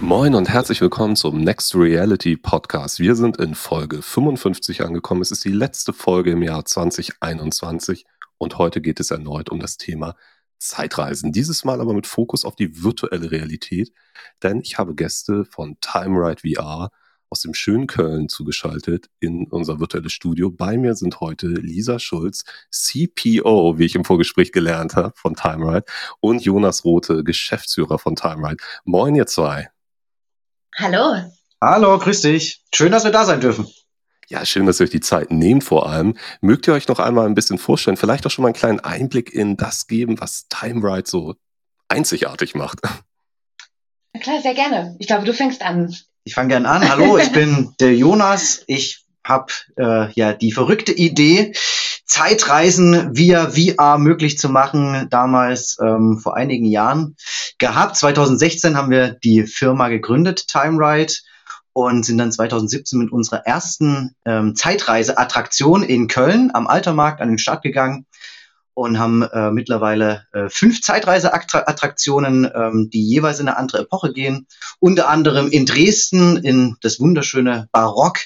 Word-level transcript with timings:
Moin 0.00 0.34
und 0.34 0.48
herzlich 0.48 0.80
willkommen 0.80 1.14
zum 1.14 1.40
Next 1.42 1.74
Reality 1.76 2.36
Podcast. 2.36 2.98
Wir 2.98 3.14
sind 3.14 3.36
in 3.36 3.54
Folge 3.54 4.02
55 4.02 4.82
angekommen. 4.82 5.22
Es 5.22 5.30
ist 5.30 5.44
die 5.44 5.52
letzte 5.52 5.92
Folge 5.92 6.32
im 6.32 6.42
Jahr 6.42 6.64
2021 6.64 8.06
und 8.38 8.58
heute 8.58 8.80
geht 8.80 8.98
es 8.98 9.12
erneut 9.12 9.50
um 9.50 9.60
das 9.60 9.76
Thema 9.76 10.16
Zeitreisen. 10.58 11.30
Dieses 11.32 11.64
Mal 11.64 11.80
aber 11.80 11.94
mit 11.94 12.06
Fokus 12.06 12.44
auf 12.44 12.56
die 12.56 12.82
virtuelle 12.82 13.30
Realität, 13.30 13.92
denn 14.42 14.60
ich 14.60 14.78
habe 14.78 14.94
Gäste 14.94 15.44
von 15.44 15.76
TimeRide 15.80 16.40
VR 16.40 16.90
aus 17.30 17.40
dem 17.40 17.54
schönen 17.54 17.86
Köln 17.86 18.28
zugeschaltet 18.28 19.06
in 19.20 19.46
unser 19.46 19.78
virtuelles 19.78 20.12
Studio. 20.12 20.50
Bei 20.50 20.76
mir 20.76 20.96
sind 20.96 21.20
heute 21.20 21.46
Lisa 21.46 22.00
Schulz, 22.00 22.44
CPO, 22.70 23.78
wie 23.78 23.84
ich 23.84 23.94
im 23.94 24.04
Vorgespräch 24.04 24.50
gelernt 24.50 24.96
habe, 24.96 25.12
von 25.16 25.36
TimeRide 25.36 25.84
und 26.18 26.44
Jonas 26.44 26.84
Rote, 26.84 27.22
Geschäftsführer 27.22 27.98
von 27.98 28.16
TimeRide. 28.16 28.62
Moin, 28.84 29.14
ihr 29.14 29.26
zwei. 29.26 29.70
Hallo. 30.76 31.30
Hallo, 31.60 31.98
grüß 31.98 32.22
dich. 32.22 32.64
Schön, 32.74 32.90
dass 32.90 33.04
wir 33.04 33.12
da 33.12 33.24
sein 33.24 33.40
dürfen. 33.40 33.66
Ja, 34.28 34.44
schön, 34.44 34.66
dass 34.66 34.80
ihr 34.80 34.84
euch 34.84 34.90
die 34.90 35.00
Zeit 35.00 35.30
nehmt 35.30 35.64
vor 35.64 35.88
allem. 35.88 36.16
Mögt 36.40 36.66
ihr 36.66 36.74
euch 36.74 36.88
noch 36.88 36.98
einmal 36.98 37.26
ein 37.26 37.34
bisschen 37.34 37.58
vorstellen, 37.58 37.96
vielleicht 37.96 38.26
auch 38.26 38.30
schon 38.30 38.42
mal 38.42 38.48
einen 38.48 38.54
kleinen 38.54 38.80
Einblick 38.80 39.32
in 39.32 39.56
das 39.56 39.86
geben, 39.86 40.20
was 40.20 40.48
TimeRide 40.48 41.08
so 41.08 41.34
einzigartig 41.88 42.54
macht? 42.54 42.80
Na 44.12 44.20
klar, 44.20 44.40
sehr 44.40 44.54
gerne. 44.54 44.96
Ich 44.98 45.06
glaube, 45.06 45.24
du 45.24 45.34
fängst 45.34 45.62
an. 45.62 45.94
Ich 46.30 46.36
fange 46.36 46.50
gerne 46.50 46.68
an. 46.68 46.88
Hallo, 46.88 47.18
ich 47.18 47.32
bin 47.32 47.74
der 47.80 47.92
Jonas. 47.92 48.62
Ich 48.68 49.04
habe 49.24 49.52
äh, 49.76 50.12
ja 50.12 50.32
die 50.32 50.52
verrückte 50.52 50.92
Idee, 50.92 51.54
Zeitreisen 52.04 53.16
via 53.16 53.50
VR 53.50 53.98
möglich 53.98 54.38
zu 54.38 54.48
machen, 54.48 55.08
damals 55.10 55.76
ähm, 55.82 56.20
vor 56.22 56.36
einigen 56.36 56.66
Jahren 56.66 57.16
gehabt. 57.58 57.96
2016 57.96 58.76
haben 58.76 58.92
wir 58.92 59.16
die 59.24 59.42
Firma 59.42 59.88
gegründet, 59.88 60.46
TimeRide, 60.46 61.14
und 61.72 62.04
sind 62.04 62.18
dann 62.18 62.30
2017 62.30 63.00
mit 63.00 63.10
unserer 63.10 63.44
ersten 63.44 64.14
ähm, 64.24 64.54
Zeitreise-Attraktion 64.54 65.82
in 65.82 66.06
Köln 66.06 66.52
am 66.54 66.68
Altermarkt 66.68 67.20
an 67.20 67.28
den 67.28 67.38
Start 67.38 67.64
gegangen 67.64 68.06
und 68.80 68.98
haben 68.98 69.22
äh, 69.22 69.50
mittlerweile 69.50 70.26
äh, 70.32 70.48
fünf 70.48 70.80
Zeitreiseattraktionen, 70.80 72.50
ähm, 72.54 72.90
die 72.90 73.06
jeweils 73.06 73.38
in 73.38 73.48
eine 73.48 73.56
andere 73.56 73.80
Epoche 73.82 74.12
gehen. 74.12 74.46
Unter 74.78 75.08
anderem 75.08 75.48
in 75.50 75.66
Dresden 75.66 76.38
in 76.38 76.76
das 76.80 76.98
wunderschöne 76.98 77.68
Barock, 77.72 78.20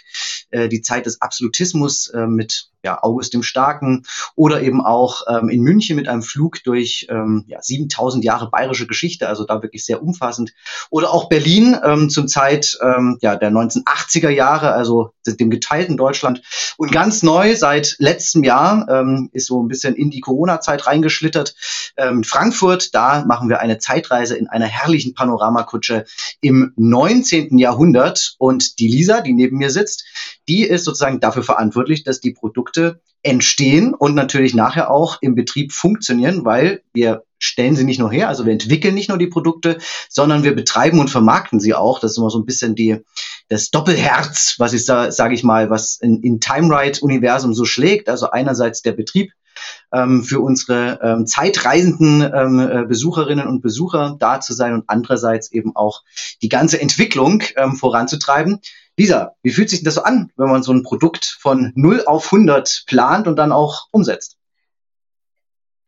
äh, 0.50 0.69
die 0.69 0.80
Zeit 0.80 1.06
des 1.06 1.20
Absolutismus 1.20 2.08
äh, 2.08 2.27
mit 2.27 2.69
ja, 2.84 3.02
August 3.02 3.34
dem 3.34 3.42
Starken 3.42 4.04
oder 4.36 4.62
eben 4.62 4.84
auch 4.84 5.22
ähm, 5.28 5.48
in 5.48 5.62
München 5.62 5.96
mit 5.96 6.08
einem 6.08 6.22
Flug 6.22 6.62
durch 6.64 7.06
ähm, 7.10 7.44
ja, 7.48 7.60
7000 7.60 8.24
Jahre 8.24 8.50
bayerische 8.50 8.86
Geschichte, 8.86 9.28
also 9.28 9.44
da 9.44 9.62
wirklich 9.62 9.84
sehr 9.84 10.02
umfassend. 10.02 10.52
Oder 10.90 11.12
auch 11.12 11.28
Berlin 11.28 11.77
ähm, 11.82 12.10
zum 12.10 12.28
Zeit 12.28 12.78
ähm, 12.82 13.18
ja, 13.20 13.36
der 13.36 13.50
1980er 13.50 14.28
Jahre, 14.28 14.72
also 14.72 15.10
dem 15.27 15.50
geteilten 15.50 15.96
Deutschland. 15.96 16.42
Und 16.77 16.92
ganz 16.92 17.22
neu 17.22 17.56
seit 17.56 17.96
letztem 17.98 18.44
Jahr 18.44 18.86
ähm, 18.88 19.30
ist 19.32 19.46
so 19.46 19.62
ein 19.62 19.68
bisschen 19.68 19.94
in 19.94 20.10
die 20.10 20.20
Corona-Zeit 20.20 20.86
reingeschlittert. 20.86 21.55
Ähm, 21.96 22.24
Frankfurt, 22.24 22.94
da 22.94 23.24
machen 23.24 23.48
wir 23.48 23.60
eine 23.60 23.78
Zeitreise 23.78 24.36
in 24.36 24.48
einer 24.48 24.66
herrlichen 24.66 25.14
Panoramakutsche 25.14 26.05
im 26.40 26.72
19. 26.77 27.58
Jahrhundert. 27.58 28.34
Und 28.38 28.78
die 28.78 28.88
Lisa, 28.88 29.20
die 29.20 29.32
neben 29.32 29.56
mir 29.56 29.70
sitzt, 29.70 30.05
die 30.48 30.64
ist 30.64 30.84
sozusagen 30.84 31.20
dafür 31.20 31.42
verantwortlich, 31.42 32.04
dass 32.04 32.20
die 32.20 32.32
Produkte 32.32 33.00
entstehen 33.22 33.94
und 33.94 34.14
natürlich 34.14 34.54
nachher 34.54 34.90
auch 34.90 35.18
im 35.22 35.34
Betrieb 35.34 35.72
funktionieren, 35.72 36.44
weil 36.44 36.82
wir 36.92 37.24
stellen 37.38 37.76
sie 37.76 37.84
nicht 37.84 37.98
nur 37.98 38.10
her, 38.10 38.28
also 38.28 38.44
wir 38.44 38.52
entwickeln 38.52 38.94
nicht 38.94 39.08
nur 39.08 39.18
die 39.18 39.26
Produkte, 39.26 39.78
sondern 40.08 40.44
wir 40.44 40.54
betreiben 40.54 40.98
und 40.98 41.10
vermarkten 41.10 41.60
sie 41.60 41.74
auch. 41.74 42.00
Das 42.00 42.12
ist 42.12 42.18
immer 42.18 42.30
so 42.30 42.38
ein 42.38 42.46
bisschen 42.46 42.74
die, 42.74 43.00
das 43.48 43.70
Doppelherz, 43.70 44.56
was 44.58 44.72
ich 44.72 44.86
da, 44.86 45.10
sage 45.12 45.34
ich 45.34 45.44
mal, 45.44 45.70
was 45.70 45.98
in, 46.00 46.22
in 46.22 46.40
Time-Ride-Universum 46.40 47.54
so 47.54 47.64
schlägt. 47.64 48.08
Also 48.08 48.30
einerseits 48.30 48.83
der 48.83 48.92
Betrieb, 48.92 49.33
ähm, 49.92 50.24
für 50.24 50.40
unsere 50.40 50.98
ähm, 51.02 51.27
zeitreisenden 51.27 52.22
ähm, 52.22 52.58
äh, 52.58 52.84
Besucherinnen 52.86 53.46
und 53.46 53.60
Besucher 53.60 54.16
da 54.18 54.40
zu 54.40 54.52
sein 54.52 54.74
und 54.74 54.84
andererseits 54.88 55.52
eben 55.52 55.77
auch 55.77 56.02
die 56.42 56.48
ganze 56.48 56.80
Entwicklung 56.80 57.42
ähm, 57.56 57.77
voranzutreiben. 57.77 58.60
Lisa, 58.96 59.34
wie 59.42 59.50
fühlt 59.50 59.70
sich 59.70 59.82
das 59.82 59.94
so 59.94 60.02
an, 60.02 60.30
wenn 60.36 60.48
man 60.48 60.62
so 60.62 60.72
ein 60.72 60.82
Produkt 60.82 61.24
von 61.24 61.72
0 61.74 62.05
auf 62.06 62.27
100 62.27 62.84
plant 62.86 63.27
und 63.27 63.36
dann 63.36 63.52
auch 63.52 63.88
umsetzt? 63.90 64.38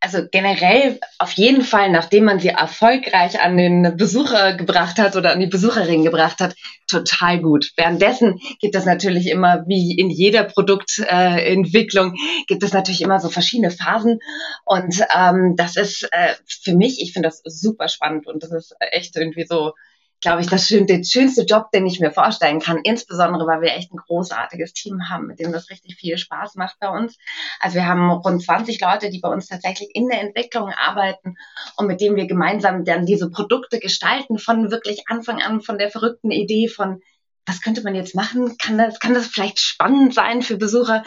also 0.07 0.27
generell 0.31 1.01
auf 1.19 1.33
jeden 1.33 1.63
Fall, 1.63 1.91
nachdem 1.91 2.25
man 2.25 2.39
sie 2.39 2.49
erfolgreich 2.49 3.41
an 3.41 3.57
den 3.57 3.97
Besucher 3.97 4.55
gebracht 4.55 4.99
hat 4.99 5.17
oder 5.17 5.33
an 5.33 5.41
die 5.41 5.49
Besucherin 5.49 6.05
gebracht 6.05 6.41
hat, 6.41 6.55
total 6.89 7.41
gut. 7.41 7.73
Währenddessen 7.77 8.39
gibt 8.61 8.77
es 8.77 8.85
natürlich 8.85 9.27
immer, 9.27 9.65
wie 9.67 9.99
in 9.99 10.11
jeder 10.11 10.45
Produktentwicklung, 10.45 12.15
äh, 12.15 12.45
gibt 12.47 12.63
es 12.63 12.73
natürlich 12.73 13.03
immer 13.03 13.19
so 13.19 13.29
verschiedene 13.29 13.73
Phasen. 13.73 14.21
Und 14.65 15.03
ähm, 15.13 15.55
das 15.57 15.77
ist 15.77 16.09
äh, 16.13 16.35
für 16.47 16.77
mich, 16.77 17.01
ich 17.03 17.13
finde 17.13 17.29
das 17.29 17.43
super 17.45 17.89
spannend 17.89 18.27
und 18.27 18.43
das 18.43 18.53
ist 18.53 18.77
echt 18.93 19.17
irgendwie 19.17 19.47
so 19.49 19.73
glaube 20.21 20.41
ich, 20.41 20.49
das 20.49 20.67
schön, 20.67 20.87
der 20.87 21.03
schönste 21.05 21.43
Job, 21.43 21.71
den 21.73 21.87
ich 21.87 22.01
mir 22.01 22.11
vorstellen 22.11 22.61
kann. 22.61 22.81
Insbesondere, 22.83 23.47
weil 23.47 23.61
wir 23.61 23.75
echt 23.75 23.93
ein 23.93 23.99
großartiges 23.99 24.73
Team 24.73 25.09
haben, 25.09 25.27
mit 25.27 25.41
dem 25.41 25.53
das 25.53 25.71
richtig 25.71 25.97
viel 25.97 26.19
Spaß 26.19 26.55
macht 26.55 26.77
bei 26.81 26.89
uns. 26.89 27.17
Also 27.61 27.77
wir 27.77 27.87
haben 27.87 28.11
rund 28.11 28.43
20 28.43 28.81
Leute, 28.81 29.11
die 29.11 29.21
bei 29.21 29.29
uns 29.29 29.49
tatsächlich 29.49 29.91
in 29.95 30.09
der 30.09 30.21
Entwicklung 30.21 30.71
arbeiten 30.71 31.37
und 31.77 31.87
mit 31.87 32.01
denen 32.01 32.17
wir 32.17 32.27
gemeinsam 32.27 32.85
dann 32.85 33.07
diese 33.07 33.31
Produkte 33.31 33.79
gestalten 33.79 34.39
von 34.39 34.71
wirklich 34.71 35.05
Anfang 35.09 35.43
an, 35.43 35.61
von 35.61 35.79
der 35.79 35.91
verrückten 35.91 36.31
Idee 36.31 36.69
von 36.69 37.03
was 37.49 37.61
könnte 37.61 37.83
man 37.83 37.95
jetzt 37.95 38.17
machen? 38.17 38.59
Kann 38.59 38.77
das, 38.77 38.99
kann 38.99 39.15
das 39.15 39.29
vielleicht 39.29 39.61
spannend 39.61 40.13
sein 40.15 40.43
für 40.43 40.57
Besucher? 40.57 41.05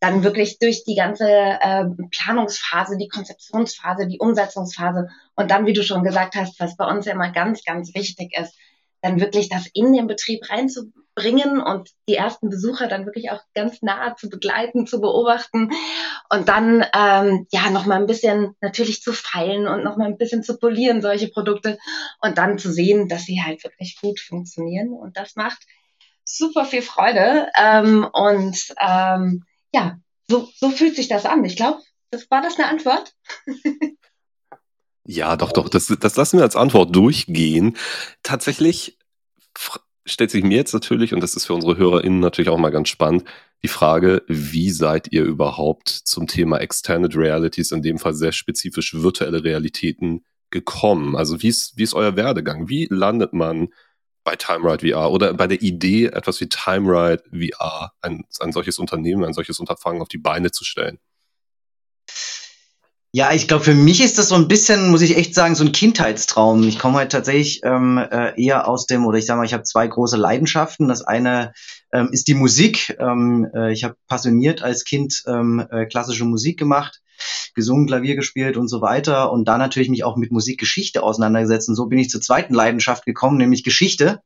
Dann 0.00 0.24
wirklich 0.24 0.58
durch 0.58 0.84
die 0.84 0.94
ganze 0.94 1.28
äh, 1.28 1.84
Planungsphase, 2.10 2.96
die 2.96 3.08
Konzeptionsphase, 3.08 4.06
die 4.06 4.18
Umsetzungsphase 4.18 5.08
und 5.36 5.50
dann, 5.50 5.66
wie 5.66 5.72
du 5.72 5.82
schon 5.82 6.02
gesagt 6.02 6.34
hast, 6.36 6.58
was 6.58 6.76
bei 6.76 6.86
uns 6.86 7.06
ja 7.06 7.12
immer 7.12 7.30
ganz, 7.30 7.62
ganz 7.64 7.94
wichtig 7.94 8.32
ist, 8.38 8.54
dann 9.02 9.20
wirklich 9.20 9.48
das 9.48 9.66
in 9.72 9.92
den 9.92 10.06
Betrieb 10.06 10.50
reinzubringen 10.50 11.60
und 11.60 11.90
die 12.08 12.16
ersten 12.16 12.50
Besucher 12.50 12.86
dann 12.86 13.06
wirklich 13.06 13.30
auch 13.30 13.40
ganz 13.54 13.82
nah 13.82 14.14
zu 14.14 14.28
begleiten, 14.28 14.86
zu 14.86 15.00
beobachten 15.00 15.70
und 16.30 16.48
dann 16.48 16.84
ähm, 16.94 17.46
ja 17.50 17.70
noch 17.70 17.86
mal 17.86 17.96
ein 17.96 18.06
bisschen 18.06 18.56
natürlich 18.60 19.02
zu 19.02 19.12
feilen 19.12 19.66
und 19.66 19.84
noch 19.84 19.96
mal 19.96 20.06
ein 20.06 20.18
bisschen 20.18 20.42
zu 20.42 20.58
polieren 20.58 21.02
solche 21.02 21.28
Produkte 21.28 21.78
und 22.20 22.36
dann 22.36 22.58
zu 22.58 22.70
sehen, 22.70 23.08
dass 23.08 23.24
sie 23.24 23.42
halt 23.42 23.64
wirklich 23.64 23.98
gut 24.00 24.20
funktionieren 24.20 24.92
und 24.92 25.16
das 25.16 25.34
macht 25.34 25.66
super 26.30 26.64
viel 26.64 26.82
Freude. 26.82 27.48
Ähm, 27.56 28.06
und 28.12 28.74
ähm, 28.80 29.44
ja, 29.72 29.98
so, 30.28 30.48
so 30.56 30.70
fühlt 30.70 30.96
sich 30.96 31.08
das 31.08 31.26
an. 31.26 31.44
Ich 31.44 31.56
glaube, 31.56 31.80
das 32.10 32.30
war 32.30 32.42
das 32.42 32.58
eine 32.58 32.68
Antwort. 32.68 33.14
ja, 35.04 35.36
doch, 35.36 35.52
doch. 35.52 35.68
Das, 35.68 35.86
das 35.86 36.16
lassen 36.16 36.38
wir 36.38 36.44
als 36.44 36.56
Antwort 36.56 36.94
durchgehen. 36.94 37.76
Tatsächlich 38.22 38.98
stellt 40.06 40.30
sich 40.30 40.44
mir 40.44 40.56
jetzt 40.56 40.72
natürlich, 40.72 41.14
und 41.14 41.20
das 41.20 41.34
ist 41.34 41.46
für 41.46 41.54
unsere 41.54 41.76
HörerInnen 41.76 42.20
natürlich 42.20 42.48
auch 42.48 42.58
mal 42.58 42.70
ganz 42.70 42.88
spannend, 42.88 43.24
die 43.62 43.68
Frage, 43.68 44.22
wie 44.26 44.70
seid 44.70 45.12
ihr 45.12 45.24
überhaupt 45.24 45.88
zum 45.88 46.26
Thema 46.26 46.58
Extended 46.58 47.14
Realities, 47.14 47.72
in 47.72 47.82
dem 47.82 47.98
Fall 47.98 48.14
sehr 48.14 48.32
spezifisch 48.32 48.94
virtuelle 48.94 49.44
Realitäten, 49.44 50.24
gekommen? 50.50 51.16
Also 51.16 51.42
wie 51.42 51.48
ist, 51.48 51.76
wie 51.76 51.82
ist 51.82 51.94
euer 51.94 52.16
Werdegang? 52.16 52.68
Wie 52.68 52.88
landet 52.90 53.32
man 53.32 53.68
bei 54.24 54.36
TimeRide 54.36 54.88
VR 54.88 55.10
oder 55.10 55.34
bei 55.34 55.46
der 55.46 55.62
Idee, 55.62 56.06
etwas 56.06 56.40
wie 56.40 56.48
TimeRide 56.48 57.22
VR, 57.30 57.92
ein, 58.00 58.24
ein 58.40 58.52
solches 58.52 58.78
Unternehmen, 58.78 59.24
ein 59.24 59.32
solches 59.32 59.58
Unterfangen 59.60 60.02
auf 60.02 60.08
die 60.08 60.18
Beine 60.18 60.50
zu 60.50 60.64
stellen? 60.64 60.98
Ja, 63.12 63.32
ich 63.32 63.48
glaube, 63.48 63.64
für 63.64 63.74
mich 63.74 64.00
ist 64.04 64.18
das 64.18 64.28
so 64.28 64.36
ein 64.36 64.46
bisschen, 64.46 64.90
muss 64.90 65.02
ich 65.02 65.16
echt 65.16 65.34
sagen, 65.34 65.56
so 65.56 65.64
ein 65.64 65.72
Kindheitstraum. 65.72 66.62
Ich 66.68 66.78
komme 66.78 66.98
halt 66.98 67.10
tatsächlich 67.10 67.60
ähm, 67.64 67.98
äh, 67.98 68.40
eher 68.40 68.68
aus 68.68 68.86
dem, 68.86 69.04
oder 69.04 69.18
ich 69.18 69.26
sage 69.26 69.38
mal, 69.38 69.44
ich 69.44 69.52
habe 69.52 69.64
zwei 69.64 69.88
große 69.88 70.16
Leidenschaften. 70.16 70.86
Das 70.86 71.02
eine 71.02 71.52
ähm, 71.92 72.10
ist 72.12 72.28
die 72.28 72.34
Musik. 72.34 72.96
Ähm, 73.00 73.48
äh, 73.52 73.72
ich 73.72 73.82
habe 73.82 73.96
passioniert 74.06 74.62
als 74.62 74.84
Kind 74.84 75.24
ähm, 75.26 75.66
äh, 75.72 75.86
klassische 75.86 76.24
Musik 76.24 76.56
gemacht 76.56 77.00
gesungen, 77.54 77.86
Klavier 77.86 78.16
gespielt 78.16 78.56
und 78.56 78.68
so 78.68 78.80
weiter 78.80 79.32
und 79.32 79.46
da 79.46 79.58
natürlich 79.58 79.88
mich 79.88 80.04
auch 80.04 80.16
mit 80.16 80.32
Musikgeschichte 80.32 81.02
auseinandergesetzt. 81.02 81.68
Und 81.68 81.74
so 81.74 81.86
bin 81.86 81.98
ich 81.98 82.10
zur 82.10 82.20
zweiten 82.20 82.54
Leidenschaft 82.54 83.04
gekommen, 83.04 83.38
nämlich 83.38 83.64
Geschichte. 83.64 84.22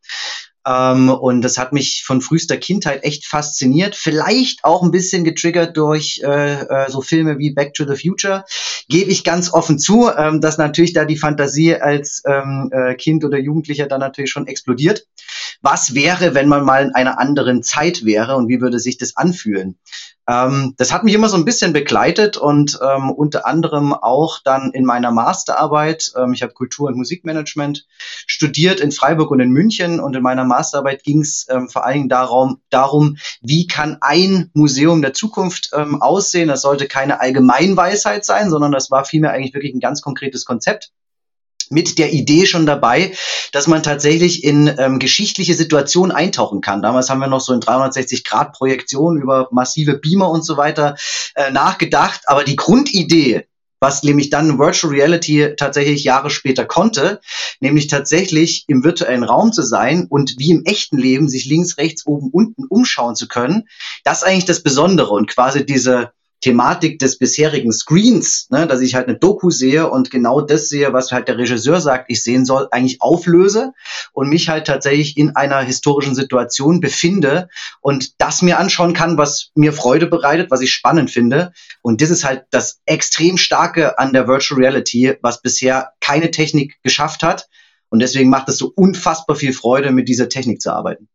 Ähm, 0.66 1.10
und 1.10 1.42
das 1.42 1.58
hat 1.58 1.72
mich 1.72 2.04
von 2.06 2.20
frühester 2.20 2.56
Kindheit 2.56 3.04
echt 3.04 3.26
fasziniert. 3.26 3.94
Vielleicht 3.94 4.64
auch 4.64 4.82
ein 4.82 4.90
bisschen 4.90 5.24
getriggert 5.24 5.76
durch 5.76 6.20
äh, 6.24 6.62
äh, 6.62 6.90
so 6.90 7.02
Filme 7.02 7.38
wie 7.38 7.52
Back 7.52 7.74
to 7.74 7.86
the 7.86 8.00
Future. 8.00 8.44
Gebe 8.88 9.10
ich 9.10 9.24
ganz 9.24 9.52
offen 9.52 9.78
zu, 9.78 10.10
ähm, 10.16 10.40
dass 10.40 10.58
natürlich 10.58 10.94
da 10.94 11.04
die 11.04 11.18
Fantasie 11.18 11.74
als 11.74 12.22
ähm, 12.26 12.70
äh, 12.72 12.94
Kind 12.94 13.24
oder 13.24 13.38
Jugendlicher 13.38 13.86
dann 13.86 14.00
natürlich 14.00 14.30
schon 14.30 14.46
explodiert. 14.46 15.06
Was 15.60 15.94
wäre, 15.94 16.34
wenn 16.34 16.48
man 16.48 16.64
mal 16.64 16.84
in 16.84 16.94
einer 16.94 17.18
anderen 17.18 17.62
Zeit 17.62 18.04
wäre 18.04 18.36
und 18.36 18.48
wie 18.48 18.60
würde 18.60 18.78
sich 18.78 18.96
das 18.96 19.16
anfühlen? 19.16 19.78
Ähm, 20.26 20.74
das 20.78 20.92
hat 20.92 21.04
mich 21.04 21.14
immer 21.14 21.28
so 21.28 21.36
ein 21.36 21.44
bisschen 21.44 21.72
begleitet 21.72 22.36
und 22.36 22.78
ähm, 22.82 23.10
unter 23.10 23.46
anderem 23.46 23.92
auch 23.92 24.40
dann 24.42 24.70
in 24.72 24.84
meiner 24.84 25.10
Masterarbeit. 25.10 26.12
Ähm, 26.16 26.32
ich 26.32 26.42
habe 26.42 26.54
Kultur- 26.54 26.88
und 26.88 26.96
Musikmanagement 26.96 27.86
studiert 28.26 28.80
in 28.80 28.90
Freiburg 28.90 29.30
und 29.30 29.40
in 29.40 29.50
München 29.50 30.00
und 30.00 30.16
in 30.16 30.22
meiner 30.22 30.44
Masterarbeit 30.44 31.02
ging 31.02 31.20
es 31.20 31.46
ähm, 31.50 31.68
vor 31.68 31.84
allen 31.84 31.94
Dingen 31.94 32.08
darum, 32.08 32.60
darum, 32.70 33.16
wie 33.42 33.66
kann 33.66 33.98
ein 34.00 34.50
Museum 34.54 35.02
der 35.02 35.12
Zukunft 35.12 35.70
ähm, 35.74 36.00
aussehen. 36.00 36.48
Das 36.48 36.62
sollte 36.62 36.88
keine 36.88 37.20
Allgemeinweisheit 37.20 38.24
sein, 38.24 38.50
sondern 38.50 38.72
das 38.72 38.90
war 38.90 39.04
vielmehr 39.04 39.32
eigentlich 39.32 39.54
wirklich 39.54 39.74
ein 39.74 39.80
ganz 39.80 40.00
konkretes 40.00 40.44
Konzept 40.44 40.92
mit 41.70 41.98
der 41.98 42.12
Idee 42.12 42.46
schon 42.46 42.66
dabei, 42.66 43.12
dass 43.52 43.66
man 43.66 43.82
tatsächlich 43.82 44.44
in 44.44 44.72
ähm, 44.78 44.98
geschichtliche 44.98 45.54
Situationen 45.54 46.14
eintauchen 46.14 46.60
kann. 46.60 46.82
Damals 46.82 47.10
haben 47.10 47.20
wir 47.20 47.26
noch 47.26 47.40
so 47.40 47.52
in 47.52 47.60
360 47.60 48.24
Grad 48.24 48.52
Projektion 48.52 49.20
über 49.20 49.48
massive 49.50 49.94
Beamer 49.94 50.30
und 50.30 50.44
so 50.44 50.56
weiter 50.56 50.96
äh, 51.34 51.50
nachgedacht. 51.50 52.22
Aber 52.26 52.44
die 52.44 52.56
Grundidee, 52.56 53.46
was 53.80 54.02
nämlich 54.02 54.30
dann 54.30 54.58
Virtual 54.58 54.92
Reality 54.92 55.56
tatsächlich 55.56 56.04
Jahre 56.04 56.30
später 56.30 56.64
konnte, 56.64 57.20
nämlich 57.60 57.86
tatsächlich 57.86 58.64
im 58.66 58.82
virtuellen 58.82 59.24
Raum 59.24 59.52
zu 59.52 59.62
sein 59.62 60.06
und 60.08 60.36
wie 60.38 60.50
im 60.50 60.64
echten 60.64 60.96
Leben 60.96 61.28
sich 61.28 61.44
links, 61.44 61.76
rechts, 61.76 62.06
oben, 62.06 62.30
unten 62.30 62.64
umschauen 62.64 63.14
zu 63.14 63.28
können, 63.28 63.68
das 64.02 64.18
ist 64.18 64.24
eigentlich 64.24 64.46
das 64.46 64.62
Besondere 64.62 65.10
und 65.10 65.28
quasi 65.28 65.66
diese 65.66 66.12
Thematik 66.44 66.98
des 66.98 67.16
bisherigen 67.16 67.72
Screens, 67.72 68.48
ne, 68.50 68.66
dass 68.66 68.82
ich 68.82 68.94
halt 68.94 69.08
eine 69.08 69.16
Doku 69.16 69.48
sehe 69.48 69.88
und 69.88 70.10
genau 70.10 70.42
das 70.42 70.68
sehe, 70.68 70.92
was 70.92 71.10
halt 71.10 71.26
der 71.26 71.38
Regisseur 71.38 71.80
sagt, 71.80 72.10
ich 72.10 72.22
sehen 72.22 72.44
soll, 72.44 72.68
eigentlich 72.70 73.00
auflöse 73.00 73.72
und 74.12 74.28
mich 74.28 74.50
halt 74.50 74.66
tatsächlich 74.66 75.16
in 75.16 75.36
einer 75.36 75.62
historischen 75.62 76.14
Situation 76.14 76.80
befinde 76.80 77.48
und 77.80 78.20
das 78.20 78.42
mir 78.42 78.58
anschauen 78.58 78.92
kann, 78.92 79.16
was 79.16 79.52
mir 79.54 79.72
Freude 79.72 80.06
bereitet, 80.06 80.50
was 80.50 80.60
ich 80.60 80.70
spannend 80.70 81.10
finde. 81.10 81.52
Und 81.80 82.02
das 82.02 82.10
ist 82.10 82.26
halt 82.26 82.44
das 82.50 82.82
extrem 82.84 83.38
starke 83.38 83.98
an 83.98 84.12
der 84.12 84.28
Virtual 84.28 84.60
Reality, 84.60 85.14
was 85.22 85.40
bisher 85.40 85.92
keine 86.00 86.30
Technik 86.30 86.76
geschafft 86.82 87.22
hat. 87.22 87.48
Und 87.88 88.00
deswegen 88.00 88.28
macht 88.28 88.50
es 88.50 88.58
so 88.58 88.70
unfassbar 88.76 89.34
viel 89.34 89.54
Freude, 89.54 89.92
mit 89.92 90.08
dieser 90.08 90.28
Technik 90.28 90.60
zu 90.60 90.74
arbeiten. 90.74 91.08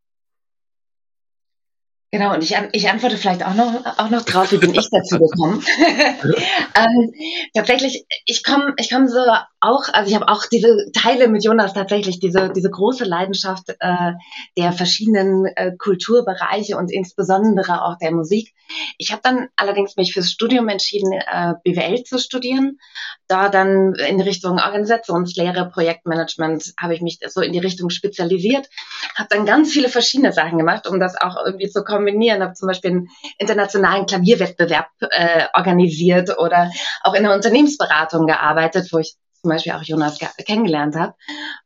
Genau, 2.12 2.34
und 2.34 2.44
ich, 2.44 2.56
ich 2.72 2.90
antworte 2.90 3.18
vielleicht 3.18 3.46
auch 3.46 3.54
noch, 3.54 3.86
auch 3.98 4.10
noch 4.10 4.24
drauf, 4.24 4.52
wie 4.52 4.58
bin 4.58 4.74
ich 4.74 4.90
dazu 4.90 5.20
gekommen? 5.20 5.64
ähm, 6.76 7.14
tatsächlich, 7.54 8.06
ich 8.26 8.44
komme 8.44 8.74
ich 8.78 8.90
komm 8.90 9.08
so 9.08 9.20
auch, 9.62 9.84
also 9.92 10.10
ich 10.10 10.16
habe 10.16 10.30
auch 10.30 10.46
diese 10.46 10.92
Teile 10.94 11.28
mit 11.28 11.44
Jonas 11.44 11.74
tatsächlich, 11.74 12.20
diese, 12.20 12.50
diese 12.50 12.70
große 12.70 13.04
Leidenschaft 13.04 13.70
äh, 13.80 14.14
der 14.58 14.72
verschiedenen 14.72 15.46
äh, 15.46 15.74
Kulturbereiche 15.78 16.78
und 16.78 16.92
insbesondere 16.92 17.84
auch 17.84 17.98
der 17.98 18.12
Musik. 18.12 18.54
Ich 18.98 19.12
habe 19.12 19.22
dann 19.24 19.48
allerdings 19.56 19.98
mich 19.98 20.14
fürs 20.14 20.32
Studium 20.32 20.70
entschieden, 20.70 21.12
äh, 21.12 21.54
BWL 21.64 22.04
zu 22.04 22.20
studieren. 22.20 22.80
Da 23.28 23.50
dann 23.50 23.96
in 23.96 24.22
Richtung 24.22 24.60
Organisationslehre, 24.60 25.70
Projektmanagement 25.70 26.74
habe 26.80 26.96
ich 26.96 27.02
mich 27.02 27.20
so 27.28 27.42
in 27.42 27.52
die 27.52 27.60
Richtung 27.60 27.90
spezialisiert, 27.90 28.70
habe 29.16 29.30
dann 29.30 29.46
ganz 29.46 29.72
viele 29.72 29.90
verschiedene 29.90 30.32
Sachen 30.32 30.58
gemacht, 30.58 30.88
um 30.88 31.00
das 31.00 31.20
auch 31.20 31.36
irgendwie 31.46 31.70
zu 31.70 31.84
kombinieren. 31.84 32.42
Habe 32.42 32.54
zum 32.54 32.68
Beispiel 32.68 32.92
einen 32.92 33.10
internationalen 33.38 34.06
Klavierwettbewerb 34.06 34.88
äh, 35.02 35.46
organisiert 35.54 36.38
oder 36.38 36.72
auch 37.04 37.14
in 37.14 37.24
der 37.24 37.34
Unternehmensberatung 37.34 38.26
gearbeitet, 38.26 38.90
wo 38.92 39.00
ich 39.00 39.16
zum 39.42 39.50
Beispiel 39.50 39.74
auch 39.74 39.84
Jonas 39.84 40.20
kennengelernt 40.46 40.96
habe. 40.96 41.14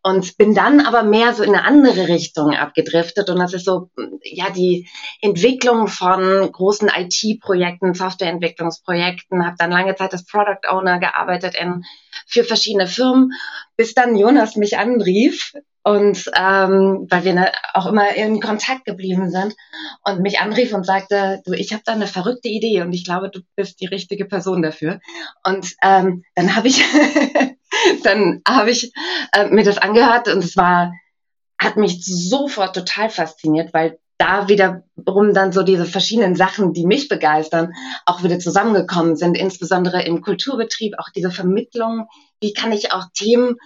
Und 0.04 0.38
bin 0.38 0.54
dann 0.54 0.82
aber 0.82 1.04
mehr 1.04 1.34
so 1.34 1.44
in 1.44 1.56
eine 1.56 1.66
andere 1.66 2.08
Richtung 2.08 2.54
abgedriftet. 2.54 3.30
Und 3.30 3.40
das 3.40 3.54
ist 3.54 3.66
so, 3.66 3.90
ja, 4.24 4.50
die 4.50 4.88
Entwicklung 5.22 5.88
von 5.88 6.52
großen 6.52 6.90
IT-Projekten, 6.90 7.94
Softwareentwicklungsprojekten, 7.94 9.46
habe 9.46 9.56
dann 9.58 9.72
lange 9.72 9.96
Zeit 9.96 10.14
als 10.14 10.26
Product 10.26 10.70
Owner 10.70 11.00
gearbeitet 11.00 11.56
in, 11.56 11.84
für 12.28 12.44
verschiedene 12.44 12.88
Firmen, 12.88 13.32
bis 13.76 13.94
dann 13.94 14.16
Jonas 14.16 14.56
mich 14.56 14.78
anrief 14.78 15.54
und 15.84 16.32
ähm, 16.36 17.08
weil 17.10 17.26
wir 17.26 17.34
ne, 17.34 17.52
auch 17.74 17.88
immer 17.88 18.16
in 18.16 18.40
Kontakt 18.40 18.86
geblieben 18.86 19.30
sind 19.30 19.54
und 20.04 20.22
mich 20.22 20.40
anrief 20.40 20.74
und 20.74 20.86
sagte, 20.86 21.42
du, 21.46 21.54
ich 21.54 21.74
habe 21.74 21.84
da 21.86 21.92
eine 21.92 22.08
verrückte 22.08 22.48
Idee 22.48 22.82
und 22.82 22.94
ich 22.94 23.04
glaube, 23.04 23.30
du 23.30 23.42
bist 23.56 23.82
die 23.82 23.88
richtige 23.88 24.26
Person 24.26 24.62
dafür. 24.62 25.00
Und 25.44 25.74
ähm, 25.84 26.24
dann 26.36 26.56
habe 26.56 26.70
ich 26.70 26.84
dann 28.04 28.42
habe 28.48 28.72
ich 28.72 28.94
äh, 29.34 29.48
mir 29.48 29.66
das 29.66 29.78
angehört 29.78 30.30
und 30.30 30.44
es 30.44 30.56
war, 30.56 30.94
hat 31.58 31.76
mich 31.76 32.06
sofort 32.06 32.76
total 32.76 33.10
fasziniert, 33.10 33.74
weil 33.74 34.00
da 34.18 34.48
wiederum 34.48 35.34
dann 35.34 35.52
so 35.52 35.64
diese 35.64 35.86
verschiedenen 35.86 36.36
Sachen, 36.36 36.72
die 36.72 36.86
mich 36.86 37.10
begeistern, 37.10 37.74
auch 38.06 38.24
wieder 38.24 38.40
zusammengekommen 38.40 39.18
sind, 39.18 39.36
insbesondere 39.38 40.04
im 40.04 40.22
Kulturbetrieb, 40.22 40.94
auch 40.98 41.10
diese 41.14 41.32
Vermittlung, 41.32 42.08
wie 42.44 42.54
kann 42.54 42.72
ich 42.72 42.92
auch 42.92 43.06
Themen, 43.14 43.58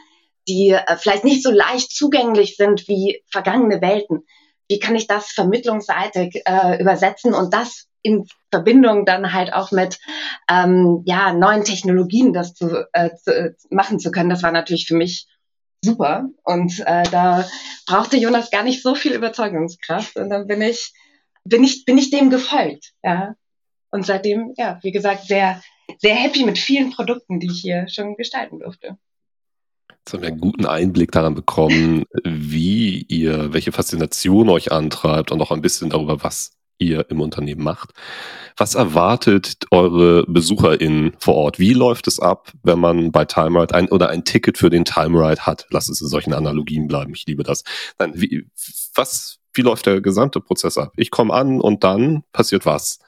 die 0.47 0.69
äh, 0.69 0.97
vielleicht 0.97 1.25
nicht 1.25 1.43
so 1.43 1.51
leicht 1.51 1.91
zugänglich 1.91 2.55
sind 2.55 2.87
wie 2.87 3.23
vergangene 3.29 3.81
Welten, 3.81 4.23
wie 4.69 4.79
kann 4.79 4.95
ich 4.95 5.07
das 5.07 5.31
vermittlungsseitig 5.31 6.43
äh, 6.45 6.79
übersetzen 6.81 7.33
und 7.33 7.53
das 7.53 7.87
in 8.01 8.25
Verbindung 8.51 9.05
dann 9.05 9.33
halt 9.33 9.51
auch 9.51 9.71
mit 9.71 9.99
ähm, 10.49 11.01
ja, 11.05 11.33
neuen 11.33 11.63
Technologien 11.63 12.31
das 12.31 12.53
zu, 12.53 12.87
äh, 12.93 13.09
zu, 13.15 13.35
äh, 13.35 13.53
machen 13.69 13.99
zu 13.99 14.11
können, 14.11 14.29
das 14.29 14.43
war 14.43 14.51
natürlich 14.51 14.87
für 14.87 14.95
mich 14.95 15.27
super. 15.83 16.29
Und 16.43 16.79
äh, 16.85 17.03
da 17.11 17.45
brauchte 17.85 18.17
Jonas 18.17 18.51
gar 18.51 18.63
nicht 18.63 18.81
so 18.81 18.95
viel 18.95 19.13
Überzeugungskraft. 19.13 20.15
Und 20.15 20.29
dann 20.29 20.47
bin 20.47 20.61
ich, 20.61 20.93
bin 21.43 21.63
ich, 21.63 21.85
bin 21.85 21.97
ich 21.97 22.09
dem 22.09 22.29
gefolgt. 22.29 22.93
Ja. 23.03 23.35
Und 23.89 24.05
seitdem, 24.05 24.53
ja, 24.57 24.79
wie 24.83 24.91
gesagt, 24.91 25.23
sehr, 25.25 25.61
sehr 25.99 26.15
happy 26.15 26.43
mit 26.43 26.57
vielen 26.57 26.91
Produkten, 26.91 27.39
die 27.39 27.47
ich 27.47 27.61
hier 27.61 27.87
schon 27.87 28.15
gestalten 28.15 28.59
durfte. 28.59 28.97
Jetzt 29.89 30.13
haben 30.13 30.21
wir 30.21 30.29
einen 30.29 30.39
guten 30.39 30.65
Einblick 30.65 31.11
daran 31.11 31.35
bekommen, 31.35 32.05
wie 32.23 33.01
ihr, 33.09 33.53
welche 33.53 33.73
Faszination 33.73 34.49
euch 34.49 34.71
antreibt 34.71 35.31
und 35.31 35.41
auch 35.41 35.51
ein 35.51 35.61
bisschen 35.61 35.89
darüber, 35.89 36.23
was 36.23 36.57
ihr 36.77 37.09
im 37.09 37.21
Unternehmen 37.21 37.63
macht. 37.63 37.91
Was 38.55 38.75
erwartet 38.75 39.65
eure 39.71 40.23
BesucherInnen 40.27 41.13
vor 41.19 41.35
Ort? 41.35 41.59
Wie 41.59 41.73
läuft 41.73 42.07
es 42.07 42.19
ab, 42.19 42.51
wenn 42.63 42.79
man 42.79 43.11
bei 43.11 43.25
TimeRide 43.25 43.73
ein 43.75 43.89
oder 43.89 44.09
ein 44.09 44.23
Ticket 44.23 44.57
für 44.57 44.69
den 44.69 44.85
TimeRide 44.85 45.45
hat? 45.45 45.67
Lass 45.69 45.89
es 45.89 46.01
in 46.01 46.07
solchen 46.07 46.33
Analogien 46.33 46.87
bleiben. 46.87 47.13
Ich 47.13 47.25
liebe 47.27 47.43
das. 47.43 47.63
Nein, 47.99 48.13
wie, 48.15 48.47
was, 48.95 49.39
wie 49.53 49.61
läuft 49.61 49.85
der 49.85 50.01
gesamte 50.01 50.39
Prozess 50.39 50.77
ab? 50.77 50.93
Ich 50.95 51.11
komme 51.11 51.33
an 51.33 51.59
und 51.59 51.83
dann 51.83 52.23
passiert 52.31 52.65
was? 52.65 52.99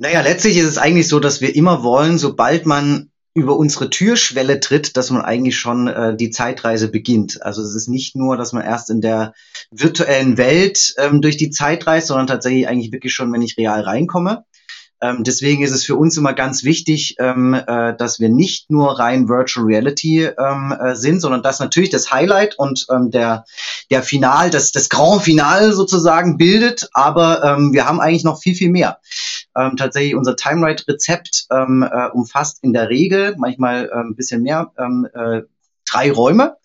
Naja, 0.00 0.22
letztlich 0.22 0.56
ist 0.56 0.64
es 0.64 0.78
eigentlich 0.78 1.08
so, 1.08 1.20
dass 1.20 1.42
wir 1.42 1.54
immer 1.54 1.82
wollen, 1.82 2.16
sobald 2.16 2.64
man 2.64 3.10
über 3.34 3.58
unsere 3.58 3.90
Türschwelle 3.90 4.58
tritt, 4.58 4.96
dass 4.96 5.10
man 5.10 5.20
eigentlich 5.20 5.58
schon 5.58 5.88
äh, 5.88 6.16
die 6.16 6.30
Zeitreise 6.30 6.88
beginnt. 6.88 7.42
Also 7.42 7.62
es 7.62 7.74
ist 7.74 7.86
nicht 7.86 8.16
nur, 8.16 8.38
dass 8.38 8.54
man 8.54 8.64
erst 8.64 8.88
in 8.88 9.02
der 9.02 9.34
virtuellen 9.70 10.38
Welt 10.38 10.94
ähm, 10.96 11.20
durch 11.20 11.36
die 11.36 11.50
Zeit 11.50 11.86
reist, 11.86 12.06
sondern 12.06 12.26
tatsächlich 12.26 12.66
eigentlich 12.66 12.92
wirklich 12.92 13.12
schon, 13.12 13.30
wenn 13.30 13.42
ich 13.42 13.58
real 13.58 13.82
reinkomme. 13.82 14.46
Ähm, 15.00 15.24
deswegen 15.24 15.62
ist 15.62 15.72
es 15.72 15.84
für 15.84 15.96
uns 15.96 16.16
immer 16.16 16.32
ganz 16.32 16.64
wichtig, 16.64 17.16
ähm, 17.18 17.54
äh, 17.54 17.94
dass 17.96 18.20
wir 18.20 18.28
nicht 18.28 18.70
nur 18.70 18.98
rein 18.98 19.28
Virtual 19.28 19.66
Reality 19.66 20.24
ähm, 20.24 20.74
äh, 20.78 20.94
sind, 20.94 21.20
sondern 21.20 21.42
dass 21.42 21.60
natürlich 21.60 21.90
das 21.90 22.10
Highlight 22.10 22.58
und 22.58 22.86
ähm, 22.90 23.10
der, 23.10 23.44
der 23.90 24.02
Final, 24.02 24.50
das, 24.50 24.72
das 24.72 24.88
Grand 24.88 25.22
Final 25.22 25.72
sozusagen 25.72 26.36
bildet, 26.36 26.88
aber 26.92 27.42
ähm, 27.44 27.72
wir 27.72 27.86
haben 27.86 28.00
eigentlich 28.00 28.24
noch 28.24 28.40
viel, 28.40 28.54
viel 28.54 28.70
mehr. 28.70 28.98
Ähm, 29.56 29.76
tatsächlich 29.76 30.14
unser 30.14 30.36
Time 30.36 30.66
Ride 30.66 30.84
Rezept 30.86 31.46
äh, 31.50 31.56
umfasst 32.12 32.62
in 32.62 32.72
der 32.72 32.88
Regel 32.88 33.34
manchmal 33.36 33.90
ein 33.92 34.14
bisschen 34.14 34.42
mehr 34.42 34.70
äh, 34.76 35.42
drei 35.84 36.12
Räume 36.12 36.56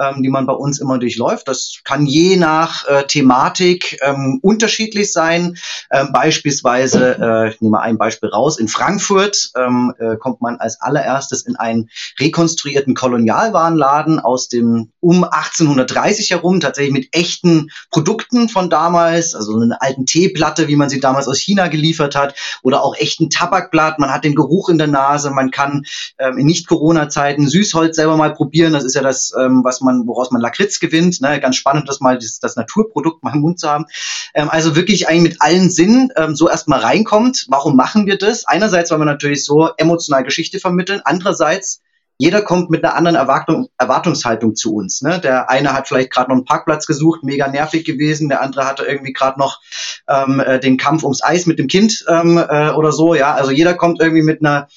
ähm, 0.00 0.22
die 0.22 0.28
man 0.28 0.46
bei 0.46 0.52
uns 0.52 0.80
immer 0.80 0.98
durchläuft. 0.98 1.48
Das 1.48 1.80
kann 1.84 2.06
je 2.06 2.36
nach 2.36 2.86
äh, 2.88 3.04
Thematik 3.06 3.98
ähm, 4.02 4.40
unterschiedlich 4.42 5.12
sein. 5.12 5.56
Ähm, 5.90 6.10
beispielsweise, 6.12 7.18
äh, 7.20 7.50
ich 7.50 7.60
nehme 7.60 7.80
ein 7.80 7.98
Beispiel 7.98 8.30
raus, 8.30 8.58
in 8.58 8.68
Frankfurt 8.68 9.50
ähm, 9.56 9.92
äh, 9.98 10.16
kommt 10.16 10.40
man 10.40 10.56
als 10.56 10.80
allererstes 10.80 11.42
in 11.42 11.56
einen 11.56 11.90
rekonstruierten 12.18 12.94
Kolonialwarenladen 12.94 14.18
aus 14.20 14.48
dem 14.48 14.92
um 15.00 15.24
1830 15.24 16.30
herum, 16.30 16.60
tatsächlich 16.60 16.92
mit 16.92 17.08
echten 17.12 17.70
Produkten 17.90 18.48
von 18.48 18.70
damals, 18.70 19.34
also 19.34 19.58
eine 19.58 19.80
alten 19.80 20.06
Teeplatte, 20.06 20.68
wie 20.68 20.76
man 20.76 20.88
sie 20.88 21.00
damals 21.00 21.28
aus 21.28 21.38
China 21.38 21.68
geliefert 21.68 22.14
hat, 22.16 22.34
oder 22.62 22.82
auch 22.82 22.96
echten 22.96 23.30
Tabakblatt. 23.30 23.98
Man 23.98 24.12
hat 24.12 24.24
den 24.24 24.34
Geruch 24.34 24.68
in 24.68 24.78
der 24.78 24.86
Nase, 24.86 25.30
man 25.30 25.50
kann 25.50 25.84
ähm, 26.18 26.38
in 26.38 26.46
Nicht-Corona-Zeiten 26.46 27.48
Süßholz 27.48 27.96
selber 27.96 28.16
mal 28.16 28.32
probieren. 28.32 28.72
Das 28.72 28.84
ist 28.84 28.94
ja 28.94 29.02
das, 29.02 29.32
ähm, 29.38 29.62
was 29.64 29.80
man 29.80 29.89
man, 29.90 30.06
woraus 30.06 30.30
man 30.30 30.40
Lakritz 30.40 30.80
gewinnt. 30.80 31.20
Ne? 31.20 31.40
Ganz 31.40 31.56
spannend, 31.56 31.88
das 31.88 32.00
mal 32.00 32.18
das, 32.18 32.38
das 32.40 32.56
Naturprodukt 32.56 33.22
mal 33.22 33.34
im 33.34 33.40
Mund 33.40 33.60
zu 33.60 33.68
haben. 33.68 33.86
Ähm, 34.34 34.48
also 34.50 34.76
wirklich 34.76 35.08
eigentlich 35.08 35.32
mit 35.32 35.42
allen 35.42 35.70
Sinnen 35.70 36.10
ähm, 36.16 36.34
so 36.34 36.48
erstmal 36.48 36.80
reinkommt. 36.80 37.46
Warum 37.48 37.76
machen 37.76 38.06
wir 38.06 38.18
das? 38.18 38.46
Einerseits, 38.46 38.90
weil 38.90 38.98
wir 38.98 39.04
natürlich 39.04 39.44
so 39.44 39.70
emotional 39.76 40.24
Geschichte 40.24 40.58
vermitteln. 40.58 41.00
Andererseits, 41.04 41.80
jeder 42.18 42.42
kommt 42.42 42.68
mit 42.68 42.84
einer 42.84 42.94
anderen 42.96 43.16
Erwartung, 43.16 43.68
Erwartungshaltung 43.78 44.54
zu 44.54 44.74
uns. 44.74 45.00
Ne? 45.00 45.20
Der 45.20 45.48
eine 45.48 45.72
hat 45.72 45.88
vielleicht 45.88 46.10
gerade 46.10 46.28
noch 46.28 46.36
einen 46.36 46.44
Parkplatz 46.44 46.86
gesucht, 46.86 47.22
mega 47.22 47.48
nervig 47.48 47.84
gewesen, 47.84 48.28
der 48.28 48.42
andere 48.42 48.66
hatte 48.66 48.84
irgendwie 48.84 49.14
gerade 49.14 49.38
noch 49.38 49.60
ähm, 50.06 50.38
äh, 50.38 50.60
den 50.60 50.76
Kampf 50.76 51.02
ums 51.02 51.24
Eis 51.24 51.46
mit 51.46 51.58
dem 51.58 51.66
Kind 51.66 52.04
ähm, 52.08 52.36
äh, 52.36 52.70
oder 52.72 52.92
so. 52.92 53.14
Ja, 53.14 53.32
also 53.32 53.50
jeder 53.50 53.72
kommt 53.72 54.02
irgendwie 54.02 54.22
mit 54.22 54.40
einer 54.40 54.68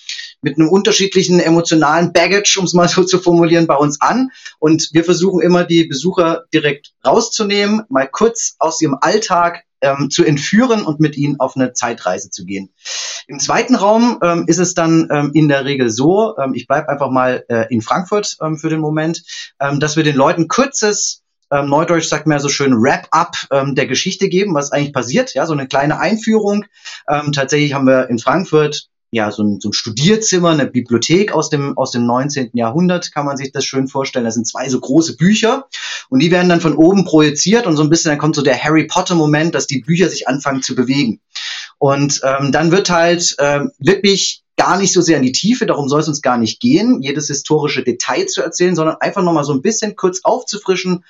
mit 0.44 0.58
einem 0.58 0.70
unterschiedlichen 0.70 1.40
emotionalen 1.40 2.14
Baggage, 2.14 2.58
um 2.60 2.66
es 2.66 2.74
mal 2.74 2.88
so 2.88 3.04
zu 3.04 3.20
formulieren, 3.20 3.68
bei 3.68 3.76
uns 3.76 4.00
an. 4.02 4.30
Und 4.60 4.90
wir 4.94 5.04
versuchen 5.04 5.42
immer, 5.42 5.64
die 5.64 5.86
Besucher 5.86 6.44
direkt 6.54 6.92
rauszunehmen, 7.06 7.84
mal 7.90 8.08
kurz 8.08 8.56
aus 8.60 8.82
ihrem 8.82 8.98
Alltag 9.00 9.64
ähm, 9.84 10.10
zu 10.10 10.24
entführen 10.24 10.84
und 10.84 11.00
mit 11.00 11.18
ihnen 11.18 11.40
auf 11.40 11.56
eine 11.56 11.74
Zeitreise 11.74 12.30
zu 12.30 12.46
gehen. 12.46 12.74
Im 13.28 13.40
zweiten 13.40 13.76
Raum 13.76 14.20
ähm, 14.24 14.46
ist 14.48 14.60
es 14.60 14.74
dann 14.74 15.08
ähm, 15.12 15.32
in 15.34 15.48
der 15.48 15.66
Regel 15.66 15.90
so, 15.90 16.36
ähm, 16.38 16.54
ich 16.56 16.68
bleibe 16.68 16.90
einfach 16.90 17.10
mal 17.10 17.44
äh, 17.50 17.66
in 17.70 17.82
Frankfurt 17.82 18.38
ähm, 18.42 18.58
für 18.58 18.70
den 18.70 18.80
Moment, 18.80 19.24
ähm, 19.60 19.80
dass 19.80 19.96
wir 19.96 20.04
den 20.04 20.16
Leuten 20.16 20.48
kurzes 20.48 21.20
Neudeutsch 21.56 22.08
sagt 22.08 22.26
man 22.26 22.38
ja 22.38 22.40
so 22.40 22.50
schön 22.50 22.82
Wrap-up 22.82 23.36
ähm, 23.52 23.76
der 23.76 23.86
Geschichte 23.86 24.28
geben, 24.28 24.56
was 24.56 24.72
eigentlich 24.72 24.92
passiert, 24.92 25.36
ja, 25.36 25.46
so 25.46 25.54
eine 25.54 25.68
kleine 25.68 26.00
Einführung. 26.00 26.66
Ähm, 27.08 27.32
tatsächlich 27.32 27.76
haben 27.76 27.86
wir 27.86 28.10
in 28.10 28.18
Frankfurt 28.18 28.88
ja, 29.14 29.32
so 29.32 29.44
ein, 29.44 29.60
so 29.62 29.70
ein 29.70 29.74
Studierzimmer, 29.74 30.50
eine 30.50 30.66
Bibliothek 30.66 31.32
aus 31.34 31.50
dem, 31.50 31.78
aus 31.78 31.92
dem 31.92 32.06
19. 32.06 32.50
Jahrhundert, 32.54 33.12
kann 33.14 33.26
man 33.26 33.38
sich 33.38 33.52
das 33.52 33.64
schön 33.64 33.88
vorstellen. 33.88 34.26
Da 34.26 34.32
sind 34.32 34.48
zwei 34.48 34.68
so 34.70 34.80
große 34.80 35.18
Bücher 35.18 35.68
und 36.10 36.20
die 36.20 36.32
werden 36.32 36.50
dann 36.50 36.62
von 36.62 36.76
oben 36.76 37.06
projiziert 37.06 37.68
und 37.68 37.78
so 37.78 37.84
ein 37.84 37.90
bisschen, 37.90 38.10
dann 38.10 38.18
kommt 38.18 38.36
so 38.36 38.42
der 38.42 38.62
Harry 38.62 38.86
Potter-Moment, 38.86 39.54
dass 39.54 39.68
die 39.68 39.82
Bücher 39.82 40.10
sich 40.10 40.28
anfangen 40.28 40.64
zu 40.64 40.74
bewegen. 40.74 41.22
Und 41.78 42.22
ähm, 42.24 42.52
dann 42.52 42.72
wird 42.72 42.90
halt 42.90 43.36
ähm, 43.40 43.72
wirklich 43.78 44.43
gar 44.56 44.78
nicht 44.78 44.94
so 44.94 45.02
sehr 45.02 45.18
in 45.18 45.24
die 45.24 45.32
Tiefe, 45.32 45.66
darum 45.66 45.90
soll 45.90 46.02
es 46.02 46.08
uns 46.08 46.22
gar 46.22 46.38
nicht 46.38 46.60
gehen, 46.60 47.02
jedes 47.02 47.28
historische 47.28 47.84
Detail 47.84 48.28
zu 48.28 48.42
erzählen, 48.42 48.76
sondern 48.76 48.98
einfach 49.00 49.24
nochmal 49.24 49.44
so 49.44 49.54
ein 49.54 49.62
bisschen 49.62 49.96
kurz 49.96 50.22
aufzufrischen. 50.24 51.04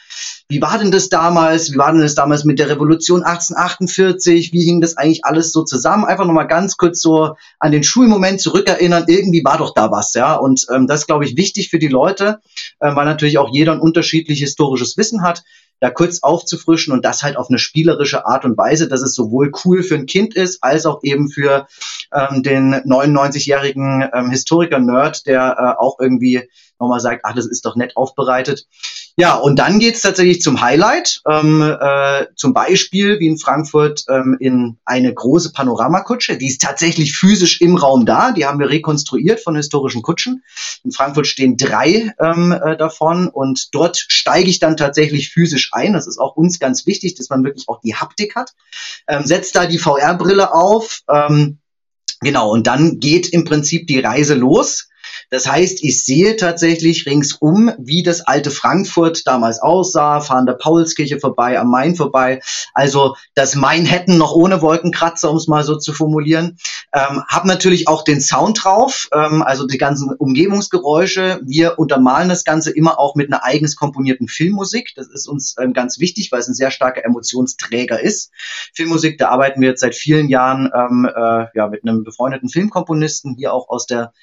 Wie 0.47 0.61
war 0.61 0.77
denn 0.79 0.91
das 0.91 1.09
damals? 1.09 1.71
Wie 1.73 1.77
war 1.77 1.91
denn 1.91 2.01
das 2.01 2.15
damals 2.15 2.45
mit 2.45 2.59
der 2.59 2.69
Revolution 2.69 3.23
1848? 3.23 4.53
Wie 4.53 4.63
hing 4.63 4.79
das 4.79 4.97
eigentlich 4.97 5.25
alles 5.25 5.51
so 5.51 5.63
zusammen? 5.63 6.05
Einfach 6.05 6.25
nochmal 6.25 6.47
ganz 6.47 6.77
kurz 6.77 7.01
so 7.01 7.35
an 7.59 7.71
den 7.71 7.83
Schulmoment 7.83 8.39
zurückerinnern. 8.39 9.05
Irgendwie 9.07 9.43
war 9.43 9.57
doch 9.57 9.73
da 9.73 9.91
was, 9.91 10.13
ja. 10.13 10.35
Und 10.35 10.65
ähm, 10.73 10.87
das 10.87 11.01
ist, 11.01 11.07
glaube 11.07 11.25
ich, 11.25 11.35
wichtig 11.35 11.69
für 11.69 11.79
die 11.79 11.87
Leute, 11.89 12.39
äh, 12.79 12.95
weil 12.95 13.05
natürlich 13.05 13.37
auch 13.37 13.49
jeder 13.51 13.73
ein 13.73 13.81
unterschiedliches 13.81 14.53
historisches 14.53 14.97
Wissen 14.97 15.21
hat 15.21 15.43
da 15.83 15.89
kurz 15.89 16.23
aufzufrischen 16.23 16.93
und 16.93 17.03
das 17.03 17.23
halt 17.23 17.35
auf 17.35 17.49
eine 17.49 17.59
spielerische 17.59 18.25
Art 18.25 18.45
und 18.45 18.57
Weise, 18.57 18.87
dass 18.87 19.01
es 19.01 19.13
sowohl 19.13 19.51
cool 19.65 19.83
für 19.83 19.95
ein 19.95 20.05
Kind 20.05 20.33
ist, 20.33 20.63
als 20.63 20.85
auch 20.85 21.01
eben 21.03 21.27
für 21.29 21.67
ähm, 22.13 22.41
den 22.41 22.73
99-jährigen 22.73 24.09
ähm, 24.13 24.29
Historiker-Nerd, 24.29 25.27
der 25.27 25.57
äh, 25.59 25.81
auch 25.81 25.99
irgendwie 25.99 26.49
nochmal 26.83 26.99
sagt, 26.99 27.21
ach, 27.23 27.33
das 27.33 27.47
ist 27.47 27.65
doch 27.65 27.75
nett 27.75 27.97
aufbereitet. 27.97 28.67
Ja, 29.15 29.35
und 29.35 29.57
dann 29.57 29.77
geht's 29.77 30.01
tatsächlich 30.01 30.41
zum 30.41 30.61
Highlight. 30.61 31.21
Ähm, 31.29 31.61
äh, 31.61 32.25
zum 32.35 32.53
Beispiel 32.53 33.19
wie 33.19 33.27
in 33.27 33.37
Frankfurt 33.37 34.03
ähm, 34.09 34.37
in 34.39 34.77
eine 34.85 35.13
große 35.13 35.53
Panoramakutsche. 35.53 36.37
Die 36.37 36.47
ist 36.47 36.61
tatsächlich 36.61 37.15
physisch 37.15 37.61
im 37.61 37.75
Raum 37.75 38.07
da. 38.07 38.31
Die 38.31 38.45
haben 38.45 38.59
wir 38.59 38.69
rekonstruiert 38.69 39.39
von 39.39 39.55
historischen 39.55 40.01
Kutschen. 40.01 40.43
In 40.83 40.91
Frankfurt 40.91 41.27
stehen 41.27 41.57
drei 41.57 42.13
ähm, 42.19 42.51
äh, 42.51 42.75
davon 42.75 43.27
und 43.27 43.73
dort 43.75 43.97
steige 43.97 44.49
ich 44.49 44.59
dann 44.59 44.77
tatsächlich 44.77 45.29
physisch 45.29 45.69
ein. 45.73 45.93
Das 45.93 46.07
ist 46.07 46.17
auch 46.17 46.35
uns 46.35 46.57
ganz 46.57 46.87
wichtig, 46.87 47.13
dass 47.13 47.29
man 47.29 47.43
wirklich 47.43 47.69
auch 47.69 47.81
die 47.81 47.95
Haptik 47.95 48.35
hat. 48.35 48.53
Ähm, 49.07 49.25
setzt 49.25 49.55
da 49.55 49.67
die 49.67 49.77
VR-Brille 49.77 50.53
auf. 50.53 51.01
Ähm, 51.07 51.59
genau, 52.21 52.51
und 52.51 52.65
dann 52.65 52.99
geht 52.99 53.29
im 53.29 53.43
Prinzip 53.43 53.85
die 53.85 53.99
Reise 53.99 54.33
los. 54.33 54.89
Das 55.33 55.47
heißt, 55.47 55.83
ich 55.83 56.05
sehe 56.05 56.35
tatsächlich 56.35 57.07
ringsum, 57.07 57.71
wie 57.79 58.03
das 58.03 58.21
alte 58.21 58.51
Frankfurt 58.51 59.25
damals 59.25 59.59
aussah, 59.59 60.21
fahren 60.21 60.45
der 60.45 60.53
Paulskirche 60.53 61.19
vorbei, 61.19 61.59
am 61.59 61.71
Main 61.71 61.95
vorbei. 61.95 62.39
Also 62.75 63.15
das 63.33 63.55
Mainhattan 63.55 64.19
noch 64.19 64.35
ohne 64.35 64.61
Wolkenkratzer, 64.61 65.31
um 65.31 65.37
es 65.37 65.47
mal 65.47 65.63
so 65.63 65.75
zu 65.75 65.91
formulieren. 65.91 66.59
Ähm, 66.93 67.23
hab 67.27 67.45
natürlich 67.45 67.87
auch 67.87 68.03
den 68.03 68.21
Sound 68.21 68.63
drauf, 68.63 69.09
ähm, 69.11 69.41
also 69.41 69.65
die 69.65 69.79
ganzen 69.79 70.13
Umgebungsgeräusche. 70.13 71.41
Wir 71.43 71.79
untermalen 71.79 72.29
das 72.29 72.43
Ganze 72.43 72.69
immer 72.69 72.99
auch 72.99 73.15
mit 73.15 73.33
einer 73.33 73.43
eigens 73.43 73.75
komponierten 73.75 74.27
Filmmusik. 74.27 74.91
Das 74.95 75.07
ist 75.07 75.27
uns 75.27 75.55
ähm, 75.59 75.73
ganz 75.73 75.97
wichtig, 75.97 76.31
weil 76.31 76.41
es 76.41 76.47
ein 76.47 76.53
sehr 76.53 76.69
starker 76.69 77.03
Emotionsträger 77.03 77.99
ist. 77.99 78.29
Filmmusik, 78.75 79.17
da 79.17 79.29
arbeiten 79.29 79.61
wir 79.61 79.69
jetzt 79.69 79.81
seit 79.81 79.95
vielen 79.95 80.29
Jahren 80.29 80.69
ähm, 80.75 81.09
äh, 81.11 81.45
ja, 81.55 81.69
mit 81.69 81.81
einem 81.81 82.03
befreundeten 82.03 82.49
Filmkomponisten 82.49 83.33
hier 83.35 83.51
auch 83.51 83.69
aus 83.69 83.87
der 83.87 84.13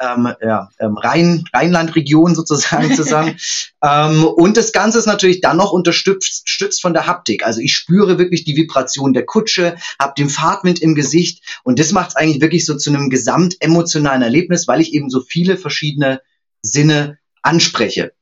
ähm, 0.00 0.32
ja, 0.40 0.68
ähm, 0.80 0.96
Rhein, 0.96 1.44
Rheinland-Region 1.52 2.34
sozusagen 2.34 2.92
zusammen. 2.96 3.36
ähm, 3.82 4.24
und 4.24 4.56
das 4.56 4.72
Ganze 4.72 4.98
ist 4.98 5.06
natürlich 5.06 5.40
dann 5.40 5.56
noch 5.56 5.72
unterstützt 5.72 6.80
von 6.82 6.94
der 6.94 7.06
Haptik. 7.06 7.44
Also 7.46 7.60
ich 7.60 7.74
spüre 7.74 8.18
wirklich 8.18 8.44
die 8.44 8.56
Vibration 8.56 9.12
der 9.12 9.24
Kutsche, 9.24 9.76
habe 10.00 10.14
den 10.16 10.28
Fahrtwind 10.28 10.80
im 10.80 10.94
Gesicht 10.94 11.42
und 11.62 11.78
das 11.78 11.92
macht 11.92 12.10
es 12.10 12.16
eigentlich 12.16 12.42
wirklich 12.42 12.66
so 12.66 12.76
zu 12.76 12.90
einem 12.90 13.10
gesamt 13.10 13.56
emotionalen 13.60 14.22
Erlebnis, 14.22 14.68
weil 14.68 14.80
ich 14.80 14.92
eben 14.92 15.10
so 15.10 15.20
viele 15.20 15.56
verschiedene 15.56 16.20
Sinne 16.62 17.18
anspreche. 17.42 18.12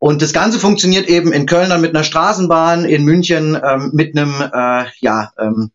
Und 0.00 0.22
das 0.22 0.32
Ganze 0.32 0.58
funktioniert 0.58 1.08
eben 1.08 1.30
in 1.30 1.44
Köln 1.44 1.68
dann 1.68 1.82
mit 1.82 1.94
einer 1.94 2.04
Straßenbahn, 2.04 2.86
in 2.86 3.04
München 3.04 3.60
ähm, 3.62 3.90
mit 3.92 4.16
einem 4.16 4.32
äh, 4.40 4.86
ja, 5.00 5.30
ähm, 5.38 5.72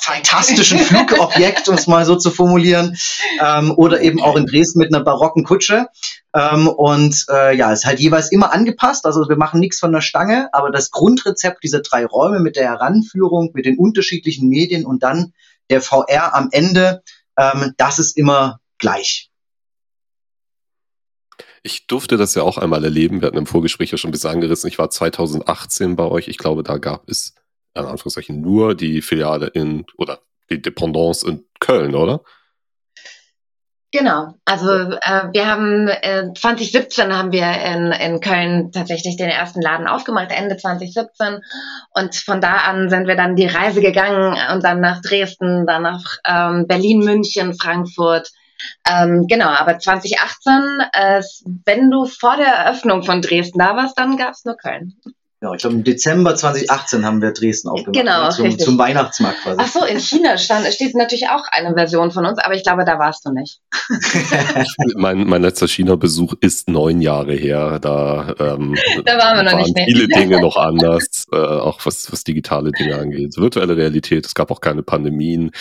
fantastischen 0.00 0.78
Flugobjekt, 0.80 1.68
um 1.68 1.76
es 1.76 1.86
mal 1.86 2.04
so 2.04 2.16
zu 2.16 2.32
formulieren, 2.32 2.96
ähm, 3.40 3.72
oder 3.76 4.00
eben 4.00 4.20
auch 4.20 4.34
in 4.34 4.46
Dresden 4.46 4.80
mit 4.80 4.92
einer 4.92 5.04
barocken 5.04 5.44
Kutsche. 5.44 5.86
Ähm, 6.34 6.66
und 6.66 7.26
äh, 7.30 7.56
ja, 7.56 7.72
ist 7.72 7.86
halt 7.86 8.00
jeweils 8.00 8.32
immer 8.32 8.52
angepasst. 8.52 9.06
Also 9.06 9.28
wir 9.28 9.36
machen 9.36 9.60
nichts 9.60 9.78
von 9.78 9.92
der 9.92 10.00
Stange, 10.00 10.48
aber 10.52 10.72
das 10.72 10.90
Grundrezept 10.90 11.62
dieser 11.62 11.80
drei 11.80 12.04
Räume 12.04 12.40
mit 12.40 12.56
der 12.56 12.64
Heranführung, 12.64 13.52
mit 13.54 13.66
den 13.66 13.78
unterschiedlichen 13.78 14.48
Medien 14.48 14.84
und 14.84 15.04
dann 15.04 15.32
der 15.70 15.80
VR 15.80 16.34
am 16.34 16.48
Ende, 16.50 17.04
ähm, 17.38 17.74
das 17.76 18.00
ist 18.00 18.16
immer 18.16 18.58
gleich. 18.78 19.29
Ich 21.62 21.86
durfte 21.86 22.16
das 22.16 22.34
ja 22.34 22.42
auch 22.42 22.58
einmal 22.58 22.82
erleben. 22.84 23.20
Wir 23.20 23.26
hatten 23.26 23.36
im 23.36 23.46
Vorgespräch 23.46 23.90
ja 23.90 23.98
schon 23.98 24.08
ein 24.08 24.12
bisschen 24.12 24.30
angerissen. 24.30 24.68
Ich 24.68 24.78
war 24.78 24.90
2018 24.90 25.96
bei 25.96 26.04
euch. 26.04 26.28
Ich 26.28 26.38
glaube, 26.38 26.62
da 26.62 26.78
gab 26.78 27.08
es 27.08 27.34
in 27.74 27.84
Anführungszeichen 27.84 28.40
nur 28.40 28.74
die 28.74 29.02
Filiale 29.02 29.48
in 29.48 29.84
oder 29.96 30.20
die 30.50 30.60
Dependance 30.60 31.26
in 31.26 31.44
Köln, 31.60 31.94
oder? 31.94 32.22
Genau, 33.92 34.34
also 34.44 34.70
äh, 34.70 35.32
wir 35.32 35.48
haben 35.48 35.88
äh, 35.88 36.32
2017 36.32 37.12
haben 37.12 37.32
wir 37.32 37.50
in, 37.50 37.90
in 37.90 38.20
Köln 38.20 38.70
tatsächlich 38.70 39.16
den 39.16 39.28
ersten 39.28 39.60
Laden 39.60 39.88
aufgemacht, 39.88 40.30
Ende 40.30 40.56
2017. 40.56 41.40
Und 41.92 42.14
von 42.14 42.40
da 42.40 42.58
an 42.58 42.88
sind 42.88 43.08
wir 43.08 43.16
dann 43.16 43.34
die 43.34 43.46
Reise 43.46 43.80
gegangen 43.80 44.36
und 44.52 44.62
dann 44.62 44.80
nach 44.80 45.02
Dresden, 45.02 45.66
dann 45.66 45.82
nach 45.82 46.04
ähm, 46.24 46.68
Berlin, 46.68 47.00
München, 47.00 47.54
Frankfurt, 47.54 48.30
ähm, 48.88 49.26
genau, 49.28 49.48
aber 49.48 49.78
2018, 49.78 50.52
äh, 50.92 51.22
wenn 51.64 51.90
du 51.90 52.06
vor 52.06 52.36
der 52.36 52.48
Eröffnung 52.48 53.02
von 53.02 53.22
Dresden 53.22 53.58
da 53.58 53.76
warst, 53.76 53.98
dann 53.98 54.16
gab 54.16 54.32
es 54.32 54.44
nur 54.44 54.56
Köln. 54.56 54.94
Ja, 55.42 55.54
ich 55.54 55.62
glaube, 55.62 55.76
im 55.76 55.84
Dezember 55.84 56.34
2018 56.34 57.06
haben 57.06 57.22
wir 57.22 57.32
Dresden 57.32 57.70
aufgemacht. 57.70 57.94
Genau, 57.94 58.24
ne? 58.24 58.28
zum, 58.28 58.58
zum, 58.58 58.78
Weihnachtsmarkt 58.78 59.40
quasi. 59.42 59.56
Ach 59.58 59.68
so, 59.68 59.86
in 59.86 59.98
China 59.98 60.36
stand, 60.36 60.66
steht 60.66 60.94
natürlich 60.94 61.28
auch 61.30 61.44
eine 61.50 61.72
Version 61.72 62.10
von 62.10 62.26
uns, 62.26 62.38
aber 62.38 62.54
ich 62.54 62.62
glaube, 62.62 62.84
da 62.84 62.98
warst 62.98 63.24
du 63.24 63.32
nicht. 63.32 63.62
mein, 64.96 65.26
mein 65.26 65.40
letzter 65.40 65.66
China-Besuch 65.66 66.34
ist 66.42 66.68
neun 66.68 67.00
Jahre 67.00 67.32
her. 67.32 67.78
Da, 67.78 68.34
ähm, 68.38 68.76
da 69.06 69.16
waren 69.16 69.36
wir 69.38 69.42
noch 69.44 69.52
waren 69.52 69.62
nicht. 69.62 69.74
Mehr. 69.74 69.86
Viele 69.86 70.08
Dinge 70.08 70.42
noch 70.42 70.56
anders, 70.58 71.26
äh, 71.32 71.36
auch 71.36 71.80
was, 71.86 72.12
was 72.12 72.22
digitale 72.22 72.70
Dinge 72.72 72.98
angeht. 72.98 73.38
Virtuelle 73.38 73.78
Realität, 73.78 74.26
es 74.26 74.34
gab 74.34 74.50
auch 74.50 74.60
keine 74.60 74.82
Pandemien. 74.82 75.52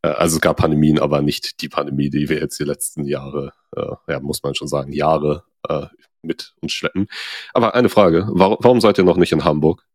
Äh, 0.00 0.08
also 0.08 0.36
es 0.36 0.40
gab 0.40 0.56
Pandemien, 0.56 0.98
aber 0.98 1.20
nicht 1.20 1.60
die 1.60 1.68
Pandemie, 1.68 2.08
die 2.08 2.30
wir 2.30 2.40
jetzt 2.40 2.58
die 2.58 2.64
letzten 2.64 3.04
Jahre, 3.04 3.52
äh, 3.76 3.82
ja, 4.08 4.18
muss 4.20 4.42
man 4.42 4.54
schon 4.54 4.68
sagen, 4.68 4.92
Jahre 4.92 5.44
äh, 5.68 5.88
mit 6.26 6.54
uns 6.60 6.72
schleppen. 6.72 7.08
Aber 7.54 7.74
eine 7.74 7.88
Frage, 7.88 8.26
warum, 8.28 8.58
warum 8.60 8.80
seid 8.80 8.98
ihr 8.98 9.04
noch 9.04 9.16
nicht 9.16 9.32
in 9.32 9.44
Hamburg? 9.44 9.86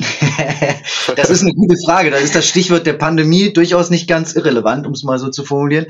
das 1.16 1.30
ist 1.30 1.42
eine 1.42 1.52
gute 1.52 1.76
Frage. 1.84 2.10
Da 2.10 2.16
ist 2.16 2.34
das 2.34 2.46
Stichwort 2.46 2.86
der 2.86 2.94
Pandemie 2.94 3.52
durchaus 3.52 3.90
nicht 3.90 4.08
ganz 4.08 4.34
irrelevant, 4.34 4.86
um 4.86 4.92
es 4.92 5.02
mal 5.02 5.18
so 5.18 5.28
zu 5.28 5.44
formulieren. 5.44 5.86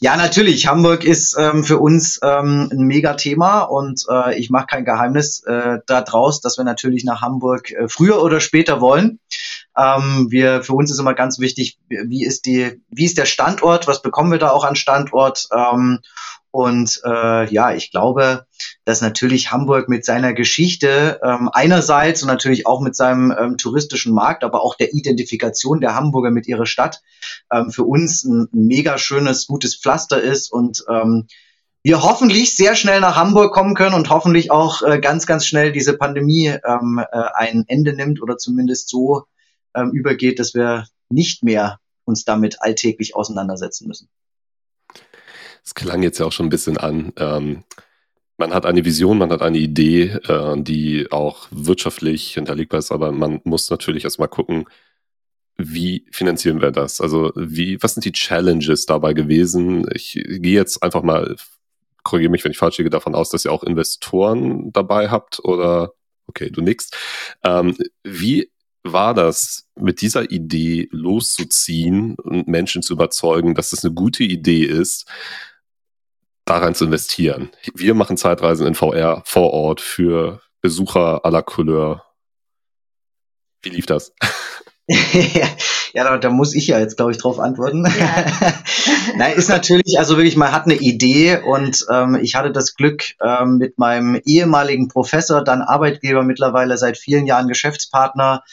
Ja, 0.00 0.16
natürlich. 0.16 0.66
Hamburg 0.66 1.04
ist 1.04 1.36
ähm, 1.38 1.64
für 1.64 1.78
uns 1.78 2.20
ähm, 2.22 2.68
ein 2.72 2.86
Megathema 2.86 3.62
und 3.62 4.04
äh, 4.08 4.38
ich 4.38 4.50
mache 4.50 4.66
kein 4.66 4.84
Geheimnis 4.84 5.42
äh, 5.44 5.78
daraus, 5.86 6.40
dass 6.40 6.56
wir 6.56 6.64
natürlich 6.64 7.04
nach 7.04 7.20
Hamburg 7.20 7.72
äh, 7.72 7.88
früher 7.88 8.22
oder 8.22 8.40
später 8.40 8.80
wollen. 8.80 9.18
Ähm, 9.76 10.28
wir, 10.30 10.62
für 10.62 10.74
uns 10.74 10.90
ist 10.90 10.98
immer 10.98 11.14
ganz 11.14 11.38
wichtig, 11.38 11.78
wie 11.88 12.24
ist 12.24 12.46
die, 12.46 12.80
wie 12.90 13.04
ist 13.04 13.18
der 13.18 13.26
Standort, 13.26 13.86
was 13.86 14.02
bekommen 14.02 14.30
wir 14.30 14.38
da 14.38 14.50
auch 14.50 14.64
an 14.64 14.76
Standort? 14.76 15.48
Ähm, 15.52 16.00
und 16.50 17.00
äh, 17.04 17.52
ja, 17.52 17.74
ich 17.74 17.90
glaube, 17.90 18.46
dass 18.84 19.02
natürlich 19.02 19.52
Hamburg 19.52 19.88
mit 19.88 20.04
seiner 20.04 20.32
Geschichte 20.32 21.20
ähm, 21.22 21.50
einerseits 21.52 22.22
und 22.22 22.28
natürlich 22.28 22.66
auch 22.66 22.80
mit 22.80 22.96
seinem 22.96 23.34
ähm, 23.38 23.56
touristischen 23.58 24.14
Markt, 24.14 24.44
aber 24.44 24.62
auch 24.62 24.74
der 24.74 24.94
Identifikation 24.94 25.80
der 25.80 25.94
Hamburger 25.94 26.30
mit 26.30 26.48
ihrer 26.48 26.66
Stadt 26.66 27.02
ähm, 27.52 27.70
für 27.70 27.84
uns 27.84 28.24
ein, 28.24 28.48
ein 28.52 28.66
mega 28.66 28.96
schönes, 28.96 29.46
gutes 29.46 29.76
Pflaster 29.76 30.20
ist 30.20 30.50
und 30.50 30.84
ähm, 30.88 31.26
wir 31.82 32.02
hoffentlich 32.02 32.56
sehr 32.56 32.74
schnell 32.74 33.00
nach 33.00 33.16
Hamburg 33.16 33.52
kommen 33.52 33.74
können 33.74 33.94
und 33.94 34.10
hoffentlich 34.10 34.50
auch 34.50 34.82
äh, 34.82 35.00
ganz, 35.00 35.26
ganz 35.26 35.46
schnell 35.46 35.72
diese 35.72 35.96
Pandemie 35.96 36.48
ähm, 36.48 36.98
äh, 36.98 37.22
ein 37.34 37.64
Ende 37.68 37.92
nimmt 37.92 38.20
oder 38.22 38.36
zumindest 38.36 38.88
so 38.88 39.24
ähm, 39.74 39.90
übergeht, 39.92 40.38
dass 40.38 40.54
wir 40.54 40.86
nicht 41.08 41.44
mehr 41.44 41.78
uns 42.04 42.24
damit 42.24 42.62
alltäglich 42.62 43.14
auseinandersetzen 43.14 43.86
müssen. 43.86 44.08
Es 45.68 45.74
klang 45.74 46.02
jetzt 46.02 46.18
ja 46.18 46.24
auch 46.24 46.32
schon 46.32 46.46
ein 46.46 46.48
bisschen 46.48 46.78
an. 46.78 47.12
Ähm, 47.18 47.62
man 48.38 48.54
hat 48.54 48.64
eine 48.64 48.86
Vision, 48.86 49.18
man 49.18 49.30
hat 49.30 49.42
eine 49.42 49.58
Idee, 49.58 50.04
äh, 50.26 50.54
die 50.56 51.08
auch 51.12 51.46
wirtschaftlich 51.50 52.32
hinterlegbar 52.32 52.78
ist, 52.78 52.90
aber 52.90 53.12
man 53.12 53.42
muss 53.44 53.68
natürlich 53.68 54.04
erstmal 54.04 54.28
gucken, 54.28 54.64
wie 55.58 56.06
finanzieren 56.10 56.62
wir 56.62 56.70
das? 56.70 57.02
Also 57.02 57.32
wie, 57.36 57.82
was 57.82 57.92
sind 57.92 58.06
die 58.06 58.12
Challenges 58.12 58.86
dabei 58.86 59.12
gewesen? 59.12 59.86
Ich 59.92 60.12
gehe 60.14 60.54
jetzt 60.54 60.82
einfach 60.82 61.02
mal, 61.02 61.36
korrigiere 62.02 62.30
mich, 62.30 62.44
wenn 62.44 62.52
ich 62.52 62.58
falsch 62.58 62.78
liege, 62.78 62.88
davon 62.88 63.14
aus, 63.14 63.28
dass 63.28 63.44
ihr 63.44 63.52
auch 63.52 63.62
Investoren 63.62 64.72
dabei 64.72 65.10
habt 65.10 65.44
oder 65.44 65.92
okay, 66.26 66.48
du 66.48 66.62
nix. 66.62 66.88
Ähm, 67.44 67.76
wie 68.04 68.50
war 68.84 69.12
das, 69.12 69.68
mit 69.76 70.00
dieser 70.00 70.30
Idee 70.30 70.88
loszuziehen 70.92 72.14
und 72.14 72.48
Menschen 72.48 72.80
zu 72.80 72.94
überzeugen, 72.94 73.54
dass 73.54 73.74
es 73.74 73.84
eine 73.84 73.92
gute 73.92 74.24
Idee 74.24 74.64
ist, 74.64 75.06
daran 76.48 76.74
zu 76.74 76.84
investieren? 76.86 77.50
Wir 77.74 77.94
machen 77.94 78.16
Zeitreisen 78.16 78.66
in 78.66 78.74
VR 78.74 79.22
vor 79.24 79.52
Ort 79.52 79.80
für 79.80 80.40
Besucher 80.60 81.24
aller 81.24 81.42
Couleur. 81.42 82.04
Wie 83.62 83.70
lief 83.70 83.86
das? 83.86 84.12
ja, 85.92 86.04
da, 86.04 86.16
da, 86.16 86.30
muss 86.30 86.54
ich 86.54 86.68
ja 86.68 86.78
jetzt, 86.78 86.96
glaube 86.96 87.12
ich, 87.12 87.18
drauf 87.18 87.38
antworten. 87.38 87.84
Ja. 87.84 88.24
Nein, 89.16 89.36
ist 89.36 89.50
natürlich, 89.50 89.98
also 89.98 90.16
wirklich, 90.16 90.36
man 90.36 90.52
hat 90.52 90.64
eine 90.64 90.76
Idee 90.76 91.38
und 91.44 91.84
ähm, 91.92 92.18
ich 92.22 92.34
hatte 92.34 92.52
das 92.52 92.74
Glück, 92.74 93.04
ähm, 93.22 93.58
mit 93.58 93.78
meinem 93.78 94.18
ehemaligen 94.24 94.88
Professor, 94.88 95.44
dann 95.44 95.60
Arbeitgeber, 95.60 96.22
mittlerweile 96.22 96.78
seit 96.78 96.96
vielen 96.96 97.26
Jahren 97.26 97.48
Geschäftspartner 97.48 98.44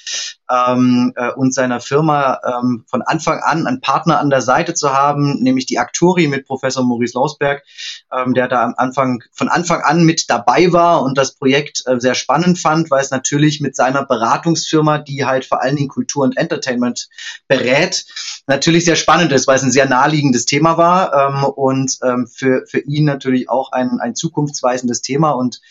ähm, 0.49 1.13
äh, 1.15 1.31
und 1.31 1.53
seiner 1.53 1.79
Firma 1.79 2.39
ähm, 2.45 2.83
von 2.87 3.01
Anfang 3.01 3.39
an 3.39 3.65
einen 3.65 3.81
Partner 3.81 4.19
an 4.19 4.29
der 4.29 4.41
Seite 4.41 4.73
zu 4.73 4.93
haben, 4.93 5.41
nämlich 5.41 5.65
die 5.65 5.79
Aktori 5.79 6.27
mit 6.27 6.45
Professor 6.45 6.83
Maurice 6.83 7.17
Lausberg, 7.17 7.63
ähm, 8.11 8.33
der 8.33 8.47
da 8.47 8.63
am 8.63 8.75
Anfang, 8.77 9.23
von 9.31 9.49
Anfang 9.49 9.81
an 9.81 10.03
mit 10.03 10.29
dabei 10.29 10.71
war 10.71 11.01
und 11.03 11.17
das 11.17 11.35
Projekt 11.35 11.83
äh, 11.85 11.99
sehr 11.99 12.15
spannend 12.15 12.59
fand, 12.59 12.91
weil 12.91 13.01
es 13.01 13.11
natürlich 13.11 13.61
mit 13.61 13.75
seiner 13.75 14.05
Beratungsfirma, 14.05 14.99
die 14.99 15.25
halt 15.25 15.45
vor 15.45 15.61
allen 15.61 15.75
Dingen 15.75 15.89
Kultur 15.89 16.23
und 16.23 16.37
Entertainment 16.37 17.09
berät, 17.47 18.05
natürlich 18.47 18.85
sehr 18.85 18.95
spannend 18.95 19.31
ist, 19.31 19.47
weil 19.47 19.55
es 19.55 19.63
ein 19.63 19.71
sehr 19.71 19.87
naheliegendes 19.87 20.45
Thema 20.45 20.77
war 20.77 21.13
ähm, 21.13 21.43
und 21.43 21.97
ähm, 22.03 22.27
für, 22.27 22.65
für 22.67 22.79
ihn 22.79 23.05
natürlich 23.05 23.49
auch 23.49 23.71
ein, 23.71 23.99
ein 23.99 24.15
zukunftsweisendes 24.15 25.01
Thema. 25.01 25.31
Und 25.31 25.61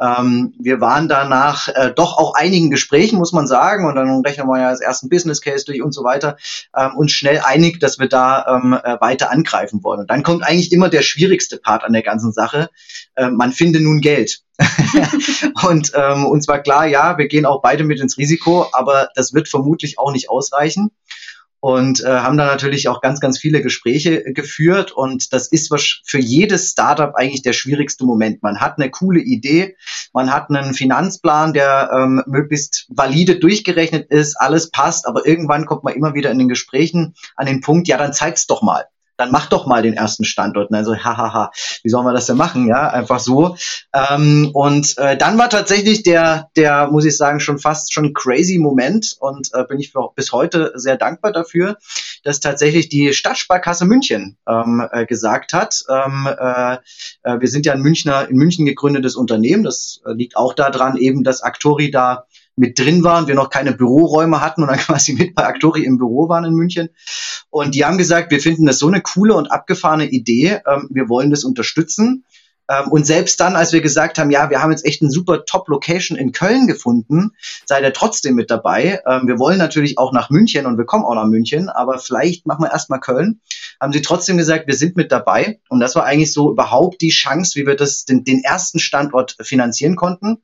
ähm, 0.00 0.54
wir 0.58 0.80
waren 0.80 1.08
danach 1.08 1.68
äh, 1.68 1.92
doch 1.94 2.16
auch 2.16 2.34
einigen 2.34 2.70
Gesprächen, 2.70 3.18
muss 3.18 3.32
man 3.32 3.46
sagen, 3.46 3.86
und 3.86 3.96
dann 3.96 4.21
rechnen 4.22 4.46
wir 4.46 4.60
ja 4.60 4.68
als 4.68 4.80
ersten 4.80 5.08
Business 5.08 5.40
Case 5.40 5.64
durch 5.64 5.82
und 5.82 5.92
so 5.92 6.04
weiter, 6.04 6.36
ähm, 6.76 6.96
uns 6.96 7.12
schnell 7.12 7.40
einig, 7.40 7.80
dass 7.80 7.98
wir 7.98 8.08
da 8.08 8.46
ähm, 8.46 8.72
äh, 8.72 9.00
weiter 9.00 9.30
angreifen 9.30 9.82
wollen. 9.82 10.00
Und 10.00 10.10
dann 10.10 10.22
kommt 10.22 10.42
eigentlich 10.42 10.72
immer 10.72 10.88
der 10.88 11.02
schwierigste 11.02 11.58
Part 11.58 11.84
an 11.84 11.92
der 11.92 12.02
ganzen 12.02 12.32
Sache. 12.32 12.68
Äh, 13.14 13.30
man 13.30 13.52
finde 13.52 13.80
nun 13.80 14.00
Geld. 14.00 14.40
und 15.66 15.92
ähm, 15.94 16.26
uns 16.26 16.46
war 16.46 16.60
klar, 16.60 16.86
ja, 16.86 17.18
wir 17.18 17.26
gehen 17.26 17.46
auch 17.46 17.62
beide 17.62 17.84
mit 17.84 18.00
ins 18.00 18.18
Risiko, 18.18 18.66
aber 18.72 19.08
das 19.14 19.32
wird 19.32 19.48
vermutlich 19.48 19.98
auch 19.98 20.12
nicht 20.12 20.30
ausreichen 20.30 20.90
und 21.62 22.02
äh, 22.02 22.08
haben 22.08 22.36
da 22.36 22.46
natürlich 22.46 22.88
auch 22.88 23.00
ganz, 23.00 23.20
ganz 23.20 23.38
viele 23.38 23.62
Gespräche 23.62 24.24
geführt. 24.24 24.90
Und 24.90 25.32
das 25.32 25.46
ist 25.46 25.70
was 25.70 26.00
für 26.04 26.18
jedes 26.18 26.72
Startup 26.72 27.14
eigentlich 27.14 27.42
der 27.42 27.52
schwierigste 27.52 28.04
Moment. 28.04 28.42
Man 28.42 28.60
hat 28.60 28.78
eine 28.78 28.90
coole 28.90 29.20
Idee, 29.20 29.76
man 30.12 30.34
hat 30.34 30.50
einen 30.50 30.74
Finanzplan, 30.74 31.52
der 31.52 31.90
ähm, 31.96 32.24
möglichst 32.26 32.86
valide 32.88 33.36
durchgerechnet 33.36 34.10
ist, 34.10 34.34
alles 34.34 34.70
passt, 34.70 35.06
aber 35.06 35.24
irgendwann 35.24 35.64
kommt 35.64 35.84
man 35.84 35.94
immer 35.94 36.14
wieder 36.14 36.32
in 36.32 36.38
den 36.40 36.48
Gesprächen 36.48 37.14
an 37.36 37.46
den 37.46 37.60
Punkt, 37.60 37.86
ja, 37.86 37.96
dann 37.96 38.12
zeig's 38.12 38.48
doch 38.48 38.62
mal 38.62 38.86
dann 39.22 39.30
mach 39.30 39.46
doch 39.46 39.66
mal 39.66 39.82
den 39.82 39.94
ersten 39.94 40.24
Standort. 40.24 40.70
Und 40.70 40.76
dann 40.76 40.84
so, 40.84 40.96
hahaha, 40.96 41.52
wie 41.84 41.88
sollen 41.88 42.04
wir 42.04 42.12
das 42.12 42.26
denn 42.26 42.36
machen? 42.36 42.66
Ja, 42.66 42.90
einfach 42.90 43.20
so. 43.20 43.56
Ähm, 43.94 44.50
und 44.52 44.98
äh, 44.98 45.16
dann 45.16 45.38
war 45.38 45.48
tatsächlich 45.48 46.02
der, 46.02 46.50
der, 46.56 46.88
muss 46.88 47.04
ich 47.04 47.16
sagen, 47.16 47.38
schon 47.38 47.58
fast 47.58 47.92
schon 47.92 48.12
crazy 48.14 48.58
Moment 48.58 49.16
und 49.20 49.50
äh, 49.54 49.64
bin 49.64 49.78
ich 49.78 49.92
bis 50.16 50.32
heute 50.32 50.72
sehr 50.74 50.96
dankbar 50.96 51.32
dafür, 51.32 51.78
dass 52.24 52.40
tatsächlich 52.40 52.88
die 52.88 53.12
Stadtsparkasse 53.12 53.84
München 53.84 54.36
ähm, 54.48 54.84
äh, 54.90 55.06
gesagt 55.06 55.52
hat, 55.52 55.84
ähm, 55.88 56.26
äh, 56.26 56.74
äh 57.22 57.40
wir 57.40 57.48
sind 57.48 57.64
ja 57.64 57.74
ein 57.74 57.80
Münchner, 57.80 58.28
in 58.28 58.36
München 58.36 58.66
gegründetes 58.66 59.14
Unternehmen. 59.14 59.62
Das 59.62 60.00
äh, 60.04 60.12
liegt 60.12 60.36
auch 60.36 60.54
daran 60.54 60.96
eben, 60.96 61.22
dass 61.22 61.42
Actori 61.42 61.92
da 61.92 62.26
mit 62.56 62.78
drin 62.78 63.02
waren, 63.02 63.26
wir 63.26 63.34
noch 63.34 63.50
keine 63.50 63.72
Büroräume 63.72 64.40
hatten 64.40 64.62
und 64.62 64.68
dann 64.68 64.78
quasi 64.86 65.14
mit 65.14 65.34
bei 65.34 65.44
Actori 65.44 65.84
im 65.84 65.98
Büro 65.98 66.28
waren 66.28 66.44
in 66.44 66.54
München. 66.54 66.90
Und 67.50 67.74
die 67.74 67.84
haben 67.84 67.98
gesagt, 67.98 68.30
wir 68.30 68.40
finden 68.40 68.66
das 68.66 68.78
so 68.78 68.88
eine 68.88 69.00
coole 69.00 69.34
und 69.34 69.50
abgefahrene 69.50 70.06
Idee, 70.06 70.60
ähm, 70.66 70.88
wir 70.90 71.08
wollen 71.08 71.30
das 71.30 71.44
unterstützen. 71.44 72.24
Ähm, 72.68 72.88
und 72.90 73.06
selbst 73.06 73.40
dann, 73.40 73.56
als 73.56 73.72
wir 73.72 73.80
gesagt 73.80 74.18
haben, 74.18 74.30
ja, 74.30 74.50
wir 74.50 74.62
haben 74.62 74.70
jetzt 74.70 74.84
echt 74.84 75.02
eine 75.02 75.10
super 75.10 75.44
Top-Location 75.44 76.16
in 76.16 76.32
Köln 76.32 76.66
gefunden, 76.66 77.32
seid 77.66 77.82
ihr 77.82 77.92
trotzdem 77.92 78.34
mit 78.34 78.50
dabei. 78.50 79.00
Ähm, 79.06 79.26
wir 79.26 79.38
wollen 79.38 79.58
natürlich 79.58 79.98
auch 79.98 80.12
nach 80.12 80.30
München 80.30 80.66
und 80.66 80.78
wir 80.78 80.84
kommen 80.84 81.04
auch 81.04 81.14
nach 81.14 81.26
München, 81.26 81.68
aber 81.68 81.98
vielleicht 81.98 82.46
machen 82.46 82.64
wir 82.64 82.72
erstmal 82.72 83.00
Köln. 83.00 83.40
Haben 83.80 83.92
sie 83.92 84.02
trotzdem 84.02 84.36
gesagt, 84.36 84.68
wir 84.68 84.74
sind 84.74 84.96
mit 84.96 85.10
dabei. 85.10 85.60
Und 85.68 85.80
das 85.80 85.96
war 85.96 86.04
eigentlich 86.04 86.32
so 86.32 86.50
überhaupt 86.50 87.00
die 87.00 87.10
Chance, 87.10 87.58
wie 87.58 87.66
wir 87.66 87.74
das, 87.74 88.04
den, 88.04 88.24
den 88.24 88.44
ersten 88.44 88.78
Standort 88.78 89.36
finanzieren 89.42 89.96
konnten. 89.96 90.38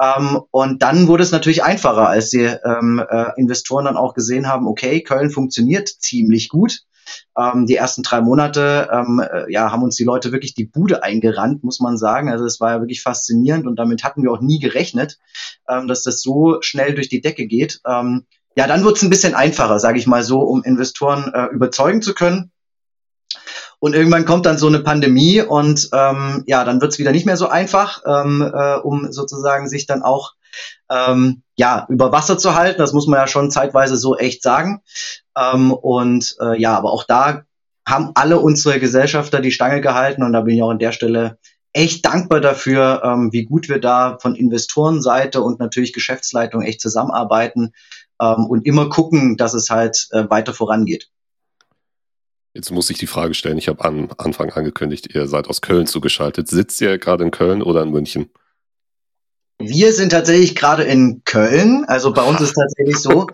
Ähm, 0.00 0.40
und 0.50 0.82
dann 0.82 1.08
wurde 1.08 1.22
es 1.22 1.32
natürlich 1.32 1.62
einfacher, 1.62 2.08
als 2.08 2.30
die 2.30 2.44
ähm, 2.44 3.02
äh, 3.08 3.30
Investoren 3.36 3.84
dann 3.84 3.96
auch 3.96 4.14
gesehen 4.14 4.48
haben, 4.48 4.66
okay, 4.66 5.02
Köln 5.02 5.30
funktioniert 5.30 5.88
ziemlich 5.88 6.48
gut. 6.48 6.82
Ähm, 7.36 7.66
die 7.66 7.76
ersten 7.76 8.02
drei 8.02 8.20
Monate 8.20 8.88
ähm, 8.92 9.20
äh, 9.20 9.50
ja, 9.52 9.70
haben 9.70 9.82
uns 9.82 9.96
die 9.96 10.04
Leute 10.04 10.32
wirklich 10.32 10.54
die 10.54 10.64
Bude 10.64 11.02
eingerannt, 11.02 11.64
muss 11.64 11.80
man 11.80 11.96
sagen. 11.96 12.30
Also 12.30 12.44
es 12.44 12.60
war 12.60 12.72
ja 12.72 12.80
wirklich 12.80 13.02
faszinierend 13.02 13.66
und 13.66 13.76
damit 13.76 14.04
hatten 14.04 14.22
wir 14.22 14.32
auch 14.32 14.40
nie 14.40 14.58
gerechnet, 14.58 15.18
ähm, 15.68 15.88
dass 15.88 16.02
das 16.02 16.20
so 16.20 16.58
schnell 16.60 16.94
durch 16.94 17.08
die 17.08 17.20
Decke 17.20 17.46
geht. 17.46 17.80
Ähm, 17.86 18.26
ja, 18.56 18.66
dann 18.66 18.84
wird 18.84 18.96
es 18.96 19.02
ein 19.02 19.10
bisschen 19.10 19.34
einfacher, 19.34 19.78
sage 19.78 19.98
ich 19.98 20.06
mal 20.06 20.22
so, 20.22 20.40
um 20.40 20.62
Investoren 20.62 21.32
äh, 21.32 21.46
überzeugen 21.46 22.02
zu 22.02 22.14
können. 22.14 22.52
Und 23.82 23.96
irgendwann 23.96 24.26
kommt 24.26 24.46
dann 24.46 24.58
so 24.58 24.68
eine 24.68 24.78
Pandemie 24.78 25.42
und 25.42 25.88
ähm, 25.92 26.44
ja, 26.46 26.62
dann 26.62 26.80
wird 26.80 26.92
es 26.92 27.00
wieder 27.00 27.10
nicht 27.10 27.26
mehr 27.26 27.36
so 27.36 27.48
einfach, 27.48 28.00
ähm, 28.06 28.40
äh, 28.40 28.76
um 28.76 29.10
sozusagen 29.10 29.68
sich 29.68 29.86
dann 29.86 30.04
auch 30.04 30.34
ähm, 30.88 31.42
ja 31.56 31.84
über 31.88 32.12
Wasser 32.12 32.38
zu 32.38 32.54
halten. 32.54 32.78
Das 32.78 32.92
muss 32.92 33.08
man 33.08 33.18
ja 33.18 33.26
schon 33.26 33.50
zeitweise 33.50 33.96
so 33.96 34.16
echt 34.16 34.44
sagen. 34.44 34.82
Ähm, 35.36 35.72
und 35.72 36.36
äh, 36.40 36.60
ja, 36.60 36.78
aber 36.78 36.92
auch 36.92 37.02
da 37.02 37.42
haben 37.84 38.12
alle 38.14 38.38
unsere 38.38 38.78
Gesellschafter 38.78 39.40
die 39.40 39.50
Stange 39.50 39.80
gehalten 39.80 40.22
und 40.22 40.32
da 40.32 40.42
bin 40.42 40.54
ich 40.54 40.62
auch 40.62 40.70
an 40.70 40.78
der 40.78 40.92
Stelle 40.92 41.38
echt 41.72 42.06
dankbar 42.06 42.40
dafür, 42.40 43.02
ähm, 43.04 43.32
wie 43.32 43.42
gut 43.42 43.68
wir 43.68 43.80
da 43.80 44.16
von 44.20 44.36
Investorenseite 44.36 45.42
und 45.42 45.58
natürlich 45.58 45.92
Geschäftsleitung 45.92 46.62
echt 46.62 46.80
zusammenarbeiten 46.80 47.72
ähm, 48.20 48.46
und 48.46 48.64
immer 48.64 48.88
gucken, 48.90 49.36
dass 49.36 49.54
es 49.54 49.70
halt 49.70 50.06
äh, 50.12 50.30
weiter 50.30 50.54
vorangeht. 50.54 51.08
Jetzt 52.54 52.70
muss 52.70 52.90
ich 52.90 52.98
die 52.98 53.06
Frage 53.06 53.32
stellen, 53.32 53.56
ich 53.56 53.68
habe 53.68 53.84
am 53.84 54.10
Anfang 54.18 54.50
angekündigt, 54.50 55.14
ihr 55.14 55.26
seid 55.26 55.48
aus 55.48 55.62
Köln 55.62 55.86
zugeschaltet. 55.86 56.48
Sitzt 56.48 56.80
ihr 56.82 56.98
gerade 56.98 57.24
in 57.24 57.30
Köln 57.30 57.62
oder 57.62 57.82
in 57.82 57.90
München? 57.90 58.30
Wir 59.58 59.92
sind 59.92 60.10
tatsächlich 60.10 60.54
gerade 60.54 60.82
in 60.82 61.22
Köln. 61.24 61.84
Also 61.86 62.12
bei 62.12 62.22
uns 62.22 62.40
ist 62.40 62.54
tatsächlich 62.54 62.98
so, 62.98 63.26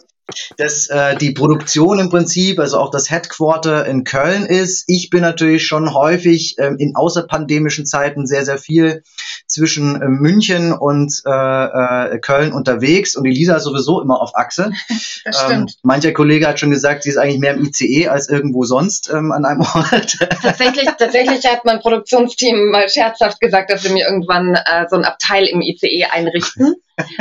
dass 0.57 0.89
äh, 0.89 1.17
die 1.17 1.33
Produktion 1.33 1.99
im 1.99 2.11
Prinzip, 2.11 2.59
also 2.59 2.79
auch 2.79 2.91
das 2.91 3.11
Headquarter 3.11 3.87
in 3.87 4.05
Köln 4.05 4.45
ist. 4.45 4.85
Ich 4.87 5.11
bin 5.11 5.23
natürlich 5.23 5.67
schon 5.67 5.95
häufig 5.95 6.57
ähm, 6.59 6.77
in 6.79 6.95
außerpandemischen 6.95 7.87
Zeiten 7.87 8.27
sehr, 8.27 8.45
sehr 8.45 8.59
viel 8.59 9.03
zwischen 9.47 10.01
äh, 10.01 10.09
München 10.09 10.73
und 10.73 11.23
äh, 11.25 11.31
äh, 11.31 12.19
Köln 12.19 12.53
unterwegs 12.53 13.17
und 13.17 13.25
die 13.25 13.31
Lisa 13.31 13.57
ist 13.57 13.65
sowieso 13.65 14.01
immer 14.01 14.21
auf 14.21 14.35
Achse. 14.35 14.73
Das 15.25 15.41
stimmt. 15.43 15.71
Ähm, 15.71 15.77
mancher 15.83 16.13
Kollege 16.13 16.47
hat 16.47 16.61
schon 16.61 16.71
gesagt, 16.71 17.03
sie 17.03 17.11
ist 17.11 17.17
eigentlich 17.17 17.39
mehr 17.39 17.55
im 17.55 17.65
ICE 17.65 18.09
als 18.09 18.29
irgendwo 18.29 18.65
sonst 18.65 19.11
ähm, 19.11 19.33
an 19.33 19.45
einem 19.45 19.61
Ort. 19.61 20.17
Tatsächlich, 20.43 20.89
tatsächlich 20.99 21.45
hat 21.47 21.65
mein 21.65 21.81
Produktionsteam 21.81 22.71
mal 22.71 22.89
scherzhaft 22.89 23.41
gesagt, 23.41 23.71
dass 23.71 23.85
wir 23.85 23.93
mir 23.93 24.07
irgendwann 24.07 24.55
äh, 24.55 24.87
so 24.89 24.97
ein 24.97 25.05
Abteil 25.05 25.47
im 25.47 25.61
ICE 25.61 26.05
einrichten. 26.11 26.77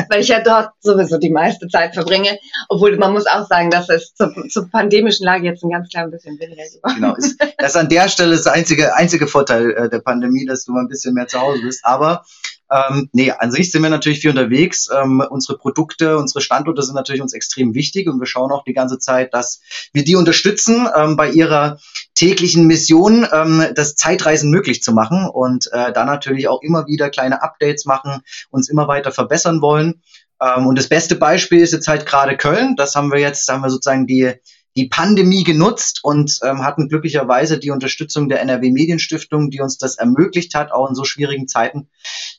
Weil 0.09 0.21
ich 0.21 0.27
ja 0.27 0.41
dort 0.41 0.71
sowieso 0.81 1.17
die 1.17 1.29
meiste 1.29 1.67
Zeit 1.67 1.93
verbringe. 1.93 2.37
Obwohl 2.69 2.97
man 2.97 3.13
muss 3.13 3.27
auch 3.27 3.47
sagen, 3.47 3.69
dass 3.69 3.89
es 3.89 4.13
zur, 4.13 4.33
zur 4.49 4.69
pandemischen 4.69 5.25
Lage 5.25 5.45
jetzt 5.45 5.63
ein 5.63 5.69
ganz 5.69 5.89
klein 5.89 6.11
bisschen 6.11 6.39
weniger 6.39 6.63
ist. 6.63 6.81
Genau, 6.83 7.15
ist, 7.15 7.39
das 7.57 7.71
ist 7.71 7.77
an 7.77 7.89
der 7.89 8.09
Stelle 8.09 8.35
das 8.35 8.47
einzige, 8.47 8.95
einzige 8.95 9.27
Vorteil 9.27 9.71
äh, 9.71 9.89
der 9.89 9.99
Pandemie, 9.99 10.45
dass 10.45 10.65
du 10.65 10.73
mal 10.73 10.81
ein 10.81 10.87
bisschen 10.87 11.13
mehr 11.13 11.27
zu 11.27 11.39
Hause 11.39 11.61
bist. 11.61 11.85
Aber 11.85 12.23
Ähm, 12.69 13.09
nee, 13.13 13.31
an 13.31 13.51
sich 13.51 13.71
sind 13.71 13.81
wir 13.81 13.89
natürlich 13.89 14.19
viel 14.19 14.29
unterwegs. 14.29 14.89
Ähm, 14.93 15.23
unsere 15.29 15.57
Produkte, 15.57 16.17
unsere 16.17 16.41
Standorte 16.41 16.83
sind 16.83 16.95
natürlich 16.95 17.21
uns 17.21 17.33
extrem 17.33 17.73
wichtig 17.73 18.07
und 18.07 18.19
wir 18.19 18.27
schauen 18.27 18.51
auch 18.51 18.63
die 18.63 18.73
ganze 18.73 18.99
Zeit, 18.99 19.33
dass 19.33 19.61
wir 19.93 20.03
die 20.03 20.15
unterstützen 20.15 20.87
ähm, 20.95 21.15
bei 21.15 21.29
ihrer 21.29 21.79
täglichen 22.13 22.67
Mission, 22.67 23.27
ähm, 23.31 23.67
das 23.75 23.95
Zeitreisen 23.95 24.51
möglich 24.51 24.83
zu 24.83 24.91
machen 24.91 25.29
und 25.29 25.67
äh, 25.71 25.93
da 25.93 26.05
natürlich 26.05 26.47
auch 26.47 26.61
immer 26.61 26.87
wieder 26.87 27.09
kleine 27.09 27.41
Updates 27.41 27.85
machen, 27.85 28.21
uns 28.49 28.69
immer 28.69 28.87
weiter 28.87 29.11
verbessern 29.11 29.61
wollen. 29.61 30.01
Ähm, 30.41 30.67
und 30.67 30.77
das 30.77 30.89
beste 30.89 31.15
Beispiel 31.15 31.61
ist 31.61 31.73
jetzt 31.73 31.87
halt 31.87 32.05
gerade 32.05 32.37
Köln. 32.37 32.75
Das 32.75 32.95
haben 32.95 33.11
wir 33.11 33.19
jetzt, 33.19 33.47
haben 33.47 33.61
wir 33.61 33.69
sozusagen 33.69 34.07
die 34.07 34.33
die 34.77 34.87
Pandemie 34.87 35.43
genutzt 35.43 36.01
und 36.03 36.37
ähm, 36.43 36.63
hatten 36.63 36.87
glücklicherweise 36.87 37.57
die 37.57 37.71
Unterstützung 37.71 38.29
der 38.29 38.41
NRW 38.41 38.71
Medienstiftung, 38.71 39.49
die 39.49 39.59
uns 39.59 39.79
das 39.79 39.97
ermöglicht 39.97 40.53
hat, 40.53 40.71
auch 40.71 40.87
in 40.87 40.93
so 40.93 41.03
schwierigen 41.03 41.47
Zeiten 41.47 41.89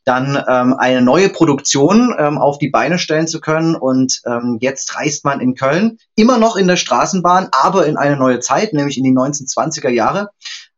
dann 0.05 0.43
ähm, 0.49 0.75
eine 0.79 1.03
neue 1.03 1.31
Produktion 1.31 2.15
ähm, 2.17 2.39
auf 2.39 2.59
die 2.59 2.71
Beine 2.71 2.99
stellen 2.99 3.27
zu 3.27 3.41
können. 3.41 3.75
Und 3.75 4.23
ähm, 4.25 4.59
jetzt 4.61 4.97
reist 4.97 5.25
man 5.25 5.41
in 5.41 5.57
Köln 5.57 5.99
immer 6.15 6.39
noch 6.39 6.57
in 6.57 6.69
der 6.69 6.77
Straßenbahn, 6.77 7.49
aber 7.51 7.87
in 7.87 7.97
eine 7.97 8.17
neue 8.17 8.39
Zeit, 8.39 8.73
nämlich 8.73 8.99
in 8.99 9.05
die 9.05 9.11
1920er 9.11 9.91
Jahre, 9.91 10.31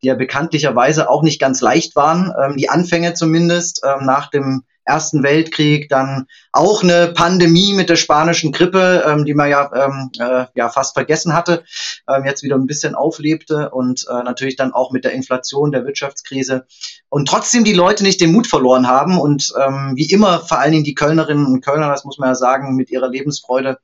die 0.03 0.07
ja 0.07 0.15
bekanntlicherweise 0.15 1.11
auch 1.11 1.23
nicht 1.23 1.39
ganz 1.39 1.61
leicht 1.61 1.95
waren, 1.95 2.33
ähm, 2.43 2.57
die 2.57 2.71
Anfänge 2.71 3.13
zumindest 3.13 3.83
ähm, 3.85 4.07
nach 4.07 4.31
dem 4.31 4.65
Ersten 4.85 5.23
Weltkrieg, 5.23 5.89
dann 5.89 6.27
auch 6.53 6.83
eine 6.83 7.13
Pandemie 7.15 7.75
mit 7.75 7.91
der 7.91 7.97
spanischen 7.97 8.53
Grippe, 8.53 9.05
ähm, 9.07 9.25
die 9.25 9.35
man 9.35 9.51
ja, 9.51 9.71
ähm, 9.75 10.11
äh, 10.19 10.47
ja 10.55 10.69
fast 10.69 10.95
vergessen 10.95 11.35
hatte, 11.35 11.65
ähm, 12.09 12.25
jetzt 12.25 12.43
wieder 12.43 12.57
ein 12.57 12.67
bisschen 12.67 12.95
auflebte 12.95 13.71
und 13.71 14.07
äh, 14.11 14.23
natürlich 14.23 14.57
dann 14.57 14.73
auch 14.73 14.91
mit 14.91 15.05
der 15.05 15.13
Inflation, 15.13 15.71
der 15.73 15.85
Wirtschaftskrise 15.85 16.67
und 17.11 17.27
trotzdem 17.27 17.65
die 17.65 17.73
Leute 17.73 18.05
nicht 18.05 18.21
den 18.21 18.33
Mut 18.33 18.47
verloren 18.47 18.87
haben 18.87 19.19
und 19.19 19.53
ähm, 19.61 19.93
wie 19.97 20.11
immer 20.11 20.41
vor 20.41 20.61
allen 20.61 20.71
Dingen 20.71 20.85
die 20.85 20.95
Kölnerinnen 20.95 21.45
und 21.45 21.61
Kölner, 21.61 21.89
das 21.89 22.05
muss 22.05 22.19
man 22.19 22.29
ja 22.29 22.35
sagen, 22.37 22.77
mit 22.77 22.91
ihrer 22.91 23.09
Lebensfreude 23.09 23.79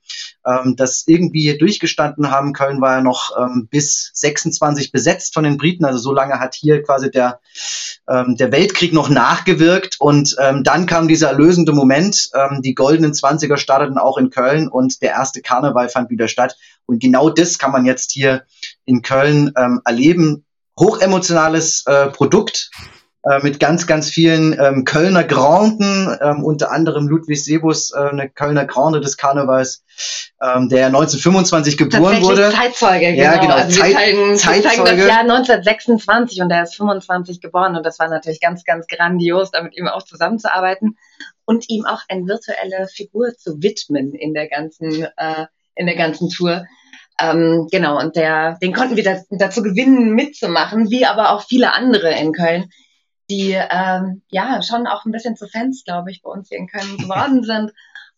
ähm, 0.47 0.77
das 0.77 1.03
irgendwie 1.07 1.59
durchgestanden 1.59 2.31
haben. 2.31 2.53
Köln 2.53 2.81
war 2.81 2.95
ja 2.95 3.01
noch 3.03 3.31
ähm, 3.37 3.67
bis 3.69 4.13
26 4.15 4.93
besetzt 4.93 5.35
von 5.35 5.43
den 5.43 5.57
Briten, 5.57 5.85
also 5.85 5.99
so 5.99 6.13
lange 6.13 6.39
hat 6.39 6.55
hier 6.55 6.85
quasi 6.85 7.11
der, 7.11 7.41
ähm, 8.09 8.37
der 8.37 8.53
Weltkrieg 8.53 8.93
noch 8.93 9.09
nachgewirkt 9.09 9.97
und 9.99 10.37
ähm, 10.41 10.63
dann 10.63 10.87
kam 10.87 11.09
dieser 11.09 11.31
erlösende 11.31 11.73
Moment, 11.73 12.31
ähm, 12.33 12.63
die 12.63 12.75
goldenen 12.75 13.13
Zwanziger 13.13 13.57
starteten 13.57 13.99
auch 13.99 14.19
in 14.19 14.31
Köln 14.31 14.69
und 14.69 15.03
der 15.03 15.11
erste 15.11 15.43
Karneval 15.43 15.89
fand 15.89 16.11
wieder 16.11 16.29
statt. 16.29 16.57
Und 16.87 17.01
genau 17.01 17.31
das 17.31 17.59
kann 17.59 17.73
man 17.73 17.85
jetzt 17.85 18.13
hier 18.13 18.45
in 18.85 19.03
Köln 19.03 19.53
ähm, 19.57 19.81
erleben. 19.85 20.45
Hochemotionales 20.79 21.85
äh, 21.87 22.09
Produkt 22.09 22.71
äh, 23.29 23.43
mit 23.43 23.59
ganz, 23.59 23.89
ganz 23.89 24.09
vielen 24.09 24.57
ähm, 24.59 24.85
Kölner 24.85 25.25
Granden, 25.25 26.17
ähm, 26.21 26.45
unter 26.45 26.71
anderem 26.71 27.09
Ludwig 27.09 27.43
Sebus, 27.43 27.93
äh, 27.93 27.99
eine 27.99 28.29
Kölner 28.29 28.67
Grande 28.67 29.01
des 29.01 29.17
Karnevals, 29.17 29.83
ähm, 30.41 30.69
der 30.69 30.87
1925 30.87 31.77
geboren 31.77 32.23
wurde. 32.23 32.51
Zeitzeuge, 32.51 33.15
genau. 33.15 33.23
Ja, 33.23 33.37
genau. 33.41 33.55
Also 33.55 33.81
Zeit, 33.81 33.91
wir 33.91 33.97
zeigen, 33.97 34.37
Zeitzeuge. 34.37 34.63
Wir 34.63 34.85
zeigen 34.85 34.99
das 34.99 35.09
Jahr 35.09 35.21
1926 35.21 36.41
und 36.41 36.51
er 36.53 36.63
ist 36.63 36.77
25 36.77 37.41
geboren 37.41 37.77
und 37.77 37.85
das 37.85 37.99
war 37.99 38.09
natürlich 38.09 38.41
ganz, 38.41 38.63
ganz 38.63 38.87
grandios, 38.87 39.51
da 39.51 39.61
mit 39.61 39.77
ihm 39.77 39.89
auch 39.89 40.03
zusammenzuarbeiten 40.03 40.97
und 41.45 41.69
ihm 41.69 41.85
auch 41.85 42.03
eine 42.09 42.27
virtuelle 42.27 42.87
Figur 42.87 43.33
zu 43.37 43.61
widmen 43.61 44.15
in 44.15 44.35
der 44.35 44.49
ganzen, 44.49 45.03
äh, 45.17 45.47
in 45.75 45.87
der 45.87 45.97
ganzen 45.97 46.31
Tour. 46.31 46.65
Ähm, 47.21 47.67
genau, 47.73 47.99
und 47.99 48.15
der, 48.15 48.57
den 48.63 48.73
konnten 48.73 48.95
wir 48.95 49.03
da, 49.03 49.17
dazu 49.31 49.63
gewinnen, 49.63 50.13
mitzumachen, 50.13 50.91
wie 50.91 51.07
aber 51.07 51.31
auch 51.33 51.45
viele 51.47 51.73
andere 51.73 52.15
in 52.15 52.33
Köln, 52.33 52.71
die 53.31 53.53
ähm, 53.53 54.23
ja 54.29 54.63
schon 54.63 54.87
auch 54.87 55.05
ein 55.05 55.13
bisschen 55.13 55.37
zu 55.37 55.49
Fans, 55.49 55.85
glaube 55.85 56.11
ich, 56.11 56.23
bei 56.23 56.31
uns 56.31 56.49
hier 56.49 56.59
in 56.59 56.69
Köln 56.69 56.97
geworden 56.99 57.43
sind. 57.43 57.73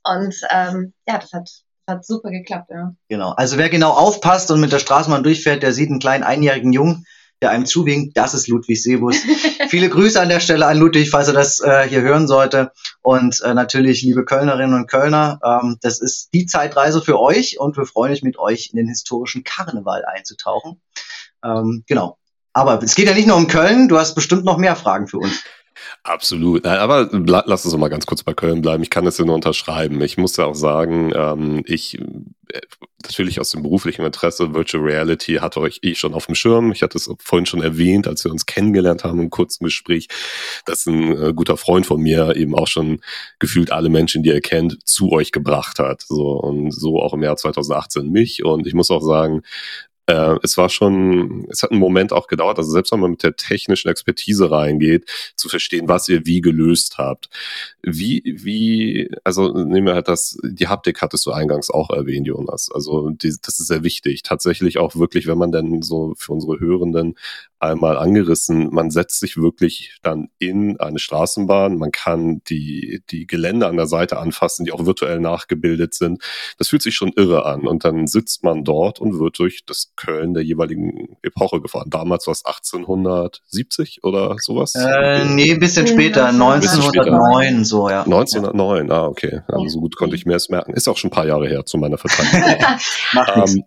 Und 0.04 0.34
ähm, 0.50 0.92
ja, 1.06 1.18
das 1.18 1.32
hat, 1.32 1.50
hat 1.86 2.04
super 2.04 2.30
geklappt. 2.30 2.70
Ja. 2.70 2.94
Genau, 3.08 3.30
also 3.30 3.58
wer 3.58 3.68
genau 3.68 3.90
aufpasst 3.90 4.50
und 4.50 4.60
mit 4.60 4.72
der 4.72 4.78
Straßenbahn 4.78 5.22
durchfährt, 5.22 5.62
der 5.62 5.72
sieht 5.72 5.90
einen 5.90 6.00
kleinen 6.00 6.24
einjährigen 6.24 6.72
Jungen, 6.72 7.04
der 7.40 7.50
einem 7.50 7.66
zuwinkt. 7.66 8.16
Das 8.16 8.34
ist 8.34 8.48
Ludwig 8.48 8.82
Sebus. 8.82 9.16
Viele 9.68 9.88
Grüße 9.88 10.20
an 10.20 10.28
der 10.28 10.40
Stelle 10.40 10.66
an 10.66 10.78
Ludwig, 10.78 11.10
falls 11.10 11.28
er 11.28 11.34
das 11.34 11.60
äh, 11.60 11.88
hier 11.88 12.02
hören 12.02 12.26
sollte. 12.26 12.72
Und 13.02 13.40
äh, 13.42 13.54
natürlich, 13.54 14.02
liebe 14.02 14.24
Kölnerinnen 14.24 14.74
und 14.74 14.88
Kölner, 14.88 15.40
ähm, 15.44 15.78
das 15.80 16.00
ist 16.00 16.30
die 16.32 16.46
Zeitreise 16.46 17.00
für 17.00 17.20
euch 17.20 17.58
und 17.58 17.76
wir 17.76 17.86
freuen 17.86 18.12
uns 18.12 18.22
mit 18.22 18.38
euch 18.38 18.70
in 18.72 18.76
den 18.76 18.88
historischen 18.88 19.44
Karneval 19.44 20.04
einzutauchen. 20.04 20.80
Ähm, 21.44 21.84
genau. 21.86 22.18
Aber 22.58 22.82
es 22.82 22.94
geht 22.94 23.06
ja 23.06 23.14
nicht 23.14 23.28
nur 23.28 23.36
um 23.36 23.46
Köln, 23.46 23.88
du 23.88 23.98
hast 23.98 24.14
bestimmt 24.14 24.44
noch 24.44 24.58
mehr 24.58 24.74
Fragen 24.74 25.06
für 25.06 25.18
uns. 25.18 25.44
Absolut. 26.02 26.66
Aber 26.66 27.08
lass 27.12 27.64
uns 27.64 27.76
mal 27.76 27.88
ganz 27.88 28.06
kurz 28.06 28.22
bei 28.22 28.34
Köln 28.34 28.62
bleiben. 28.62 28.82
Ich 28.82 28.90
kann 28.90 29.04
das 29.04 29.18
ja 29.18 29.24
nur 29.24 29.34
unterschreiben. 29.34 30.00
Ich 30.00 30.16
muss 30.16 30.36
ja 30.36 30.46
auch 30.46 30.54
sagen, 30.54 31.12
ähm, 31.14 31.62
ich 31.66 31.98
äh, 31.98 32.60
natürlich 33.04 33.40
aus 33.40 33.50
dem 33.50 33.62
beruflichen 33.62 34.04
Interesse 34.04 34.54
Virtual 34.54 34.82
Reality 34.82 35.36
hatte 35.36 35.60
euch 35.60 35.80
eh 35.82 35.94
schon 35.94 36.14
auf 36.14 36.26
dem 36.26 36.34
Schirm. 36.34 36.72
Ich 36.72 36.82
hatte 36.82 36.98
es 36.98 37.10
vorhin 37.20 37.46
schon 37.46 37.62
erwähnt, 37.62 38.08
als 38.08 38.24
wir 38.24 38.32
uns 38.32 38.46
kennengelernt 38.46 39.04
haben 39.04 39.20
im 39.20 39.30
kurzen 39.30 39.64
Gespräch, 39.64 40.08
dass 40.64 40.86
ein 40.86 41.16
äh, 41.16 41.32
guter 41.32 41.56
Freund 41.56 41.86
von 41.86 42.00
mir 42.00 42.36
eben 42.36 42.54
auch 42.54 42.68
schon 42.68 43.00
gefühlt 43.38 43.70
alle 43.70 43.88
Menschen, 43.88 44.22
die 44.22 44.30
er 44.30 44.40
kennt, 44.40 44.78
zu 44.88 45.12
euch 45.12 45.30
gebracht 45.30 45.78
hat. 45.78 46.02
So 46.02 46.32
und 46.32 46.72
so 46.72 47.00
auch 47.00 47.14
im 47.14 47.22
Jahr 47.22 47.36
2018 47.36 48.10
mich. 48.10 48.44
Und 48.44 48.66
ich 48.66 48.74
muss 48.74 48.90
auch 48.90 49.02
sagen, 49.02 49.42
äh, 50.08 50.36
es 50.42 50.56
war 50.56 50.70
schon, 50.70 51.46
es 51.50 51.62
hat 51.62 51.70
einen 51.70 51.80
Moment 51.80 52.12
auch 52.14 52.26
gedauert, 52.28 52.58
also 52.58 52.70
selbst 52.70 52.92
wenn 52.92 53.00
man 53.00 53.10
mit 53.12 53.22
der 53.22 53.36
technischen 53.36 53.88
Expertise 53.88 54.50
reingeht, 54.50 55.08
zu 55.36 55.48
verstehen, 55.50 55.86
was 55.86 56.08
ihr 56.08 56.24
wie 56.24 56.40
gelöst 56.40 56.96
habt. 56.96 57.28
Wie, 57.82 58.22
wie, 58.24 59.10
also 59.22 59.52
nehmen 59.52 59.86
wir 59.86 59.94
halt 59.94 60.08
das, 60.08 60.38
die 60.42 60.68
Haptik 60.68 61.02
hattest 61.02 61.26
du 61.26 61.32
eingangs 61.32 61.68
auch 61.70 61.90
erwähnt, 61.90 62.26
Jonas. 62.26 62.70
Also 62.72 63.10
die, 63.10 63.34
das 63.42 63.60
ist 63.60 63.66
sehr 63.66 63.84
wichtig. 63.84 64.22
Tatsächlich 64.22 64.78
auch 64.78 64.96
wirklich, 64.96 65.26
wenn 65.26 65.38
man 65.38 65.52
denn 65.52 65.82
so 65.82 66.14
für 66.16 66.32
unsere 66.32 66.58
Hörenden 66.58 67.14
einmal 67.60 67.96
angerissen. 67.96 68.68
Man 68.72 68.90
setzt 68.90 69.20
sich 69.20 69.36
wirklich 69.36 69.98
dann 70.02 70.28
in 70.38 70.78
eine 70.80 70.98
Straßenbahn. 70.98 71.76
Man 71.76 71.90
kann 71.90 72.40
die, 72.48 73.02
die 73.10 73.26
Gelände 73.26 73.66
an 73.66 73.76
der 73.76 73.86
Seite 73.86 74.18
anfassen, 74.18 74.64
die 74.64 74.72
auch 74.72 74.86
virtuell 74.86 75.20
nachgebildet 75.20 75.94
sind. 75.94 76.22
Das 76.58 76.68
fühlt 76.68 76.82
sich 76.82 76.94
schon 76.94 77.12
irre 77.16 77.44
an. 77.46 77.66
Und 77.66 77.84
dann 77.84 78.06
sitzt 78.06 78.44
man 78.44 78.64
dort 78.64 79.00
und 79.00 79.18
wird 79.18 79.38
durch 79.38 79.64
das 79.66 79.92
Köln 79.96 80.34
der 80.34 80.44
jeweiligen 80.44 81.16
Epoche 81.22 81.60
gefahren. 81.60 81.90
Damals 81.90 82.26
war 82.26 82.32
es 82.32 82.44
1870 82.44 84.04
oder 84.04 84.36
sowas? 84.38 84.74
Äh, 84.74 85.24
nee, 85.24 85.52
ein 85.52 85.60
bisschen 85.60 85.86
später, 85.86 86.26
1909 86.26 87.64
so, 87.64 87.88
ja. 87.88 88.02
1909, 88.02 88.90
ah, 88.90 89.06
okay. 89.06 89.40
Also 89.48 89.68
so 89.68 89.80
gut 89.80 89.96
konnte 89.96 90.16
ich 90.16 90.26
mir 90.26 90.36
es 90.36 90.48
merken. 90.48 90.72
Ist 90.74 90.88
auch 90.88 90.96
schon 90.96 91.08
ein 91.08 91.14
paar 91.14 91.26
Jahre 91.26 91.48
her 91.48 91.64
zu 91.64 91.78
meiner 91.78 91.98
Verteidigung. 91.98 92.64
Macht 93.12 93.32
ähm, 93.36 93.64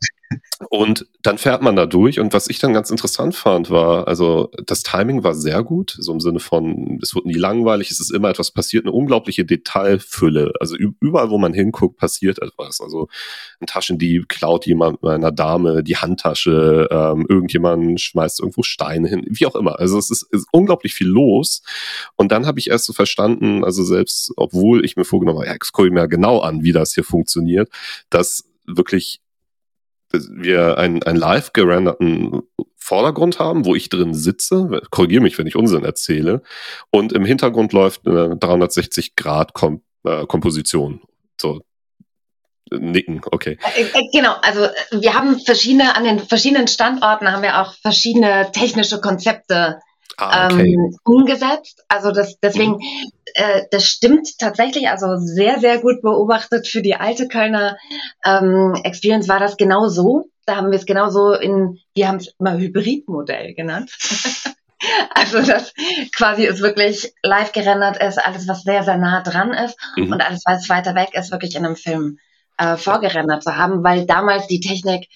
und 0.69 1.07
dann 1.21 1.37
fährt 1.37 1.61
man 1.61 1.75
da 1.75 1.85
durch 1.85 2.19
und 2.19 2.33
was 2.33 2.49
ich 2.49 2.59
dann 2.59 2.73
ganz 2.73 2.89
interessant 2.89 3.35
fand, 3.35 3.69
war, 3.69 4.07
also 4.07 4.51
das 4.65 4.83
Timing 4.83 5.23
war 5.23 5.33
sehr 5.33 5.63
gut, 5.63 5.95
so 5.99 6.11
im 6.13 6.19
Sinne 6.19 6.39
von, 6.39 6.99
es 7.01 7.15
wird 7.15 7.25
nie 7.25 7.33
langweilig, 7.33 7.91
es 7.91 7.99
ist 7.99 8.11
immer 8.11 8.29
etwas 8.29 8.51
passiert, 8.51 8.85
eine 8.85 8.93
unglaubliche 8.93 9.45
Detailfülle. 9.45 10.53
Also 10.59 10.75
überall, 10.75 11.29
wo 11.29 11.37
man 11.37 11.53
hinguckt, 11.53 11.97
passiert 11.97 12.41
etwas. 12.41 12.81
Also 12.81 13.07
ein 13.59 13.67
Taschendieb 13.67 14.29
klaut 14.29 14.65
jemand 14.65 15.03
einer 15.03 15.31
Dame 15.31 15.83
die 15.83 15.97
Handtasche, 15.97 16.87
ähm, 16.91 17.25
irgendjemand 17.27 17.99
schmeißt 17.99 18.39
irgendwo 18.39 18.63
Steine 18.63 19.07
hin, 19.07 19.25
wie 19.29 19.45
auch 19.45 19.55
immer. 19.55 19.79
Also 19.79 19.97
es 19.97 20.09
ist, 20.09 20.23
ist 20.31 20.47
unglaublich 20.51 20.93
viel 20.93 21.07
los. 21.07 21.61
Und 22.15 22.31
dann 22.31 22.45
habe 22.45 22.59
ich 22.59 22.69
erst 22.69 22.85
so 22.85 22.93
verstanden, 22.93 23.63
also 23.63 23.83
selbst, 23.83 24.31
obwohl 24.37 24.85
ich 24.85 24.95
mir 24.95 25.05
vorgenommen 25.05 25.39
habe, 25.39 25.47
ja, 25.47 25.55
ich 25.55 25.71
gucke 25.71 25.91
mir 25.91 26.07
genau 26.07 26.39
an, 26.39 26.63
wie 26.63 26.71
das 26.71 26.93
hier 26.93 27.03
funktioniert, 27.03 27.69
dass 28.09 28.45
wirklich 28.65 29.21
wir 30.13 30.77
einen, 30.77 31.03
einen 31.03 31.17
live 31.17 31.53
gerenderten 31.53 32.41
Vordergrund 32.77 33.39
haben, 33.39 33.65
wo 33.65 33.75
ich 33.75 33.89
drin 33.89 34.13
sitze, 34.13 34.81
korrigiere 34.89 35.21
mich, 35.21 35.37
wenn 35.37 35.47
ich 35.47 35.55
Unsinn 35.55 35.85
erzähle, 35.85 36.41
und 36.89 37.13
im 37.13 37.25
Hintergrund 37.25 37.73
läuft 37.73 38.07
eine 38.07 38.35
360 38.37 39.15
Grad 39.15 39.53
Kom 39.53 39.81
äh, 40.03 40.25
Komposition. 40.25 41.01
So, 41.39 41.61
nicken, 42.71 43.21
okay. 43.31 43.57
Äh, 43.75 43.83
äh, 43.83 44.09
genau, 44.11 44.33
also 44.41 44.67
wir 44.91 45.13
haben 45.13 45.39
verschiedene, 45.39 45.95
an 45.95 46.03
den 46.03 46.19
verschiedenen 46.19 46.67
Standorten 46.67 47.31
haben 47.31 47.43
wir 47.43 47.61
auch 47.61 47.73
verschiedene 47.81 48.49
technische 48.51 49.01
Konzepte 49.01 49.79
ah, 50.17 50.47
okay. 50.47 50.73
ähm, 50.73 50.97
umgesetzt. 51.03 51.83
Also 51.87 52.11
das, 52.11 52.39
deswegen, 52.41 52.73
mhm. 52.73 53.11
Äh, 53.35 53.63
das 53.71 53.85
stimmt 53.85 54.37
tatsächlich, 54.39 54.89
also 54.89 55.17
sehr, 55.17 55.59
sehr 55.59 55.79
gut 55.79 56.01
beobachtet 56.01 56.67
für 56.67 56.81
die 56.81 56.95
alte 56.95 57.27
Kölner 57.27 57.77
ähm, 58.23 58.75
Experience 58.83 59.27
war 59.27 59.39
das 59.39 59.57
genau 59.57 59.87
so. 59.87 60.25
Da 60.45 60.55
haben 60.55 60.71
wir 60.71 60.77
es 60.77 60.85
genauso 60.85 61.33
in, 61.33 61.79
wir 61.93 62.07
haben 62.07 62.17
es 62.17 62.33
immer 62.39 62.57
Hybridmodell 62.57 63.53
genannt. 63.53 63.91
Also 65.13 65.43
das 65.43 65.73
quasi 66.15 66.43
ist 66.43 66.61
wirklich 66.61 67.13
live 67.21 67.51
gerendert 67.51 68.01
ist, 68.01 68.17
alles 68.17 68.47
was 68.47 68.63
sehr, 68.63 68.81
sehr 68.81 68.97
nah 68.97 69.21
dran 69.21 69.53
ist 69.53 69.77
mhm. 69.95 70.11
und 70.11 70.21
alles 70.21 70.41
was 70.45 70.69
weiter 70.69 70.95
weg 70.95 71.09
ist, 71.13 71.31
wirklich 71.31 71.55
in 71.55 71.63
einem 71.63 71.75
Film 71.75 72.17
äh, 72.57 72.77
vorgerendert 72.77 73.43
zu 73.43 73.55
haben, 73.55 73.83
weil 73.83 74.07
damals 74.07 74.47
die 74.47 74.59
Technik 74.59 75.07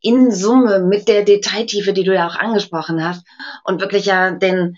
in 0.00 0.30
Summe 0.30 0.80
mit 0.80 1.08
der 1.08 1.24
Detailtiefe, 1.24 1.92
die 1.92 2.04
du 2.04 2.14
ja 2.14 2.28
auch 2.28 2.36
angesprochen 2.36 3.02
hast 3.02 3.26
und 3.64 3.80
wirklich 3.80 4.06
ja 4.06 4.30
den, 4.30 4.76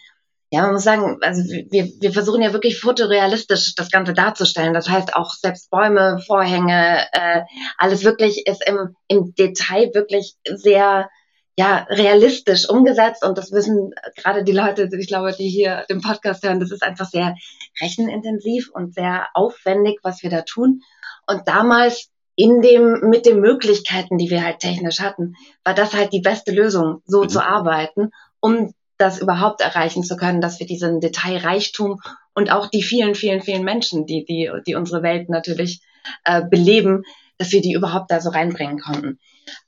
Ja, 0.51 0.63
man 0.63 0.73
muss 0.73 0.85
sagen, 0.85 1.19
also 1.21 1.43
wir, 1.43 1.89
wir 2.01 2.13
versuchen 2.13 2.41
ja 2.41 2.55
wirklich 2.55 2.81
fotorealistisch 2.81 3.75
das 3.75 3.91
Ganze 3.91 4.15
darzustellen. 4.15 4.73
Das 4.73 4.89
heißt 4.89 5.15
auch 5.15 5.35
selbst 5.35 5.71
Bäume, 5.71 6.21
Vorhänge, 6.27 7.07
äh, 7.13 7.43
alles 7.77 8.03
wirklich 8.03 8.47
ist 8.47 8.67
im, 8.67 8.97
im 9.09 9.35
Detail 9.35 9.91
wirklich 9.93 10.37
sehr 10.45 11.11
ja, 11.59 11.87
realistisch 11.91 12.69
umgesetzt 12.71 13.25
und 13.25 13.37
das 13.37 13.51
wissen 13.51 13.91
gerade 14.15 14.45
die 14.45 14.53
Leute, 14.53 14.89
ich 14.97 15.09
glaube, 15.09 15.33
die 15.33 15.49
hier 15.49 15.85
den 15.91 16.01
Podcast 16.01 16.45
hören, 16.45 16.61
das 16.61 16.71
ist 16.71 16.85
einfach 16.85 17.07
sehr 17.07 17.35
rechenintensiv 17.83 18.71
und 18.73 18.95
sehr 18.95 19.27
aufwendig, 19.35 19.99
was 20.05 20.23
wir 20.23 20.31
da 20.31 20.43
tun. 20.43 20.83
Und 21.27 21.49
damals 21.49 22.11
in 22.37 22.63
dem, 22.63 23.01
mit 23.11 23.27
den 23.27 23.41
Möglichkeiten, 23.41 24.19
die 24.19 24.31
wir 24.31 24.45
halt 24.45 24.61
technisch 24.61 25.01
hatten, 25.01 25.35
war 25.65 25.75
das 25.75 25.95
halt 25.95 26.13
die 26.13 26.21
beste 26.21 26.53
Lösung, 26.53 27.03
so 27.05 27.25
mhm. 27.25 27.29
zu 27.29 27.45
arbeiten, 27.45 28.13
um 28.39 28.73
das 28.99 29.21
überhaupt 29.21 29.61
erreichen 29.61 30.03
zu 30.03 30.17
können, 30.17 30.41
dass 30.41 30.59
wir 30.59 30.67
diesen 30.67 31.01
Detailreichtum 31.01 32.01
und 32.35 32.51
auch 32.51 32.67
die 32.67 32.83
vielen, 32.83 33.15
vielen, 33.15 33.41
vielen 33.41 33.65
Menschen, 33.65 34.07
die, 34.07 34.25
die, 34.25 34.51
die 34.67 34.75
unsere 34.75 35.03
Welt 35.03 35.29
natürlich 35.29 35.81
äh, 36.25 36.43
beleben, 36.45 37.03
dass 37.39 37.53
wir 37.53 37.61
die 37.61 37.73
überhaupt 37.73 38.11
da 38.11 38.21
so 38.21 38.31
reinbringen 38.31 38.81
konnten. 38.81 39.19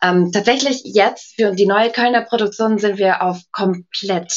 Ähm, 0.02 0.30
tatsächlich 0.32 0.82
jetzt 0.84 1.36
für 1.36 1.54
die 1.54 1.66
neue 1.66 1.90
Kölner 1.90 2.22
Produktion 2.22 2.78
sind 2.78 2.98
wir 2.98 3.22
auf 3.22 3.40
komplett 3.52 4.34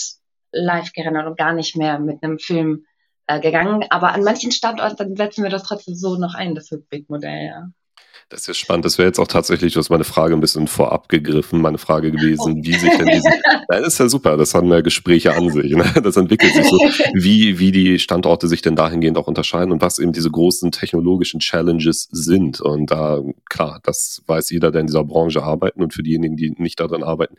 live 0.51 0.93
gerendert 0.93 1.27
und 1.27 1.37
gar 1.37 1.53
nicht 1.53 1.75
mehr 1.75 1.99
mit 1.99 2.23
einem 2.23 2.39
Film 2.39 2.85
äh, 3.27 3.39
gegangen. 3.39 3.85
Aber 3.89 4.13
an 4.13 4.23
manchen 4.23 4.51
Standorten 4.51 5.15
setzen 5.15 5.43
wir 5.43 5.49
das 5.49 5.63
trotzdem 5.63 5.95
so 5.95 6.15
noch 6.15 6.35
ein, 6.35 6.55
das 6.55 6.69
Big-Modell, 6.89 7.45
ja. 7.47 7.67
Das 8.29 8.41
ist 8.41 8.47
ja 8.47 8.53
spannend. 8.53 8.85
Das 8.85 8.97
wäre 8.97 9.07
jetzt 9.07 9.19
auch 9.19 9.27
tatsächlich, 9.27 9.73
du 9.73 9.79
hast 9.79 9.89
meine 9.89 10.03
Frage 10.03 10.33
ein 10.33 10.41
bisschen 10.41 10.67
vorab 10.67 11.09
gegriffen, 11.09 11.61
meine 11.61 11.77
Frage 11.77 12.11
gewesen, 12.11 12.63
wie 12.63 12.73
sich 12.73 12.97
denn 12.97 13.07
diese. 13.07 13.29
Nein, 13.69 13.83
das 13.83 13.93
ist 13.93 13.99
ja 13.99 14.09
super, 14.09 14.37
das 14.37 14.53
haben 14.53 14.71
ja 14.71 14.81
Gespräche 14.81 15.33
an 15.33 15.49
sich. 15.49 15.71
Ne? 15.71 15.85
Das 16.03 16.17
entwickelt 16.17 16.53
sich 16.53 16.67
so, 16.67 16.77
wie, 17.13 17.59
wie 17.59 17.71
die 17.71 17.99
Standorte 17.99 18.47
sich 18.47 18.61
denn 18.61 18.75
dahingehend 18.75 19.17
auch 19.17 19.27
unterscheiden 19.27 19.71
und 19.71 19.81
was 19.81 19.99
eben 19.99 20.13
diese 20.13 20.31
großen 20.31 20.71
technologischen 20.71 21.39
Challenges 21.39 22.09
sind. 22.11 22.61
Und 22.61 22.91
da, 22.91 23.21
klar, 23.49 23.79
das 23.83 24.23
weiß 24.27 24.49
jeder, 24.49 24.71
der 24.71 24.81
in 24.81 24.87
dieser 24.87 25.03
Branche 25.03 25.43
arbeitet 25.43 25.81
und 25.81 25.93
für 25.93 26.03
diejenigen, 26.03 26.35
die 26.35 26.53
nicht 26.57 26.79
daran 26.79 27.03
arbeiten, 27.03 27.35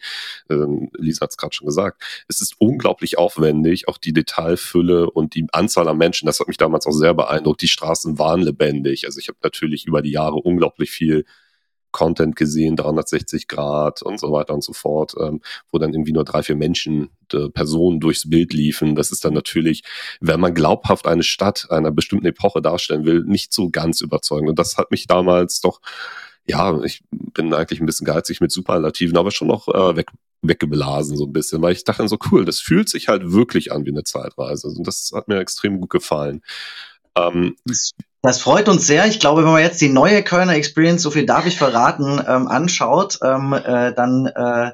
äh, 0.49 0.55
Lisa 0.97 1.23
hat 1.23 1.31
es 1.31 1.37
gerade 1.37 1.55
schon 1.55 1.67
gesagt, 1.67 2.03
es 2.29 2.41
ist 2.41 2.55
unglaublich 2.59 3.19
aufwendig, 3.19 3.89
auch 3.89 3.99
die 3.99 4.13
Detailfülle 4.13 5.11
und 5.11 5.35
die 5.35 5.47
Anzahl 5.53 5.89
an 5.89 5.99
Menschen, 5.99 6.27
das 6.27 6.41
hat 6.41 6.49
mich 6.49 6.57
damals 6.57 6.87
auch 6.87 6.93
sehr 6.93 7.15
beeindruckt. 7.15 7.63
Die 7.63 7.69
Straßen 7.69 8.19
waren 8.19 8.43
lebendig. 8.43 9.07
Also 9.07 9.19
ich 9.19 9.29
habe 9.29 9.39
natürlich 9.43 9.87
über 9.87 10.03
die 10.03 10.11
Jahre 10.11 10.37
unglaublich 10.37 10.84
unglaublich 10.85 10.91
viel 10.91 11.25
Content 11.93 12.35
gesehen, 12.35 12.75
360 12.75 13.47
Grad 13.47 14.03
und 14.03 14.19
so 14.19 14.33
weiter 14.33 14.53
und 14.53 14.65
so 14.65 14.73
fort, 14.73 15.15
ähm, 15.21 15.41
wo 15.71 15.79
dann 15.79 15.93
irgendwie 15.93 16.13
nur 16.13 16.25
drei, 16.25 16.43
vier 16.43 16.57
Menschen, 16.57 17.11
äh, 17.33 17.49
Personen 17.51 18.01
durchs 18.01 18.29
Bild 18.29 18.53
liefen. 18.53 18.97
Das 18.97 19.13
ist 19.13 19.25
dann 19.25 19.33
natürlich, 19.33 19.85
wenn 20.21 20.41
man 20.41 20.55
glaubhaft 20.55 21.07
eine 21.07 21.23
Stadt 21.23 21.69
einer 21.71 21.93
bestimmten 21.93 22.27
Epoche 22.27 22.61
darstellen 22.61 23.05
will, 23.05 23.23
nicht 23.25 23.53
so 23.53 23.71
ganz 23.71 24.01
überzeugend. 24.01 24.51
Und 24.51 24.59
das 24.59 24.77
hat 24.77 24.91
mich 24.91 25.07
damals 25.07 25.61
doch, 25.61 25.81
ja, 26.47 26.83
ich 26.83 27.05
bin 27.11 27.55
eigentlich 27.55 27.81
ein 27.81 27.87
bisschen 27.87 28.07
geizig 28.07 28.41
mit 28.41 28.51
Superlativen, 28.51 29.17
aber 29.17 29.31
schon 29.31 29.49
noch 29.49 29.69
äh, 29.69 29.95
weg, 29.95 30.09
weggeblasen 30.43 31.17
so 31.17 31.27
ein 31.27 31.33
bisschen, 31.33 31.63
weil 31.63 31.75
ich 31.75 31.85
dachte 31.85 32.09
so 32.09 32.19
cool, 32.33 32.45
das 32.45 32.59
fühlt 32.59 32.89
sich 32.89 33.07
halt 33.07 33.31
wirklich 33.31 33.71
an 33.71 33.87
wie 33.87 33.91
eine 33.91 34.03
Zeitreise. 34.03 34.67
Und 34.67 34.85
das 34.85 35.13
hat 35.15 35.29
mir 35.29 35.39
extrem 35.39 35.81
gut 35.81 35.91
gefallen. 35.91 36.43
Ähm, 37.17 37.55
das 38.25 38.41
freut 38.41 38.71
uns 38.71 38.87
sehr. 38.87 39.05
Ich 39.05 39.21
glaube, 39.21 39.45
wenn 39.45 39.53
man 39.53 39.61
jetzt 39.61 39.83
die 39.83 39.91
neue 39.91 40.23
Kölner 40.23 40.55
Experience, 40.55 41.03
so 41.03 41.11
viel 41.11 41.27
darf 41.27 41.45
ich 41.45 41.59
verraten, 41.59 42.19
ähm, 42.27 42.49
anschaut, 42.49 43.19
ähm, 43.23 43.53
äh, 43.53 43.93
dann 43.93 44.25
äh, 44.35 44.71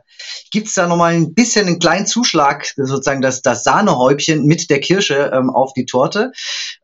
gibt's 0.53 0.75
da 0.75 0.87
nochmal 0.87 1.15
ein 1.15 1.35
bisschen 1.35 1.67
einen 1.67 1.81
kleinen 1.81 2.07
Zuschlag, 2.07 2.65
sozusagen 2.77 3.23
das, 3.23 3.43
das 3.43 3.65
Sahnehäubchen 3.65 4.45
mit 4.45 4.71
der 4.71 4.79
Kirsche 4.79 5.33
ähm, 5.35 5.51
auf 5.51 5.73
die 5.73 5.85
Torte. 5.85 6.31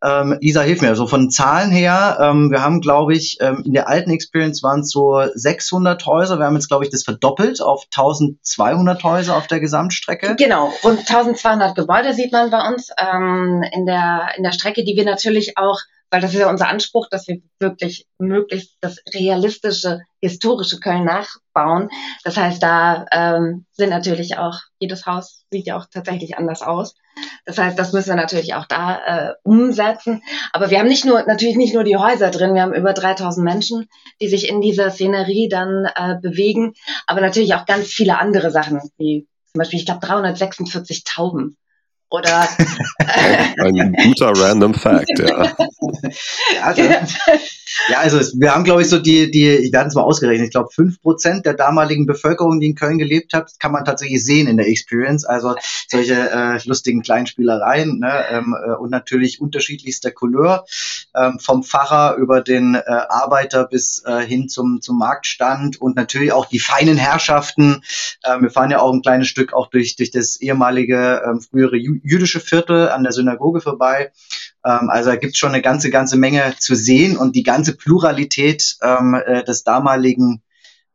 Ähm, 0.04 0.36
Lisa, 0.40 0.62
hilf 0.62 0.82
mir. 0.82 0.96
So 0.96 1.06
von 1.06 1.30
Zahlen 1.30 1.70
her, 1.70 2.18
ähm, 2.20 2.50
wir 2.50 2.64
haben, 2.64 2.80
glaube 2.80 3.14
ich, 3.14 3.38
ähm, 3.40 3.62
in 3.64 3.72
der 3.72 3.88
alten 3.88 4.10
Experience 4.10 4.64
waren 4.64 4.80
es 4.80 4.90
so 4.90 5.22
600 5.34 6.04
Häuser. 6.04 6.40
Wir 6.40 6.46
haben 6.46 6.56
jetzt, 6.56 6.66
glaube 6.66 6.84
ich, 6.84 6.90
das 6.90 7.04
verdoppelt 7.04 7.62
auf 7.62 7.84
1200 7.94 9.04
Häuser 9.04 9.36
auf 9.36 9.46
der 9.46 9.60
Gesamtstrecke. 9.60 10.34
Genau, 10.36 10.72
rund 10.82 10.98
1200 10.98 11.76
Gebäude 11.76 12.12
sieht 12.12 12.32
man 12.32 12.50
bei 12.50 12.66
uns 12.66 12.90
ähm, 12.98 13.62
in, 13.72 13.86
der, 13.86 14.30
in 14.36 14.42
der 14.42 14.50
Strecke, 14.50 14.82
die 14.82 14.96
wir 14.96 15.04
natürlich 15.04 15.56
auch 15.56 15.78
weil 16.10 16.20
das 16.20 16.32
ist 16.34 16.40
ja 16.40 16.48
unser 16.48 16.68
Anspruch, 16.68 17.08
dass 17.10 17.26
wir 17.26 17.40
wirklich 17.58 18.06
möglichst 18.18 18.76
das 18.80 18.98
realistische, 19.12 20.00
historische 20.20 20.78
Köln 20.78 21.04
nachbauen. 21.04 21.88
Das 22.24 22.36
heißt, 22.36 22.62
da 22.62 23.06
ähm, 23.10 23.66
sind 23.72 23.90
natürlich 23.90 24.38
auch, 24.38 24.58
jedes 24.78 25.06
Haus 25.06 25.44
sieht 25.50 25.66
ja 25.66 25.76
auch 25.76 25.86
tatsächlich 25.90 26.36
anders 26.36 26.62
aus. 26.62 26.94
Das 27.44 27.58
heißt, 27.58 27.78
das 27.78 27.92
müssen 27.92 28.10
wir 28.10 28.16
natürlich 28.16 28.54
auch 28.54 28.66
da 28.66 28.98
äh, 29.06 29.32
umsetzen. 29.42 30.22
Aber 30.52 30.70
wir 30.70 30.78
haben 30.78 30.88
nicht 30.88 31.04
nur, 31.04 31.22
natürlich 31.26 31.56
nicht 31.56 31.74
nur 31.74 31.84
die 31.84 31.96
Häuser 31.96 32.30
drin, 32.30 32.54
wir 32.54 32.62
haben 32.62 32.74
über 32.74 32.92
3000 32.92 33.44
Menschen, 33.44 33.88
die 34.20 34.28
sich 34.28 34.48
in 34.48 34.60
dieser 34.60 34.90
Szenerie 34.90 35.48
dann 35.48 35.86
äh, 35.94 36.16
bewegen, 36.20 36.74
aber 37.06 37.20
natürlich 37.20 37.54
auch 37.54 37.66
ganz 37.66 37.88
viele 37.88 38.18
andere 38.18 38.50
Sachen, 38.50 38.80
wie 38.98 39.26
zum 39.52 39.58
Beispiel, 39.60 39.78
ich 39.78 39.86
glaube, 39.86 40.06
346 40.06 41.04
Tauben 41.04 41.56
oder 42.16 42.48
ein 43.58 43.92
guter 43.92 44.32
random 44.34 44.74
Fact, 44.74 45.18
ja. 45.18 45.56
also, 46.62 46.82
ja, 47.88 47.98
also 47.98 48.18
wir 48.38 48.54
haben, 48.54 48.64
glaube 48.64 48.82
ich, 48.82 48.88
so 48.88 48.98
die, 48.98 49.30
die, 49.30 49.68
wir 49.70 49.78
hatten 49.78 49.88
es 49.88 49.94
mal 49.94 50.02
ausgerechnet, 50.02 50.46
ich 50.46 50.52
glaube, 50.52 50.70
fünf 50.72 51.00
Prozent 51.00 51.44
der 51.44 51.54
damaligen 51.54 52.06
Bevölkerung, 52.06 52.58
die 52.58 52.68
in 52.68 52.74
Köln 52.74 52.98
gelebt 52.98 53.32
hat, 53.32 53.52
kann 53.58 53.72
man 53.72 53.84
tatsächlich 53.84 54.24
sehen 54.24 54.48
in 54.48 54.56
der 54.56 54.68
Experience. 54.68 55.24
Also 55.24 55.54
solche 55.88 56.14
äh, 56.14 56.58
lustigen 56.66 57.02
Kleinspielereien 57.02 57.98
ne? 57.98 58.24
ähm, 58.30 58.56
äh, 58.66 58.72
und 58.72 58.90
natürlich 58.90 59.40
unterschiedlichster 59.40 60.10
Couleur, 60.10 60.64
ähm, 61.14 61.38
vom 61.38 61.62
Pfarrer 61.62 62.16
über 62.16 62.40
den 62.40 62.74
äh, 62.74 62.82
Arbeiter 62.86 63.66
bis 63.66 64.02
äh, 64.06 64.20
hin 64.20 64.48
zum, 64.48 64.80
zum 64.80 64.98
Marktstand 64.98 65.80
und 65.80 65.96
natürlich 65.96 66.32
auch 66.32 66.46
die 66.46 66.60
feinen 66.60 66.96
Herrschaften. 66.96 67.82
Ähm, 68.24 68.42
wir 68.42 68.50
fahren 68.50 68.70
ja 68.70 68.80
auch 68.80 68.92
ein 68.92 69.02
kleines 69.02 69.28
Stück 69.28 69.52
auch 69.52 69.68
durch, 69.68 69.96
durch 69.96 70.10
das 70.10 70.40
ehemalige 70.40 71.22
ähm, 71.26 71.40
frühere 71.40 71.76
jüdische 72.06 72.40
Viertel 72.40 72.88
an 72.88 73.02
der 73.02 73.12
Synagoge 73.12 73.60
vorbei. 73.60 74.12
Ähm, 74.64 74.88
also 74.88 75.10
da 75.10 75.16
gibt 75.16 75.36
schon 75.36 75.52
eine 75.52 75.62
ganze, 75.62 75.90
ganze 75.90 76.16
Menge 76.16 76.54
zu 76.58 76.74
sehen 76.74 77.16
und 77.16 77.36
die 77.36 77.42
ganze 77.42 77.76
Pluralität 77.76 78.76
ähm, 78.82 79.14
äh, 79.14 79.44
des 79.44 79.64
damaligen 79.64 80.42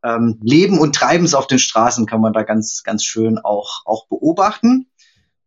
ähm, 0.03 0.39
Leben 0.41 0.79
und 0.79 0.95
Treibens 0.95 1.35
auf 1.35 1.47
den 1.47 1.59
Straßen 1.59 2.05
kann 2.05 2.21
man 2.21 2.33
da 2.33 2.43
ganz, 2.43 2.83
ganz 2.83 3.03
schön 3.03 3.37
auch, 3.37 3.85
auch 3.85 4.07
beobachten. 4.07 4.87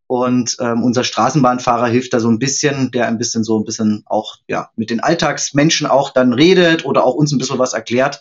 Und 0.06 0.56
ähm, 0.60 0.84
unser 0.84 1.02
Straßenbahnfahrer 1.02 1.86
hilft 1.86 2.12
da 2.12 2.20
so 2.20 2.28
ein 2.28 2.38
bisschen, 2.38 2.90
der 2.90 3.08
ein 3.08 3.16
bisschen 3.16 3.42
so 3.42 3.58
ein 3.58 3.64
bisschen 3.64 4.02
auch 4.04 4.36
ja 4.46 4.68
mit 4.76 4.90
den 4.90 5.00
Alltagsmenschen 5.00 5.86
auch 5.86 6.10
dann 6.10 6.34
redet 6.34 6.84
oder 6.84 7.04
auch 7.04 7.14
uns 7.14 7.32
ein 7.32 7.38
bisschen 7.38 7.58
was 7.58 7.72
erklärt, 7.72 8.20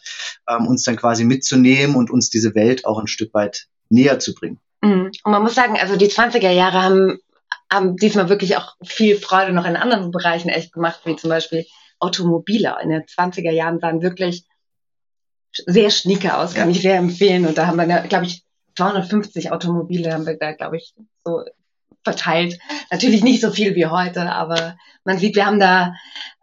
ähm, 0.50 0.66
uns 0.68 0.84
dann 0.84 0.96
quasi 0.96 1.26
mitzunehmen 1.26 1.98
und 1.98 2.10
uns 2.10 2.30
diese 2.30 2.56
Welt 2.56 2.86
auch 2.86 3.00
ein 3.00 3.08
Stück 3.08 3.34
weit 3.34 3.68
näher 3.90 4.18
zu 4.20 4.34
bringen. 4.34 4.60
Mhm. 4.82 5.12
Und 5.24 5.32
man 5.32 5.44
muss 5.44 5.56
sagen, 5.56 5.78
also 5.80 5.98
die 5.98 6.10
20er 6.10 6.52
Jahre 6.52 6.82
haben, 6.82 7.20
haben 7.74 7.98
diesmal 7.98 8.30
wirklich 8.30 8.58
auch 8.58 8.76
viel 8.84 9.18
Freude 9.18 9.54
noch 9.54 9.66
in 9.66 9.76
anderen 9.76 10.12
Bereichen 10.12 10.50
echt 10.50 10.74
gemacht, 10.74 11.02
wie 11.06 11.16
zum 11.16 11.30
Beispiel 11.30 11.66
Automobile. 12.00 12.76
In 12.82 12.90
den 12.90 13.04
20er 13.04 13.52
Jahren 13.52 13.80
sahen 13.80 14.02
wirklich 14.02 14.46
sehr 15.52 15.90
schnieke 15.90 16.38
aus, 16.38 16.56
kann 16.56 16.70
ich 16.70 16.82
sehr 16.82 16.98
empfehlen. 16.98 17.46
Und 17.46 17.58
da 17.58 17.68
haben 17.68 17.78
wir, 17.78 17.86
glaube 18.02 18.26
ich, 18.26 18.44
250 18.76 19.52
Automobile 19.52 20.12
haben 20.12 20.26
wir 20.26 20.38
da, 20.38 20.54
glaube 20.54 20.78
ich, 20.78 20.94
so 21.24 21.44
verteilt. 22.04 22.60
Natürlich 22.92 23.24
nicht 23.24 23.42
so 23.42 23.52
viel 23.52 23.76
wie 23.76 23.86
heute, 23.86 24.32
aber 24.32 24.76
man 25.04 25.18
sieht, 25.18 25.36
wir 25.36 25.46
haben 25.46 25.60
da 25.60 25.94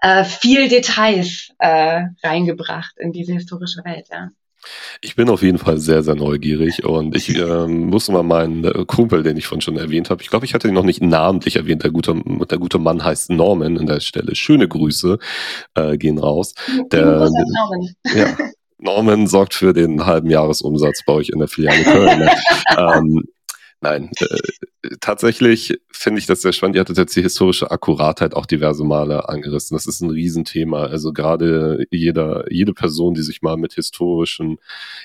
äh, 0.01 0.25
viel 0.25 0.69
Details 0.69 1.51
äh, 1.59 2.05
reingebracht 2.23 2.95
in 2.99 3.13
diese 3.13 3.33
historische 3.33 3.85
Welt, 3.85 4.09
ja. 4.11 4.29
Ich 5.01 5.17
bin 5.17 5.29
auf 5.31 5.43
jeden 5.43 5.59
Fall 5.59 5.79
sehr, 5.79 6.03
sehr 6.03 6.15
neugierig 6.15 6.85
und 6.85 7.17
ich 7.17 7.37
ähm, 7.37 7.87
muss 7.87 8.09
mal 8.09 8.23
meinen 8.23 8.65
äh, 8.65 8.85
Kumpel, 8.87 9.23
den 9.23 9.37
ich 9.37 9.47
vorhin 9.47 9.63
schon 9.63 9.77
erwähnt 9.77 10.11
habe, 10.11 10.23
ich 10.23 10.31
glaube, 10.31 10.45
ich 10.45 10.55
hatte 10.55 10.69
ihn 10.69 10.75
noch 10.75 10.85
nicht 10.85 11.03
namentlich 11.03 11.57
erwähnt, 11.57 11.83
der 11.83 11.91
gute, 11.91 12.15
der 12.51 12.59
gute 12.59 12.79
Mann 12.79 13.03
heißt 13.03 13.31
Norman 13.31 13.79
an 13.79 13.87
der 13.87 14.01
Stelle. 14.01 14.35
Schöne 14.35 14.69
Grüße 14.69 15.19
äh, 15.75 15.97
gehen 15.97 16.19
raus. 16.19 16.55
Der, 16.93 17.05
Norman. 17.05 17.95
Ja, 18.15 18.37
Norman 18.79 19.27
sorgt 19.27 19.55
für 19.55 19.73
den 19.73 20.07
halben 20.07 20.31
Jahresumsatz 20.31 21.05
bei 21.07 21.13
euch 21.15 21.29
in 21.31 21.39
der 21.39 21.49
Filiale 21.49 21.85
Köln. 21.85 22.31
Ähm, 22.79 23.25
Nein, 23.83 24.11
äh, 24.21 24.91
tatsächlich 25.01 25.81
finde 25.91 26.19
ich 26.19 26.27
das 26.27 26.43
sehr 26.43 26.53
spannend. 26.53 26.77
Ihr 26.77 26.81
hattet 26.81 26.99
jetzt 26.99 27.17
die 27.17 27.23
historische 27.23 27.71
Akkuratheit 27.71 28.35
auch 28.35 28.45
diverse 28.45 28.85
Male 28.85 29.29
angerissen. 29.29 29.75
Das 29.75 29.87
ist 29.87 30.03
ein 30.03 30.11
Riesenthema. 30.11 30.85
Also 30.85 31.15
gerade 31.15 31.87
jeder, 31.91 32.45
jede 32.53 32.75
Person, 32.75 33.15
die 33.15 33.23
sich 33.23 33.41
mal 33.41 33.57
mit 33.57 33.73
historischen, 33.73 34.59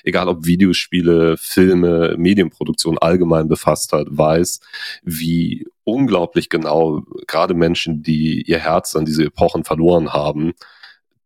egal 0.04 0.28
ob 0.28 0.44
Videospiele, 0.44 1.38
Filme, 1.38 2.16
Medienproduktion 2.18 2.98
allgemein 2.98 3.48
befasst 3.48 3.92
hat, 3.92 4.08
weiß, 4.10 4.60
wie 5.02 5.66
unglaublich 5.84 6.50
genau 6.50 7.02
gerade 7.26 7.54
Menschen, 7.54 8.02
die 8.02 8.42
ihr 8.42 8.58
Herz 8.58 8.94
an 8.94 9.06
diese 9.06 9.24
Epochen 9.24 9.64
verloren 9.64 10.12
haben, 10.12 10.52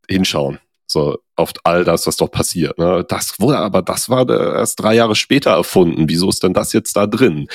hinschauen. 0.08 0.60
So, 0.86 1.18
auf 1.40 1.52
all 1.64 1.84
das, 1.84 2.06
was 2.06 2.16
dort 2.16 2.32
passiert. 2.32 2.78
Ne? 2.78 3.04
Das 3.08 3.40
wurde 3.40 3.58
aber, 3.58 3.82
das 3.82 4.08
war 4.08 4.28
erst 4.28 4.80
drei 4.80 4.94
Jahre 4.94 5.14
später 5.14 5.50
erfunden. 5.50 6.08
Wieso 6.08 6.28
ist 6.28 6.42
denn 6.42 6.54
das 6.54 6.72
jetzt 6.72 6.96
da 6.96 7.06
drin? 7.06 7.48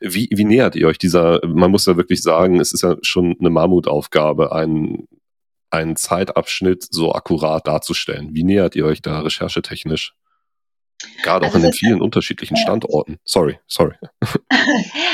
Wie, 0.00 0.28
wie 0.30 0.44
nähert 0.44 0.76
ihr 0.76 0.86
euch 0.86 0.98
dieser, 0.98 1.40
man 1.46 1.70
muss 1.70 1.86
ja 1.86 1.96
wirklich 1.96 2.22
sagen, 2.22 2.60
es 2.60 2.72
ist 2.72 2.82
ja 2.82 2.96
schon 3.02 3.36
eine 3.40 3.50
Mammutaufgabe, 3.50 4.52
einen, 4.52 5.08
einen 5.70 5.96
Zeitabschnitt 5.96 6.86
so 6.90 7.12
akkurat 7.12 7.66
darzustellen. 7.66 8.30
Wie 8.32 8.44
nähert 8.44 8.76
ihr 8.76 8.86
euch 8.86 9.02
da 9.02 9.20
recherchetechnisch? 9.20 10.14
Gerade 11.22 11.46
auch 11.46 11.54
also 11.54 11.58
in 11.58 11.62
den 11.64 11.72
vielen 11.72 12.02
unterschiedlichen 12.02 12.56
Standorten. 12.56 13.18
Sorry, 13.24 13.58
sorry. 13.66 13.94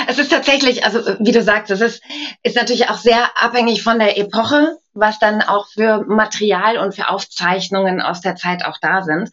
Es 0.09 0.19
ist 0.19 0.31
tatsächlich, 0.31 0.85
also 0.85 1.01
wie 1.19 1.33
du 1.33 1.43
sagst, 1.43 1.71
es 1.73 1.81
ist, 1.81 2.01
ist 2.45 2.55
natürlich 2.55 2.89
auch 2.89 2.97
sehr 2.97 3.29
abhängig 3.43 3.83
von 3.83 3.99
der 3.99 4.17
Epoche, 4.17 4.79
was 4.97 5.19
dann 5.19 5.43
auch 5.43 5.69
für 5.69 6.05
Material 6.07 6.79
und 6.79 6.95
für 6.95 7.09
Aufzeichnungen 7.09 8.01
aus 8.01 8.21
der 8.21 8.37
Zeit 8.37 8.65
auch 8.65 8.79
da 8.81 9.03
sind. 9.03 9.31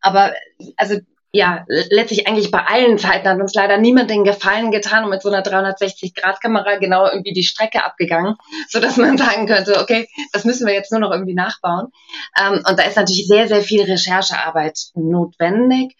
Aber 0.00 0.32
also 0.76 0.98
ja, 1.34 1.64
letztlich 1.66 2.28
eigentlich 2.28 2.52
bei 2.52 2.64
allen 2.64 2.96
Zeiten 2.96 3.28
hat 3.28 3.40
uns 3.40 3.54
leider 3.54 3.76
niemand 3.76 4.08
den 4.08 4.22
Gefallen 4.22 4.70
getan 4.70 5.02
und 5.02 5.10
mit 5.10 5.20
so 5.20 5.30
einer 5.30 5.42
360-Grad-Kamera 5.42 6.76
genau 6.76 7.06
irgendwie 7.06 7.32
die 7.32 7.42
Strecke 7.42 7.84
abgegangen, 7.84 8.36
so 8.68 8.78
dass 8.78 8.96
man 8.98 9.18
sagen 9.18 9.48
könnte, 9.48 9.80
okay, 9.80 10.08
das 10.32 10.44
müssen 10.44 10.64
wir 10.64 10.74
jetzt 10.74 10.92
nur 10.92 11.00
noch 11.00 11.10
irgendwie 11.10 11.34
nachbauen. 11.34 11.88
Ähm, 12.40 12.62
und 12.64 12.78
da 12.78 12.84
ist 12.84 12.96
natürlich 12.96 13.26
sehr, 13.26 13.48
sehr 13.48 13.62
viel 13.62 13.82
Recherchearbeit 13.82 14.78
notwendig. 14.94 15.96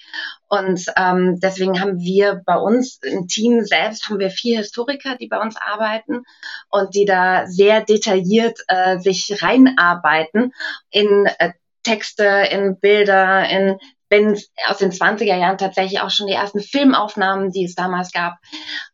Und 0.47 0.85
ähm, 0.97 1.41
deswegen 1.43 1.81
haben 1.81 1.99
wir 1.99 2.41
bei 2.47 2.57
uns 2.57 3.01
im 3.03 3.27
Team 3.27 3.65
selbst 3.65 4.09
haben 4.09 4.21
wir 4.21 4.31
vier 4.31 4.59
Historiker, 4.59 5.17
die 5.17 5.27
bei 5.27 5.41
uns 5.41 5.57
arbeiten 5.57 6.23
und 6.71 6.95
die 6.95 7.07
da 7.07 7.47
sehr 7.47 7.81
detailliert 7.81 8.61
äh, 8.69 9.01
sich 9.01 9.43
reinarbeiten 9.43 10.53
in 10.91 11.27
äh, 11.41 11.55
Texte, 11.83 12.25
in 12.51 12.79
Bilder, 12.81 13.49
in 13.49 13.79
wenn 14.15 14.39
aus 14.69 14.79
den 14.79 14.93
20er 14.93 15.37
Jahren 15.37 15.59
tatsächlich 15.59 16.01
auch 16.01 16.11
schon 16.11 16.29
die 16.29 16.35
ersten 16.35 16.61
Filmaufnahmen, 16.61 17.51
die 17.51 17.65
es 17.65 17.75
damals 17.75 18.13
gab. 18.13 18.35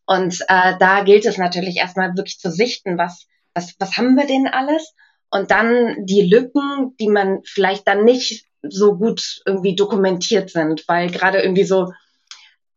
Und 0.06 0.40
äh, 0.48 0.74
da 0.78 1.02
gilt 1.02 1.26
es 1.26 1.36
natürlich 1.36 1.76
erstmal 1.76 2.16
wirklich 2.16 2.38
zu 2.38 2.50
sichten, 2.50 2.96
was, 2.96 3.26
was, 3.54 3.74
was 3.78 3.96
haben 3.98 4.16
wir 4.16 4.26
denn 4.26 4.48
alles? 4.48 4.94
Und 5.30 5.50
dann 5.50 6.06
die 6.06 6.22
Lücken, 6.22 6.96
die 6.98 7.08
man 7.08 7.40
vielleicht 7.44 7.86
dann 7.86 8.04
nicht 8.04 8.46
so 8.62 8.96
gut 8.96 9.42
irgendwie 9.44 9.76
dokumentiert 9.76 10.50
sind, 10.50 10.84
weil 10.88 11.10
gerade 11.10 11.40
irgendwie 11.40 11.64
so 11.64 11.92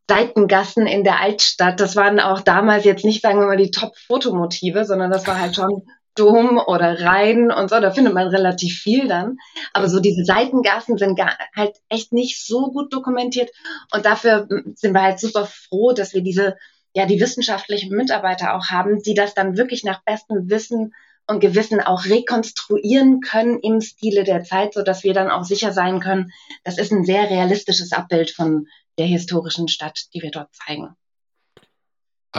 Seitengassen 0.10 0.86
in 0.86 1.06
der 1.06 1.22
Altstadt, 1.22 1.80
das 1.80 1.96
waren 1.96 2.20
auch 2.20 2.42
damals 2.42 2.84
jetzt 2.84 3.06
nicht, 3.06 3.22
sagen 3.22 3.40
wir 3.40 3.48
mal, 3.48 3.58
die 3.58 3.72
Top-Fotomotive, 3.72 4.84
sondern 4.84 5.12
das 5.12 5.26
war 5.28 5.40
halt 5.40 5.56
schon 5.56 5.84
Dom 6.16 6.58
oder 6.58 7.02
Rhein 7.02 7.52
und 7.52 7.70
so, 7.70 7.80
da 7.80 7.92
findet 7.92 8.14
man 8.14 8.28
relativ 8.28 8.80
viel 8.80 9.08
dann. 9.08 9.38
Aber 9.74 9.90
so 9.90 10.00
diese 10.00 10.24
Seitengassen 10.26 10.98
sind 10.98 11.16
gar, 11.16 11.38
halt 11.56 11.78
echt 11.90 12.14
nicht 12.14 12.46
so 12.46 12.72
gut 12.72 12.94
dokumentiert. 12.94 13.52
Und 13.94 14.06
dafür 14.06 14.48
sind 14.76 14.94
wir 14.94 15.02
halt 15.02 15.20
super 15.20 15.46
froh, 15.46 15.94
dass 15.94 16.14
wir 16.14 16.22
diese, 16.22 16.56
ja, 16.94 17.06
die 17.06 17.20
wissenschaftlichen 17.20 17.96
Mitarbeiter 17.96 18.56
auch 18.56 18.68
haben, 18.68 19.02
die 19.02 19.14
das 19.14 19.34
dann 19.34 19.58
wirklich 19.58 19.84
nach 19.84 20.04
bestem 20.04 20.50
Wissen 20.50 20.94
und 21.28 21.40
Gewissen 21.40 21.80
auch 21.80 22.06
rekonstruieren 22.06 23.22
können 23.22 23.60
im 23.60 23.82
Stile 23.82 24.24
der 24.24 24.44
Zeit, 24.44 24.74
so 24.74 24.84
dass 24.84 25.04
wir 25.04 25.14
dann 25.14 25.32
auch 25.32 25.44
sicher 25.44 25.72
sein 25.72 26.00
können, 26.00 26.32
das 26.64 26.78
ist 26.78 26.92
ein 26.92 27.06
sehr 27.06 27.30
realistisches 27.30 27.92
Abbild 27.94 28.32
von 28.32 28.68
der 28.98 29.06
historischen 29.06 29.68
Stadt, 29.68 30.00
die 30.14 30.22
wir 30.22 30.32
dort 30.32 30.54
zeigen. 30.54 30.96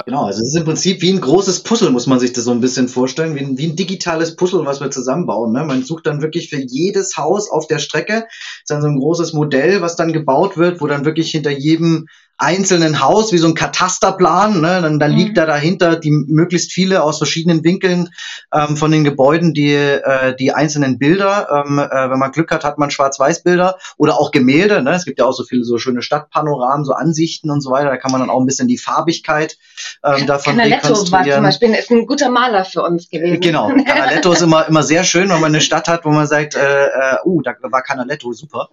Genau, 0.03 0.25
also 0.25 0.41
es 0.43 0.49
ist 0.49 0.57
im 0.57 0.65
Prinzip 0.65 1.03
wie 1.03 1.13
ein 1.13 1.21
großes 1.21 1.63
Puzzle, 1.63 1.91
muss 1.91 2.09
man 2.09 2.19
sich 2.19 2.33
das 2.33 2.45
so 2.45 2.51
ein 2.51 2.61
bisschen 2.61 2.89
vorstellen, 2.89 3.37
wie 3.37 3.41
ein, 3.41 3.59
wie 3.59 3.69
ein 3.69 3.77
digitales 3.77 4.35
Puzzle, 4.35 4.67
was 4.67 4.81
wir 4.81 4.91
zusammenbauen. 4.91 5.53
Ne? 5.53 5.65
Man 5.65 5.85
sucht 5.85 6.07
dann 6.07 6.21
wirklich 6.21 6.51
für 6.51 6.61
jedes 6.61 7.17
Haus 7.17 7.49
auf 7.49 7.69
der 7.69 7.79
Strecke, 7.79 8.27
ist 8.27 8.71
dann 8.71 8.83
so 8.83 8.89
ein 8.89 8.99
großes 8.99 9.35
Modell, 9.35 9.83
was 9.83 9.95
dann 9.95 10.13
gebaut 10.13 10.57
wird, 10.57 10.81
wo 10.81 10.89
dann 10.89 11.05
wirklich 11.05 11.31
hinter 11.31 11.53
jedem 11.53 12.07
einzelnen 12.39 13.01
Haus, 13.01 13.33
wie 13.33 13.39
so 13.39 13.47
ein 13.47 13.55
Katasterplan. 13.55 14.61
Ne? 14.61 14.81
Dann, 14.83 14.99
dann 14.99 15.13
mhm. 15.13 15.19
liegt 15.19 15.37
da 15.37 15.47
dahinter 15.47 15.97
die 15.97 16.11
möglichst 16.11 16.73
viele 16.73 17.03
aus 17.03 17.19
verschiedenen 17.19 17.65
Winkeln 17.65 18.11
ähm, 18.53 18.77
von 18.77 18.91
den 18.91 19.05
Gebäuden 19.05 19.55
die, 19.55 19.73
äh, 19.73 20.35
die 20.37 20.53
einzelnen 20.53 20.99
Bilder. 20.99 21.65
Ähm, 21.67 21.79
äh, 21.79 22.11
wenn 22.11 22.19
man 22.19 22.33
Glück 22.33 22.51
hat, 22.51 22.65
hat 22.65 22.79
man 22.79 22.91
Schwarz-Weiß-Bilder 22.91 23.79
oder 23.97 24.19
auch 24.19 24.31
Gemälde. 24.31 24.83
Ne? 24.83 24.93
Es 24.93 25.05
gibt 25.05 25.19
ja 25.19 25.25
auch 25.25 25.33
so 25.33 25.45
viele 25.45 25.65
so 25.65 25.79
schöne 25.79 26.03
Stadtpanoramen, 26.03 26.85
so 26.85 26.93
Ansichten 26.93 27.51
und 27.51 27.61
so 27.61 27.71
weiter. 27.71 27.91
Da 27.91 27.97
kann 27.97 28.11
man 28.11 28.21
dann 28.21 28.31
auch 28.31 28.41
ein 28.41 28.47
bisschen 28.47 28.69
die 28.69 28.79
Farbigkeit 28.79 29.57
ähm, 30.03 30.27
davon 30.27 30.57
Canaletto 30.57 31.11
war 31.11 31.25
zum 31.25 31.43
Beispiel 31.43 31.75
ist 31.75 31.91
ein 31.91 32.07
guter 32.07 32.29
Maler 32.29 32.65
für 32.65 32.83
uns 32.83 33.09
gewesen. 33.09 33.41
Genau, 33.41 33.69
Canaletto 33.69 34.33
ist 34.33 34.43
immer, 34.43 34.67
immer 34.69 34.83
sehr 34.83 35.05
schön, 35.05 35.29
wenn 35.29 35.41
man 35.41 35.53
eine 35.53 35.61
Stadt 35.61 35.89
hat, 35.89 36.05
wo 36.05 36.11
man 36.11 36.27
sagt, 36.27 36.55
äh, 36.55 36.87
äh, 36.87 37.17
uh, 37.25 37.43
da 37.43 37.55
war 37.63 37.83
Canaletto 37.83 38.33
super. 38.33 38.69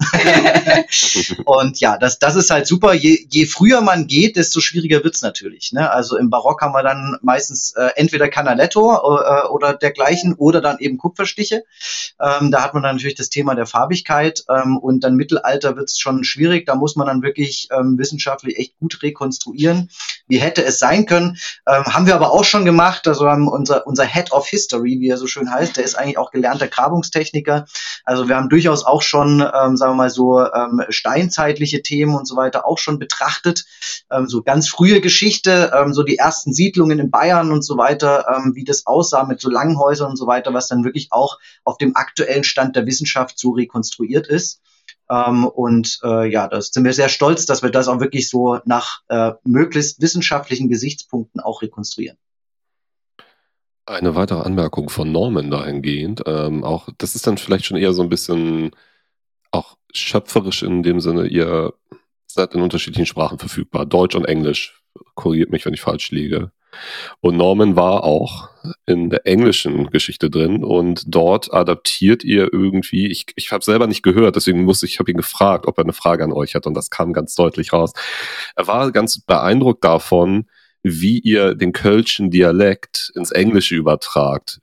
und 1.46 1.80
ja, 1.80 1.98
das, 1.98 2.20
das 2.20 2.36
ist 2.36 2.50
halt 2.50 2.68
super. 2.68 2.94
Je, 2.94 3.26
je 3.30 3.46
früher 3.52 3.82
man 3.82 4.08
geht, 4.08 4.36
desto 4.36 4.60
schwieriger 4.60 5.04
wird's 5.04 5.22
natürlich. 5.22 5.72
Ne? 5.72 5.92
Also 5.92 6.18
im 6.18 6.30
Barock 6.30 6.62
haben 6.62 6.74
wir 6.74 6.84
dann 6.84 7.18
meistens 7.22 7.74
äh, 7.76 7.90
entweder 7.96 8.30
Canaletto 8.30 8.94
äh, 8.94 9.48
oder 9.48 9.74
dergleichen 9.74 10.34
oder 10.34 10.62
dann 10.62 10.80
eben 10.80 10.98
Kupferstiche. 10.98 11.64
Ähm, 12.20 12.52
da 12.52 12.64
hat 12.64 12.74
man 12.74 12.84
dann 12.84 12.96
natürlich 12.96 13.16
das 13.16 13.30
Thema 13.30 13.56
der 13.56 13.66
Farbigkeit 13.66 14.44
ähm, 14.50 14.78
und 14.78 15.04
dann 15.04 15.16
Mittelalter 15.16 15.76
wird's 15.76 16.00
schon 16.00 16.24
schwierig. 16.24 16.66
Da 16.66 16.76
muss 16.76 16.96
man 16.96 17.08
dann 17.08 17.22
wirklich 17.22 17.68
ähm, 17.72 17.98
wissenschaftlich 17.98 18.58
echt 18.58 18.78
gut 18.80 19.02
rekonstruieren. 19.04 19.90
Wie 20.28 20.38
hätte 20.38 20.64
es 20.64 20.80
sein 20.80 21.06
können? 21.06 21.38
Ähm, 21.68 21.86
haben 21.86 22.06
wir 22.06 22.16
aber 22.16 22.32
auch 22.32 22.46
schon 22.46 22.66
gemacht. 22.66 23.08
Also 23.08 23.28
haben 23.28 23.48
unser, 23.48 23.86
unser 23.88 24.06
Head 24.06 24.32
of 24.32 24.48
History, 24.48 25.00
wie 25.00 25.10
er 25.10 25.18
so 25.18 25.28
schön 25.28 25.52
heißt, 25.52 25.78
der 25.78 25.84
ist 25.84 25.96
eigentlich 25.96 26.18
auch 26.18 26.32
gelernter 26.32 26.68
Grabungstechniker. 26.68 27.66
Also 28.06 28.28
wir 28.28 28.36
haben 28.36 28.50
durchaus 28.50 28.86
auch 28.86 29.02
schon, 29.02 29.42
ähm, 29.42 29.78
sagen 29.78 29.94
wir 29.94 29.96
mal 29.96 30.10
so, 30.10 30.40
ähm, 30.40 30.82
steinzeitliche 30.90 31.82
Themen 31.82 32.16
und 32.16 32.28
so 32.28 32.36
weiter 32.36 32.66
auch 32.66 32.78
schon 32.78 33.00
betrachtet 33.00 33.41
betrachtet, 33.42 33.66
ähm, 34.12 34.28
so 34.28 34.44
ganz 34.44 34.68
frühe 34.70 35.02
Geschichte, 35.02 35.72
ähm, 35.76 35.94
so 35.94 36.04
die 36.04 36.18
ersten 36.18 36.54
Siedlungen 36.54 37.00
in 37.00 37.12
Bayern 37.12 37.52
und 37.52 37.64
so 37.64 37.78
weiter, 37.78 38.26
ähm, 38.36 38.54
wie 38.56 38.64
das 38.64 38.86
aussah 38.86 39.26
mit 39.26 39.40
so 39.40 39.50
Langhäusern 39.50 40.12
und 40.12 40.18
so 40.18 40.28
weiter, 40.28 40.54
was 40.54 40.68
dann 40.68 40.84
wirklich 40.84 41.08
auch 41.12 41.40
auf 41.64 41.78
dem 41.78 41.96
aktuellen 41.96 42.44
Stand 42.44 42.76
der 42.76 42.86
Wissenschaft 42.86 43.38
so 43.38 43.52
rekonstruiert 43.52 44.28
ist. 44.28 44.62
Ähm, 45.10 45.46
und 45.46 46.00
äh, 46.04 46.32
ja, 46.32 46.48
da 46.48 46.62
sind 46.62 46.86
wir 46.86 46.94
sehr 46.94 47.10
stolz, 47.10 47.46
dass 47.46 47.64
wir 47.64 47.70
das 47.70 47.88
auch 47.88 48.00
wirklich 48.00 48.30
so 48.30 48.60
nach 48.66 49.02
äh, 49.10 49.34
möglichst 49.44 50.02
wissenschaftlichen 50.02 50.70
Gesichtspunkten 50.70 51.42
auch 51.42 51.62
rekonstruieren. 51.62 52.18
Eine 53.86 54.16
weitere 54.16 54.42
Anmerkung 54.42 54.90
von 54.90 55.12
Norman 55.12 55.50
dahingehend, 55.50 56.22
ähm, 56.26 56.64
auch 56.64 56.88
das 56.98 57.16
ist 57.16 57.28
dann 57.28 57.38
vielleicht 57.38 57.66
schon 57.66 57.78
eher 57.78 57.94
so 57.94 58.04
ein 58.04 58.10
bisschen 58.10 58.72
auch 59.50 59.76
schöpferisch 59.92 60.64
in 60.64 60.82
dem 60.82 61.02
Sinne, 61.02 61.28
ihr 61.28 61.74
seid 62.34 62.54
in 62.54 62.62
unterschiedlichen 62.62 63.06
Sprachen 63.06 63.40
verfügbar. 63.40 63.86
Deutsch 63.86 64.16
und 64.16 64.26
Englisch. 64.26 64.82
Korrigiert 65.16 65.52
mich, 65.52 65.66
wenn 65.66 65.74
ich 65.74 65.82
falsch 65.82 66.12
liege. 66.12 66.52
Und 67.20 67.38
Norman 67.38 67.76
war 67.76 68.04
auch 68.04 68.50
in 68.86 69.10
der 69.10 69.28
englischen 69.28 69.90
Geschichte 69.90 70.30
drin 70.30 70.64
und 70.64 71.04
dort 71.08 71.54
adaptiert 71.54 72.24
ihr 72.24 72.50
irgendwie, 72.54 73.08
ich, 73.08 73.26
ich 73.36 73.52
habe 73.52 73.64
selber 73.64 73.88
nicht 73.88 74.04
gehört, 74.04 74.36
deswegen 74.36 74.64
muss 74.64 74.84
ich, 74.84 75.00
habe 75.00 75.12
ihn 75.12 75.18
gefragt, 75.18 75.68
ob 75.68 75.78
er 75.78 75.84
eine 75.84 75.94
Frage 75.94 76.24
an 76.24 76.32
euch 76.32 76.56
hat 76.56 76.68
und 76.68 76.74
das 76.74 76.90
kam 76.90 77.14
ganz 77.14 77.36
deutlich 77.36 77.74
raus. 77.74 77.92
Er 78.56 78.68
war 78.68 78.92
ganz 78.92 79.20
beeindruckt 79.20 79.84
davon, 79.84 80.46
wie 80.84 81.20
ihr 81.20 81.56
den 81.56 81.74
Kölschen 81.74 82.32
Dialekt 82.32 83.12
ins 83.16 83.32
Englische 83.32 83.76
übertragt, 83.76 84.62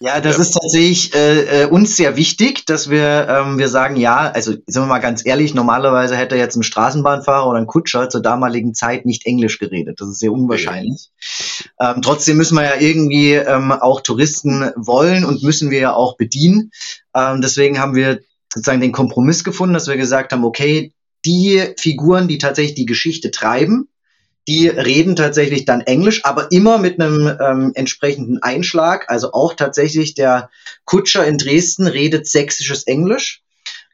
ja, 0.00 0.20
das 0.20 0.38
ist 0.38 0.52
tatsächlich 0.52 1.14
äh, 1.14 1.62
äh, 1.62 1.66
uns 1.66 1.96
sehr 1.96 2.16
wichtig, 2.16 2.66
dass 2.66 2.90
wir, 2.90 3.28
ähm, 3.28 3.58
wir 3.58 3.68
sagen, 3.68 3.96
ja, 3.96 4.30
also 4.30 4.52
sind 4.52 4.82
wir 4.82 4.86
mal 4.86 4.98
ganz 4.98 5.24
ehrlich, 5.24 5.54
normalerweise 5.54 6.16
hätte 6.16 6.36
jetzt 6.36 6.56
ein 6.56 6.62
Straßenbahnfahrer 6.62 7.48
oder 7.48 7.58
ein 7.58 7.66
Kutscher 7.66 8.08
zur 8.08 8.22
damaligen 8.22 8.74
Zeit 8.74 9.06
nicht 9.06 9.26
Englisch 9.26 9.58
geredet. 9.58 10.00
Das 10.00 10.08
ist 10.08 10.20
sehr 10.20 10.32
unwahrscheinlich. 10.32 11.10
Ja. 11.80 11.92
Ähm, 11.92 12.02
trotzdem 12.02 12.36
müssen 12.36 12.56
wir 12.56 12.64
ja 12.64 12.76
irgendwie 12.78 13.32
ähm, 13.32 13.72
auch 13.72 14.00
Touristen 14.00 14.70
wollen 14.76 15.24
und 15.24 15.42
müssen 15.42 15.70
wir 15.70 15.80
ja 15.80 15.94
auch 15.94 16.16
bedienen. 16.16 16.70
Ähm, 17.14 17.40
deswegen 17.40 17.78
haben 17.78 17.94
wir 17.94 18.20
sozusagen 18.52 18.80
den 18.80 18.92
Kompromiss 18.92 19.44
gefunden, 19.44 19.74
dass 19.74 19.88
wir 19.88 19.96
gesagt 19.96 20.32
haben, 20.32 20.44
okay, 20.44 20.92
die 21.24 21.74
Figuren, 21.78 22.28
die 22.28 22.38
tatsächlich 22.38 22.74
die 22.74 22.86
Geschichte 22.86 23.30
treiben, 23.30 23.88
die 24.46 24.68
reden 24.68 25.16
tatsächlich 25.16 25.64
dann 25.64 25.80
Englisch, 25.80 26.24
aber 26.24 26.50
immer 26.50 26.78
mit 26.78 27.00
einem 27.00 27.38
ähm, 27.40 27.72
entsprechenden 27.74 28.42
Einschlag. 28.42 29.10
Also 29.10 29.32
auch 29.32 29.54
tatsächlich 29.54 30.14
der 30.14 30.50
Kutscher 30.84 31.26
in 31.26 31.38
Dresden 31.38 31.86
redet 31.86 32.26
sächsisches 32.26 32.86
Englisch, 32.86 33.42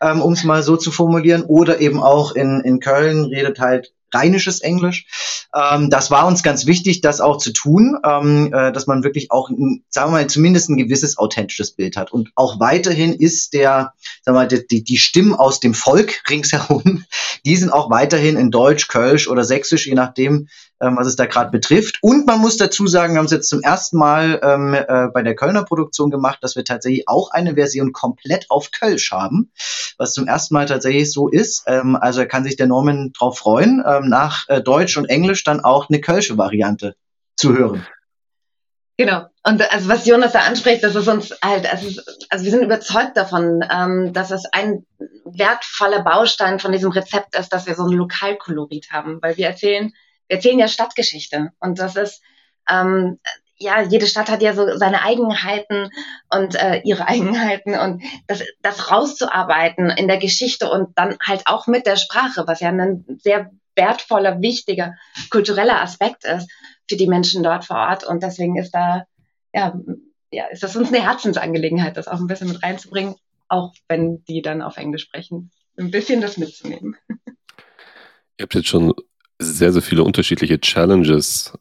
ähm, 0.00 0.20
um 0.22 0.32
es 0.32 0.44
mal 0.44 0.62
so 0.62 0.76
zu 0.76 0.90
formulieren, 0.90 1.44
oder 1.44 1.80
eben 1.80 2.00
auch 2.00 2.34
in, 2.34 2.60
in 2.64 2.80
Köln 2.80 3.24
redet 3.26 3.60
halt 3.60 3.92
rheinisches 4.12 4.60
Englisch. 4.60 5.06
Ähm, 5.54 5.90
das 5.90 6.10
war 6.10 6.26
uns 6.26 6.42
ganz 6.42 6.66
wichtig, 6.66 7.00
das 7.00 7.20
auch 7.20 7.38
zu 7.38 7.52
tun, 7.52 7.98
ähm, 8.04 8.52
äh, 8.52 8.72
dass 8.72 8.86
man 8.86 9.02
wirklich 9.04 9.30
auch, 9.30 9.50
sagen 9.88 10.08
wir 10.08 10.18
mal, 10.18 10.26
zumindest 10.26 10.70
ein 10.70 10.76
gewisses 10.76 11.18
authentisches 11.18 11.72
Bild 11.72 11.96
hat. 11.96 12.12
Und 12.12 12.30
auch 12.34 12.60
weiterhin 12.60 13.14
ist 13.14 13.52
der, 13.52 13.94
sagen 14.22 14.36
wir 14.36 14.46
mal, 14.46 14.48
die, 14.48 14.84
die 14.84 14.98
Stimmen 14.98 15.34
aus 15.34 15.60
dem 15.60 15.74
Volk 15.74 16.22
ringsherum, 16.30 17.04
die 17.44 17.56
sind 17.56 17.72
auch 17.72 17.90
weiterhin 17.90 18.36
in 18.36 18.50
Deutsch, 18.50 18.88
Kölsch 18.88 19.28
oder 19.28 19.44
Sächsisch, 19.44 19.86
je 19.86 19.94
nachdem, 19.94 20.48
ähm, 20.80 20.96
was 20.96 21.06
es 21.06 21.16
da 21.16 21.26
gerade 21.26 21.50
betrifft. 21.50 21.98
Und 22.00 22.26
man 22.26 22.40
muss 22.40 22.56
dazu 22.56 22.86
sagen, 22.86 23.14
wir 23.14 23.18
haben 23.18 23.26
es 23.26 23.32
jetzt 23.32 23.48
zum 23.48 23.60
ersten 23.60 23.98
Mal 23.98 24.40
ähm, 24.42 24.74
äh, 24.74 25.08
bei 25.12 25.22
der 25.22 25.34
Kölner 25.34 25.64
Produktion 25.64 26.10
gemacht, 26.10 26.38
dass 26.42 26.56
wir 26.56 26.64
tatsächlich 26.64 27.08
auch 27.08 27.30
eine 27.30 27.54
Version 27.54 27.92
komplett 27.92 28.46
auf 28.50 28.70
Kölsch 28.70 29.12
haben, 29.12 29.50
was 29.98 30.12
zum 30.12 30.26
ersten 30.26 30.54
Mal 30.54 30.66
tatsächlich 30.66 31.12
so 31.12 31.28
ist. 31.28 31.64
Ähm, 31.66 31.96
also 31.96 32.24
kann 32.26 32.44
sich 32.44 32.56
der 32.56 32.66
Norman 32.66 33.12
drauf 33.12 33.38
freuen, 33.38 33.82
ähm, 33.86 34.08
nach 34.08 34.48
äh, 34.48 34.62
Deutsch 34.62 34.96
und 34.96 35.06
Englisch 35.06 35.44
dann 35.44 35.60
auch 35.60 35.88
eine 35.88 36.00
Kölsche 36.00 36.38
Variante 36.38 36.94
zu 37.36 37.56
hören. 37.56 37.86
Genau. 39.00 39.24
Und 39.44 39.72
also 39.72 39.88
was 39.88 40.04
Jonas 40.04 40.32
da 40.32 40.40
anspricht, 40.40 40.84
das 40.84 40.94
ist 40.94 41.08
uns 41.08 41.34
halt, 41.42 41.72
also, 41.72 42.02
also 42.28 42.44
wir 42.44 42.50
sind 42.50 42.62
überzeugt 42.62 43.16
davon, 43.16 43.64
ähm, 43.72 44.12
dass 44.12 44.30
es 44.30 44.44
ein 44.52 44.84
wertvoller 45.24 46.02
Baustein 46.02 46.58
von 46.58 46.72
diesem 46.72 46.90
Rezept 46.90 47.34
ist, 47.34 47.50
dass 47.50 47.66
wir 47.66 47.74
so 47.74 47.84
ein 47.84 47.96
Lokalkolorit 47.96 48.90
haben, 48.92 49.22
weil 49.22 49.38
wir 49.38 49.46
erzählen, 49.46 49.94
wir 50.30 50.36
erzählen 50.36 50.58
ja 50.60 50.68
Stadtgeschichte 50.68 51.50
und 51.58 51.80
das 51.80 51.96
ist 51.96 52.22
ähm, 52.70 53.18
ja, 53.56 53.82
jede 53.82 54.06
Stadt 54.06 54.30
hat 54.30 54.40
ja 54.40 54.54
so 54.54 54.76
seine 54.76 55.02
Eigenheiten 55.02 55.90
und 56.30 56.54
äh, 56.54 56.80
ihre 56.84 57.06
Eigenheiten 57.08 57.78
und 57.78 58.02
das, 58.26 58.42
das 58.62 58.90
rauszuarbeiten 58.90 59.90
in 59.90 60.08
der 60.08 60.18
Geschichte 60.18 60.70
und 60.70 60.96
dann 60.96 61.18
halt 61.24 61.42
auch 61.46 61.66
mit 61.66 61.84
der 61.84 61.96
Sprache, 61.96 62.44
was 62.46 62.60
ja 62.60 62.70
ein 62.70 63.04
sehr 63.18 63.50
wertvoller, 63.76 64.40
wichtiger 64.40 64.94
kultureller 65.30 65.80
Aspekt 65.82 66.24
ist 66.24 66.50
für 66.88 66.96
die 66.96 67.06
Menschen 67.06 67.42
dort 67.42 67.64
vor 67.64 67.76
Ort. 67.76 68.04
Und 68.04 68.22
deswegen 68.22 68.56
ist 68.56 68.72
da, 68.72 69.04
ja, 69.52 69.74
ja, 70.30 70.46
ist 70.46 70.62
das 70.62 70.76
uns 70.76 70.88
eine 70.88 71.02
Herzensangelegenheit, 71.02 71.96
das 71.96 72.08
auch 72.08 72.18
ein 72.18 72.26
bisschen 72.26 72.48
mit 72.48 72.62
reinzubringen, 72.62 73.16
auch 73.48 73.74
wenn 73.88 74.24
die 74.24 74.42
dann 74.42 74.62
auf 74.62 74.76
Englisch 74.76 75.02
sprechen, 75.02 75.50
ein 75.78 75.90
bisschen 75.90 76.20
das 76.20 76.36
mitzunehmen. 76.36 76.96
Ihr 78.38 78.44
habt 78.44 78.54
jetzt 78.54 78.68
schon 78.68 78.94
sehr, 79.40 79.72
sehr 79.72 79.82
viele 79.82 80.04
unterschiedliche 80.04 80.60
Challenges 80.60 81.52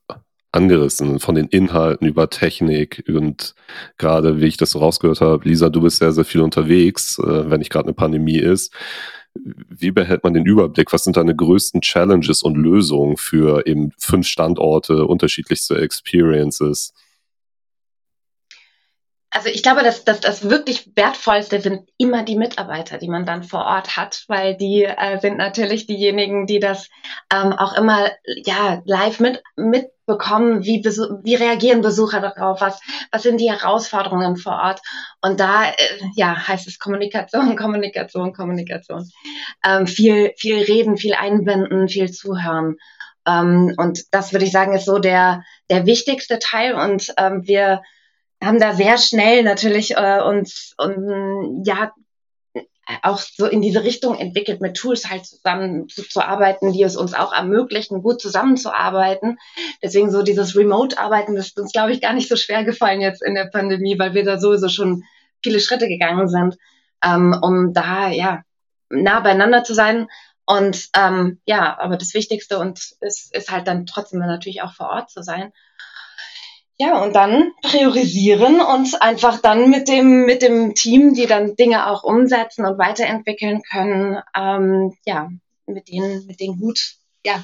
angerissen, 0.51 1.19
von 1.19 1.35
den 1.35 1.47
Inhalten 1.47 2.07
über 2.07 2.29
Technik 2.29 3.03
und 3.07 3.55
gerade, 3.97 4.41
wie 4.41 4.47
ich 4.47 4.57
das 4.57 4.71
so 4.71 4.79
rausgehört 4.79 5.21
habe, 5.21 5.47
Lisa, 5.47 5.69
du 5.69 5.81
bist 5.81 5.99
sehr, 5.99 6.11
sehr 6.11 6.25
viel 6.25 6.41
unterwegs, 6.41 7.19
äh, 7.19 7.49
wenn 7.49 7.59
nicht 7.59 7.71
gerade 7.71 7.85
eine 7.85 7.93
Pandemie 7.93 8.39
ist. 8.39 8.73
Wie 9.35 9.91
behält 9.91 10.23
man 10.23 10.33
den 10.33 10.45
Überblick? 10.45 10.91
Was 10.91 11.03
sind 11.03 11.15
deine 11.17 11.35
größten 11.35 11.81
Challenges 11.81 12.41
und 12.41 12.55
Lösungen 12.55 13.15
für 13.15 13.67
eben 13.67 13.91
fünf 13.99 14.27
Standorte, 14.27 15.05
unterschiedlichste 15.05 15.79
Experiences? 15.79 16.93
Also 19.31 19.49
ich 19.49 19.61
glaube, 19.61 19.83
dass, 19.83 20.03
dass 20.03 20.19
das 20.21 20.49
wirklich 20.49 20.91
wertvollste 20.95 21.61
sind 21.61 21.87
immer 21.97 22.23
die 22.23 22.35
Mitarbeiter, 22.35 22.97
die 22.97 23.07
man 23.07 23.25
dann 23.25 23.43
vor 23.43 23.63
Ort 23.63 23.95
hat, 23.95 24.23
weil 24.27 24.57
die 24.57 24.85
äh, 24.85 25.19
sind 25.19 25.37
natürlich 25.37 25.85
diejenigen, 25.85 26.47
die 26.47 26.59
das 26.59 26.89
ähm, 27.31 27.53
auch 27.53 27.77
immer 27.77 28.09
ja 28.43 28.81
live 28.85 29.19
mit 29.19 29.43
mitbekommen. 29.55 30.63
Wie 30.63 30.83
wie 30.83 31.35
reagieren 31.35 31.81
Besucher 31.81 32.21
darauf? 32.21 32.59
Was 32.61 32.79
was 33.11 33.21
sind 33.21 33.39
die 33.39 33.51
Herausforderungen 33.51 34.35
vor 34.35 34.53
Ort? 34.53 34.81
Und 35.21 35.39
da 35.39 35.65
äh, 35.65 35.75
ja 36.15 36.47
heißt 36.47 36.67
es 36.67 36.79
Kommunikation, 36.79 37.55
Kommunikation, 37.57 38.33
Kommunikation. 38.33 39.07
Ähm, 39.63 39.85
viel 39.85 40.33
viel 40.37 40.63
reden, 40.63 40.97
viel 40.97 41.13
einbinden, 41.13 41.87
viel 41.87 42.11
zuhören. 42.11 42.77
Ähm, 43.27 43.75
und 43.77 44.05
das 44.11 44.33
würde 44.33 44.45
ich 44.45 44.51
sagen 44.51 44.73
ist 44.73 44.85
so 44.85 44.97
der 44.97 45.43
der 45.69 45.85
wichtigste 45.85 46.39
Teil. 46.39 46.73
Und 46.73 47.13
ähm, 47.17 47.45
wir 47.45 47.83
haben 48.41 48.59
da 48.59 48.73
sehr 48.73 48.97
schnell 48.97 49.43
natürlich 49.43 49.97
äh, 49.97 50.21
uns 50.21 50.73
und 50.77 51.63
ja 51.65 51.91
auch 53.03 53.19
so 53.19 53.45
in 53.45 53.61
diese 53.61 53.83
Richtung 53.83 54.17
entwickelt, 54.17 54.61
mit 54.61 54.75
Tools 54.75 55.09
halt 55.09 55.25
zusammen 55.25 55.87
zu, 55.89 56.01
zu, 56.03 56.21
arbeiten, 56.21 56.73
die 56.73 56.81
es 56.81 56.95
uns 56.95 57.13
auch 57.13 57.31
ermöglichen, 57.31 58.01
gut 58.01 58.19
zusammenzuarbeiten. 58.19 59.37
Deswegen 59.83 60.09
so 60.09 60.23
dieses 60.23 60.55
Remote-Arbeiten, 60.55 61.35
das 61.35 61.47
ist 61.47 61.59
uns, 61.59 61.71
glaube 61.71 61.91
ich, 61.91 62.01
gar 62.01 62.13
nicht 62.13 62.29
so 62.29 62.35
schwer 62.35 62.63
gefallen 62.63 63.01
jetzt 63.01 63.21
in 63.21 63.35
der 63.35 63.45
Pandemie, 63.45 63.99
weil 63.99 64.15
wir 64.15 64.23
da 64.23 64.39
sowieso 64.39 64.69
schon 64.69 65.03
viele 65.43 65.59
Schritte 65.59 65.87
gegangen 65.87 66.27
sind, 66.27 66.57
ähm, 67.03 67.37
um 67.41 67.73
da 67.73 68.09
ja 68.09 68.41
nah 68.89 69.19
beieinander 69.19 69.63
zu 69.63 69.73
sein. 69.73 70.07
Und 70.45 70.89
ähm, 70.95 71.39
ja, 71.45 71.77
aber 71.79 71.95
das 71.95 72.15
Wichtigste 72.15 72.57
und 72.57 72.79
ist, 73.01 73.35
ist 73.35 73.51
halt 73.51 73.67
dann 73.67 73.85
trotzdem 73.85 74.19
natürlich 74.19 74.63
auch 74.63 74.73
vor 74.73 74.89
Ort 74.89 75.11
zu 75.11 75.21
sein. 75.21 75.53
Ja, 76.81 77.03
und 77.03 77.13
dann 77.13 77.51
priorisieren 77.61 78.61
und 78.61 79.01
einfach 79.01 79.41
dann 79.41 79.69
mit 79.69 79.89
dem, 79.89 80.25
mit 80.25 80.41
dem 80.41 80.75
Team, 80.75 81.13
die 81.13 81.25
dann 81.25 81.57
Dinge 81.57 81.87
auch 81.87 82.03
umsetzen 82.03 82.65
und 82.65 82.77
weiterentwickeln 82.77 83.61
können, 83.69 84.17
ähm, 84.33 84.95
ja, 85.05 85.29
mit 85.67 85.89
denen, 85.89 86.25
mit 86.25 86.39
denen 86.39 86.57
gut, 86.57 86.95
ja, 87.25 87.43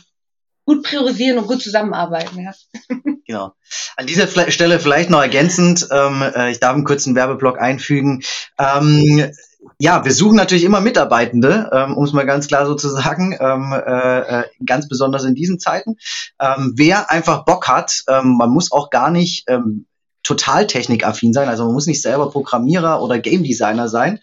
gut 0.65 0.83
priorisieren 0.83 1.37
und 1.37 1.47
gut 1.47 1.61
zusammenarbeiten. 1.61 2.41
Ja. 2.41 2.53
Genau. 3.27 3.53
An 3.97 4.05
dieser 4.05 4.27
Stelle 4.51 4.79
vielleicht 4.79 5.09
noch 5.09 5.19
ergänzend, 5.19 5.87
ähm, 5.89 6.21
äh, 6.21 6.51
ich 6.51 6.59
darf 6.59 6.75
einen 6.75 6.83
kurzen 6.83 7.15
Werbeblock 7.15 7.59
einfügen. 7.59 8.21
Ähm, 8.59 9.31
ja, 9.79 10.05
wir 10.05 10.13
suchen 10.13 10.35
natürlich 10.35 10.63
immer 10.63 10.81
Mitarbeitende, 10.81 11.69
ähm, 11.73 11.97
um 11.97 12.05
es 12.05 12.13
mal 12.13 12.25
ganz 12.25 12.47
klar 12.47 12.65
so 12.65 12.75
zu 12.75 12.89
sagen, 12.89 13.37
ähm, 13.39 13.73
äh, 13.73 14.19
äh, 14.19 14.43
ganz 14.65 14.87
besonders 14.87 15.23
in 15.23 15.35
diesen 15.35 15.59
Zeiten. 15.59 15.97
Ähm, 16.39 16.73
wer 16.75 17.11
einfach 17.11 17.45
Bock 17.45 17.67
hat, 17.67 18.03
ähm, 18.07 18.37
man 18.37 18.49
muss 18.49 18.71
auch 18.71 18.89
gar 18.89 19.11
nicht 19.11 19.45
ähm, 19.47 19.85
total 20.23 20.65
technikaffin 20.65 21.33
sein, 21.33 21.49
also 21.49 21.65
man 21.65 21.73
muss 21.73 21.85
nicht 21.85 22.01
selber 22.01 22.31
Programmierer 22.31 23.01
oder 23.01 23.19
Game 23.19 23.43
Designer 23.43 23.87
sein, 23.89 24.19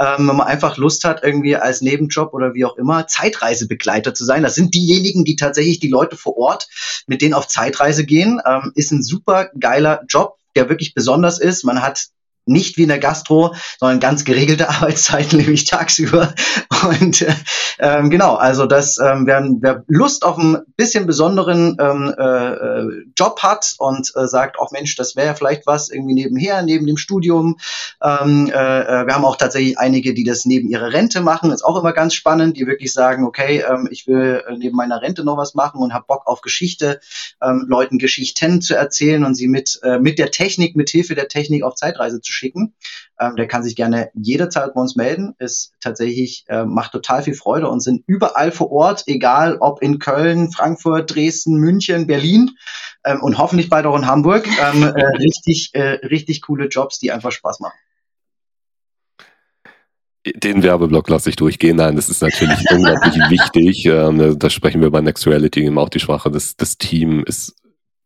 ähm, 0.00 0.26
wenn 0.28 0.36
man 0.36 0.48
einfach 0.48 0.76
Lust 0.76 1.04
hat, 1.04 1.22
irgendwie 1.22 1.54
als 1.54 1.80
Nebenjob 1.80 2.34
oder 2.34 2.54
wie 2.54 2.64
auch 2.64 2.76
immer 2.76 3.06
Zeitreisebegleiter 3.06 4.14
zu 4.14 4.24
sein. 4.24 4.42
Das 4.42 4.56
sind 4.56 4.74
diejenigen, 4.74 5.24
die 5.24 5.36
tatsächlich 5.36 5.78
die 5.78 5.88
Leute 5.88 6.16
vor 6.16 6.36
Ort 6.36 6.66
mit 7.06 7.22
denen 7.22 7.34
auf 7.34 7.46
Zeitreise 7.46 8.04
gehen. 8.04 8.40
Ist 8.74 8.90
ein 8.90 9.04
super 9.04 9.50
geiler 9.60 10.02
Job, 10.08 10.38
der 10.56 10.68
wirklich 10.68 10.92
besonders 10.94 11.38
ist. 11.38 11.62
Man 11.62 11.82
hat 11.82 12.06
nicht 12.46 12.76
wie 12.76 12.82
in 12.82 12.88
der 12.88 12.98
Gastro, 12.98 13.54
sondern 13.78 14.00
ganz 14.00 14.24
geregelte 14.24 14.68
Arbeitszeiten, 14.68 15.38
nämlich 15.38 15.64
tagsüber. 15.64 16.34
Und 16.82 17.22
äh, 17.22 17.34
ähm, 17.78 18.10
genau, 18.10 18.34
also 18.34 18.66
das, 18.66 18.98
ähm, 18.98 19.26
wer, 19.26 19.44
wer 19.60 19.84
Lust 19.88 20.24
auf 20.24 20.38
ein 20.38 20.58
bisschen 20.76 21.06
besonderen 21.06 21.76
ähm, 21.80 22.14
äh, 22.16 23.04
Job 23.16 23.40
hat 23.42 23.74
und 23.78 24.12
äh, 24.14 24.26
sagt, 24.26 24.58
auch 24.58 24.70
Mensch, 24.70 24.96
das 24.96 25.16
wäre 25.16 25.34
vielleicht 25.34 25.66
was 25.66 25.90
irgendwie 25.90 26.14
nebenher, 26.14 26.62
neben 26.62 26.86
dem 26.86 26.96
Studium. 26.96 27.58
Ähm, 28.02 28.50
äh, 28.52 28.52
äh, 28.52 29.06
wir 29.06 29.14
haben 29.14 29.24
auch 29.24 29.36
tatsächlich 29.36 29.78
einige, 29.78 30.14
die 30.14 30.24
das 30.24 30.44
neben 30.44 30.68
ihrer 30.68 30.92
Rente 30.92 31.20
machen, 31.20 31.50
ist 31.50 31.64
auch 31.64 31.78
immer 31.78 31.92
ganz 31.92 32.14
spannend, 32.14 32.56
die 32.56 32.66
wirklich 32.66 32.92
sagen, 32.92 33.24
okay, 33.24 33.64
ähm, 33.68 33.88
ich 33.90 34.06
will 34.06 34.42
äh, 34.46 34.56
neben 34.56 34.76
meiner 34.76 35.02
Rente 35.02 35.24
noch 35.24 35.36
was 35.36 35.54
machen 35.54 35.80
und 35.80 35.94
habe 35.94 36.04
Bock 36.06 36.26
auf 36.26 36.40
Geschichte, 36.40 37.00
ähm, 37.42 37.64
Leuten 37.68 37.98
Geschichten 37.98 38.60
zu 38.60 38.74
erzählen 38.74 39.24
und 39.24 39.34
sie 39.34 39.48
mit, 39.48 39.80
äh, 39.82 39.98
mit 39.98 40.18
der 40.18 40.30
Technik, 40.30 40.76
mit 40.76 40.90
Hilfe 40.90 41.14
der 41.14 41.28
Technik 41.28 41.62
auf 41.62 41.74
Zeitreise 41.74 42.20
zu 42.20 42.32
schicken. 42.34 42.74
Ähm, 43.18 43.36
der 43.36 43.46
kann 43.46 43.62
sich 43.62 43.76
gerne 43.76 44.10
jederzeit 44.14 44.74
bei 44.74 44.80
uns 44.80 44.96
melden. 44.96 45.34
Ist 45.38 45.72
tatsächlich, 45.80 46.44
äh, 46.48 46.64
macht 46.64 46.92
total 46.92 47.22
viel 47.22 47.34
Freude 47.34 47.68
und 47.68 47.80
sind 47.80 48.02
überall 48.06 48.52
vor 48.52 48.70
Ort, 48.70 49.04
egal 49.06 49.58
ob 49.60 49.82
in 49.82 49.98
Köln, 49.98 50.50
Frankfurt, 50.50 51.14
Dresden, 51.14 51.56
München, 51.56 52.06
Berlin 52.06 52.50
ähm, 53.04 53.22
und 53.22 53.38
hoffentlich 53.38 53.70
bald 53.70 53.86
auch 53.86 53.96
in 53.96 54.06
Hamburg. 54.06 54.46
Ähm, 54.46 54.82
äh, 54.82 54.88
richtig, 55.18 55.70
äh, 55.72 56.06
richtig 56.06 56.42
coole 56.42 56.66
Jobs, 56.66 56.98
die 56.98 57.12
einfach 57.12 57.32
Spaß 57.32 57.60
machen. 57.60 57.78
Den 60.26 60.62
Werbeblock 60.62 61.08
lasse 61.10 61.28
ich 61.28 61.36
durchgehen. 61.36 61.76
Nein, 61.76 61.96
das 61.96 62.08
ist 62.08 62.22
natürlich 62.22 62.64
unglaublich 62.70 63.14
wichtig. 63.28 63.84
Ähm, 63.84 64.38
da 64.38 64.50
sprechen 64.50 64.80
wir 64.80 64.90
bei 64.90 65.02
Next 65.02 65.26
Reality 65.26 65.64
eben 65.64 65.78
auch 65.78 65.90
die 65.90 66.00
Sprache. 66.00 66.30
Das, 66.30 66.56
das 66.56 66.78
Team 66.78 67.22
ist 67.24 67.54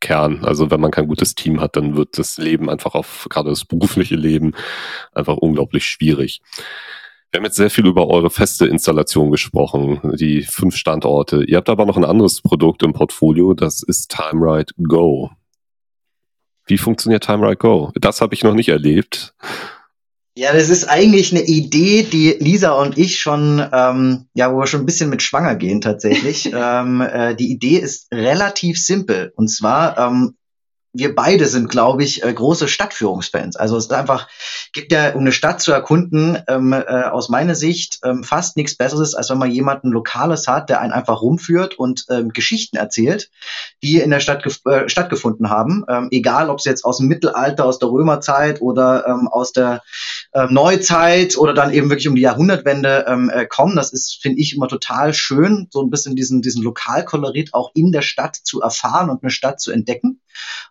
Kern. 0.01 0.45
Also 0.45 0.71
wenn 0.71 0.81
man 0.81 0.91
kein 0.91 1.09
gutes 1.09 1.35
Team 1.35 1.61
hat, 1.61 1.77
dann 1.77 1.97
wird 1.97 2.19
das 2.19 2.39
Leben 2.39 2.71
einfach 2.71 2.95
auf, 2.95 3.27
gerade 3.31 3.51
das 3.51 3.65
berufliche 3.65 4.17
Leben, 4.17 4.55
einfach 5.13 5.37
unglaublich 5.37 5.85
schwierig. 5.85 6.41
Wir 7.31 7.39
haben 7.39 7.45
jetzt 7.45 7.57
sehr 7.57 7.71
viel 7.71 7.87
über 7.87 8.09
eure 8.09 8.31
feste 8.31 8.67
Installation 8.67 9.31
gesprochen, 9.31 10.01
die 10.17 10.43
fünf 10.43 10.77
Standorte. 10.77 11.45
Ihr 11.45 11.59
habt 11.59 11.69
aber 11.69 11.85
noch 11.85 11.99
ein 11.99 12.05
anderes 12.05 12.41
Produkt 12.41 12.83
im 12.83 12.95
Portfolio, 12.95 13.53
das 13.53 13.83
ist 13.83 14.11
TimeRide 14.11 14.73
Go. 14.83 15.31
Wie 16.65 16.79
funktioniert 16.79 17.25
TimeRide 17.25 17.57
Go? 17.57 17.93
Das 17.95 18.21
habe 18.21 18.35
ich 18.35 18.45
noch 18.45 18.55
nicht 18.55 18.69
erlebt. 18.69 19.35
Ja, 20.39 20.53
das 20.53 20.69
ist 20.69 20.85
eigentlich 20.85 21.33
eine 21.33 21.45
Idee, 21.45 22.05
die 22.05 22.37
Lisa 22.39 22.71
und 22.71 22.97
ich 22.97 23.19
schon, 23.19 23.61
ähm, 23.73 24.27
ja, 24.35 24.53
wo 24.53 24.59
wir 24.59 24.69
schon 24.69 24.83
ein 24.83 24.87
bisschen 24.87 25.11
mit 25.11 25.21
schwanger 25.21 25.57
gehen 25.57 25.81
tatsächlich. 25.81 26.53
ähm, 26.55 27.01
äh, 27.01 27.35
die 27.35 27.51
Idee 27.51 27.79
ist 27.79 28.07
relativ 28.13 28.79
simpel. 28.79 29.33
Und 29.35 29.49
zwar, 29.49 29.99
ähm, 29.99 30.37
wir 30.93 31.15
beide 31.15 31.47
sind, 31.47 31.69
glaube 31.69 32.03
ich, 32.03 32.25
äh, 32.25 32.33
große 32.33 32.67
Stadtführungsfans. 32.67 33.57
Also 33.57 33.77
es 33.77 33.85
ist 33.85 33.93
einfach, 33.93 34.29
gibt 34.73 34.91
ja, 34.91 35.13
um 35.13 35.21
eine 35.21 35.33
Stadt 35.33 35.61
zu 35.61 35.73
erkunden, 35.73 36.39
ähm, 36.49 36.73
äh, 36.73 36.85
aus 37.05 37.29
meiner 37.29 37.55
Sicht 37.55 37.99
ähm, 38.05 38.25
fast 38.25 38.57
nichts 38.57 38.77
Besseres, 38.77 39.15
als 39.15 39.29
wenn 39.31 39.39
man 39.39 39.51
jemanden 39.51 39.91
Lokales 39.91 40.49
hat, 40.49 40.71
der 40.71 40.81
einen 40.81 40.93
einfach 40.93 41.21
rumführt 41.21 41.79
und 41.79 42.07
ähm, 42.11 42.31
Geschichten 42.31 42.77
erzählt, 42.77 43.31
die 43.83 44.01
in 44.01 44.11
der 44.11 44.21
Stadt 44.21 44.45
äh, 44.67 44.89
stattgefunden 44.89 45.51
haben. 45.51 45.85
Ähm, 45.89 46.09
egal, 46.11 46.49
ob 46.49 46.59
es 46.59 46.65
jetzt 46.65 46.85
aus 46.85 46.99
dem 46.99 47.09
Mittelalter, 47.09 47.67
aus 47.67 47.79
der 47.79 47.91
Römerzeit 47.91 48.63
oder 48.63 49.07
ähm, 49.07 49.29
aus 49.29 49.53
der 49.53 49.83
äh, 50.33 50.47
Neuzeit 50.47 51.37
oder 51.37 51.53
dann 51.53 51.73
eben 51.73 51.91
wirklich 51.91 52.09
um 52.09 52.15
die 52.15 52.23
Jahrhundertwende 52.23 53.05
ähm, 53.07 53.31
äh, 53.31 53.47
kommen. 53.47 53.77
Das 53.77 53.93
ist, 53.93 54.21
finde 54.23 54.41
ich, 54.41 54.57
immer 54.57 54.69
total 54.69 55.13
schön, 55.13 55.69
so 55.71 55.83
ein 55.83 55.91
bisschen 55.91 56.17
diesen, 56.17 56.41
diesen 56.41 56.63
Lokalkolorit 56.63 57.53
auch 57.53 57.71
in 57.75 57.93
der 57.93 58.03
Stadt 58.03 58.37
zu 58.37 58.63
erfahren 58.63 59.11
und 59.11 59.23
eine 59.23 59.31
Stadt 59.31 59.61
zu 59.61 59.71
entdecken. 59.71 60.21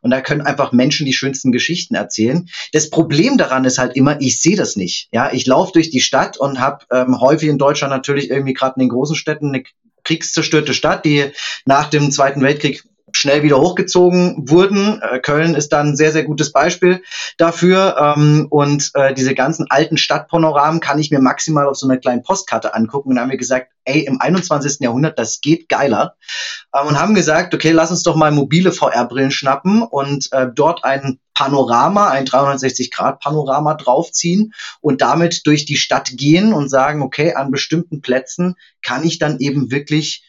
Und 0.02 0.12
da 0.12 0.22
können 0.22 0.42
einfach 0.42 0.72
Menschen 0.72 1.06
die 1.06 1.14
schönsten 1.14 1.52
Geschichten 1.52 1.96
erzählen. 1.96 2.50
Das 2.72 2.90
Problem 2.90 3.38
daran 3.38 3.66
ist 3.66 3.78
halt 3.78 3.96
immer, 3.96 4.20
ich 4.22 4.42
sehe 4.42 4.56
das 4.56 4.76
nicht. 4.76 5.10
Ja, 5.12 5.32
ich 5.32 5.46
laufe 5.46 5.74
durch 5.74 5.90
die 5.90 6.02
Stadt 6.02 6.38
und 6.38 6.60
habe 6.60 6.86
ähm, 6.92 7.20
häufig 7.20 7.50
in 7.50 7.58
Deutschland 7.58 7.92
natürlich 7.92 8.30
irgendwie 8.30 8.54
gerade 8.54 8.76
in 8.76 8.82
den 8.82 8.90
großen 8.90 9.16
Städten 9.16 9.50
eine 9.50 9.64
kriegszerstörte 10.04 10.74
Stadt, 10.74 11.06
die 11.06 11.32
nach 11.66 11.90
dem 11.90 12.12
Zweiten 12.12 12.42
Weltkrieg 12.42 12.84
schnell 13.18 13.44
wieder 13.44 13.60
hochgezogen 13.60 14.50
wurden. 14.50 15.02
Äh, 15.02 15.20
Köln 15.20 15.56
ist 15.56 15.70
dann 15.70 15.90
ein 15.90 15.96
sehr, 15.96 16.12
sehr 16.12 16.24
gutes 16.24 16.52
Beispiel 16.52 17.02
dafür. 17.38 18.16
Ähm, 18.16 18.48
und 18.50 18.92
äh, 18.94 19.14
diese 19.14 19.34
ganzen 19.34 19.66
alten 19.70 19.98
Stadtpanoramen 19.98 20.80
kann 20.80 21.00
ich 21.00 21.12
mir 21.12 21.20
maximal 21.20 21.68
auf 21.68 21.78
so 21.78 21.88
einer 21.88 21.98
kleinen 21.98 22.24
Postkarte 22.24 22.74
angucken. 22.74 23.10
Und 23.10 23.16
dann 23.16 23.24
haben 23.24 23.32
wir 23.32 23.38
gesagt, 23.38 23.72
ey, 23.86 24.02
im 24.02 24.22
21. 24.22 24.80
Jahrhundert, 24.82 25.18
das 25.18 25.42
geht 25.42 25.68
geiler. 25.68 26.16
Ähm, 26.74 26.88
und 26.88 27.00
haben 27.00 27.16
gesagt, 27.16 27.54
okay, 27.54 27.72
lass 27.72 27.92
uns 27.92 28.04
doch 28.04 28.16
mal 28.16 28.32
mobile 28.32 28.72
VR-Brillen 28.72 29.32
schnappen 29.32 29.82
und 29.82 30.32
äh, 30.32 30.48
dort 30.54 30.84
ein 30.84 31.20
Panorama, 31.34 32.10
ein 32.10 32.26
360-Grad-Panorama 32.26 33.76
draufziehen 33.76 34.54
und 34.82 35.02
damit 35.02 35.46
durch 35.46 35.66
die 35.66 35.76
Stadt 35.76 36.10
gehen 36.16 36.52
und 36.52 36.70
sagen, 36.70 37.02
okay, 37.04 37.36
an 37.36 37.52
bestimmten 37.52 38.02
Plätzen 38.02 38.56
kann 38.82 39.04
ich 39.04 39.20
dann 39.20 39.40
eben 39.40 39.70
wirklich 39.70 40.24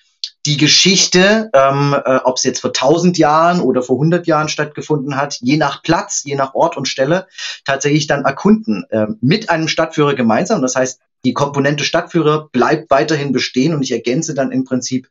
die 0.46 0.56
Geschichte, 0.56 1.50
ähm, 1.52 1.94
äh, 2.04 2.16
ob 2.24 2.36
es 2.36 2.44
jetzt 2.44 2.60
vor 2.60 2.72
1000 2.72 3.18
Jahren 3.18 3.60
oder 3.60 3.82
vor 3.82 3.96
100 3.96 4.26
Jahren 4.26 4.48
stattgefunden 4.48 5.16
hat, 5.16 5.38
je 5.40 5.56
nach 5.56 5.82
Platz, 5.82 6.22
je 6.24 6.36
nach 6.36 6.54
Ort 6.54 6.76
und 6.76 6.88
Stelle, 6.88 7.26
tatsächlich 7.64 8.06
dann 8.06 8.24
erkunden 8.24 8.84
äh, 8.90 9.06
mit 9.20 9.50
einem 9.50 9.68
Stadtführer 9.68 10.14
gemeinsam. 10.14 10.62
Das 10.62 10.76
heißt, 10.76 11.00
die 11.24 11.34
Komponente 11.34 11.82
Stadtführer 11.82 12.48
bleibt 12.52 12.90
weiterhin 12.90 13.32
bestehen 13.32 13.74
und 13.74 13.82
ich 13.82 13.90
ergänze 13.90 14.34
dann 14.34 14.52
im 14.52 14.64
Prinzip 14.64 15.08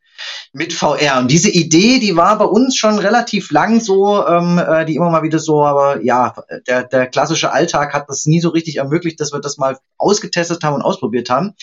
mit 0.52 0.72
VR. 0.72 1.18
Und 1.18 1.30
diese 1.30 1.50
Idee, 1.50 1.98
die 1.98 2.16
war 2.16 2.38
bei 2.38 2.46
uns 2.46 2.76
schon 2.76 2.98
relativ 2.98 3.50
lang 3.50 3.80
so, 3.80 4.26
ähm, 4.26 4.58
äh, 4.58 4.86
die 4.86 4.96
immer 4.96 5.10
mal 5.10 5.22
wieder 5.22 5.38
so, 5.38 5.64
aber 5.64 6.02
ja, 6.02 6.34
der, 6.66 6.84
der 6.84 7.06
klassische 7.06 7.52
Alltag 7.52 7.92
hat 7.92 8.08
das 8.08 8.24
nie 8.24 8.40
so 8.40 8.48
richtig 8.48 8.76
ermöglicht, 8.76 9.20
dass 9.20 9.32
wir 9.32 9.40
das 9.40 9.58
mal 9.58 9.78
ausgetestet 9.98 10.64
haben 10.64 10.76
und 10.76 10.82
ausprobiert 10.82 11.28
haben. 11.28 11.54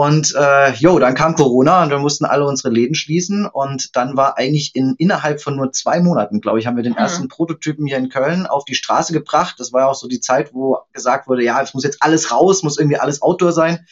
Und 0.00 0.34
äh, 0.34 0.72
jo, 0.76 0.98
dann 0.98 1.12
kam 1.12 1.34
Corona 1.34 1.82
und 1.82 1.90
wir 1.90 1.98
mussten 1.98 2.24
alle 2.24 2.46
unsere 2.46 2.72
Läden 2.72 2.94
schließen. 2.94 3.44
Und 3.44 3.94
dann 3.96 4.16
war 4.16 4.38
eigentlich 4.38 4.74
in 4.74 4.94
innerhalb 4.96 5.42
von 5.42 5.56
nur 5.56 5.72
zwei 5.72 6.00
Monaten, 6.00 6.40
glaube 6.40 6.58
ich, 6.58 6.66
haben 6.66 6.76
wir 6.76 6.82
den 6.82 6.92
mhm. 6.92 6.98
ersten 6.98 7.28
Prototypen 7.28 7.84
hier 7.84 7.98
in 7.98 8.08
Köln 8.08 8.46
auf 8.46 8.64
die 8.64 8.74
Straße 8.74 9.12
gebracht. 9.12 9.56
Das 9.58 9.74
war 9.74 9.82
ja 9.82 9.88
auch 9.88 9.94
so 9.94 10.08
die 10.08 10.20
Zeit, 10.20 10.54
wo 10.54 10.78
gesagt 10.94 11.28
wurde, 11.28 11.44
ja, 11.44 11.60
es 11.60 11.74
muss 11.74 11.84
jetzt 11.84 11.98
alles 12.00 12.30
raus, 12.30 12.62
muss 12.62 12.78
irgendwie 12.78 12.96
alles 12.96 13.20
Outdoor 13.20 13.52
sein. 13.52 13.84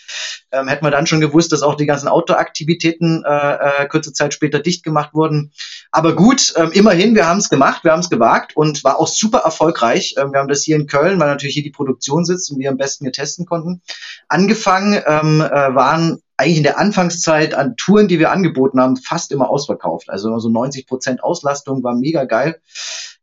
Ähm, 0.51 0.67
hätten 0.67 0.83
wir 0.83 0.91
dann 0.91 1.07
schon 1.07 1.21
gewusst, 1.21 1.53
dass 1.53 1.61
auch 1.61 1.75
die 1.75 1.85
ganzen 1.85 2.09
Outdoor-Aktivitäten 2.09 3.23
äh, 3.27 3.83
äh, 3.83 3.87
kurze 3.89 4.15
Zeit 4.15 4.33
später 4.33 4.61
dicht 4.61 4.85
gemacht 4.85 5.13
wurden. 5.13 5.53
Aber 5.91 6.17
gut, 6.17 6.55
ähm, 6.57 6.71
immerhin, 6.73 7.17
wir 7.17 7.27
haben 7.27 7.37
es 7.37 7.51
gemacht, 7.51 7.85
wir 7.85 7.93
haben 7.93 8.01
es 8.01 8.09
gewagt 8.09 8.57
und 8.57 8.83
war 8.83 8.99
auch 8.99 9.09
super 9.09 9.41
erfolgreich. 9.41 10.15
Ähm, 10.17 10.33
wir 10.33 10.41
haben 10.41 10.49
das 10.49 10.63
hier 10.63 10.77
in 10.77 10.87
Köln, 10.87 11.21
weil 11.21 11.29
natürlich 11.29 11.53
hier 11.53 11.63
die 11.63 11.71
Produktion 11.71 12.25
sitzt 12.25 12.51
und 12.51 12.59
wir 12.59 12.71
am 12.71 12.79
besten 12.79 13.05
hier 13.05 13.13
testen 13.13 13.45
konnten. 13.45 13.83
Angefangen 14.29 15.03
ähm, 15.07 15.43
äh, 15.43 15.75
waren 15.75 15.98
eigentlich 16.37 16.59
in 16.59 16.63
der 16.63 16.79
Anfangszeit 16.79 17.55
an 17.55 17.77
Touren, 17.77 18.09
die 18.09 18.19
wir 18.19 18.31
angeboten 18.31 18.81
haben, 18.81 18.97
fast 18.97 19.33
immer 19.33 19.51
ausverkauft. 19.51 20.09
Also 20.09 20.39
so 20.39 20.49
90 20.49 20.87
Prozent 20.87 21.23
Auslastung 21.23 21.83
war 21.83 21.95
mega 21.95 22.25
geil. 22.25 22.61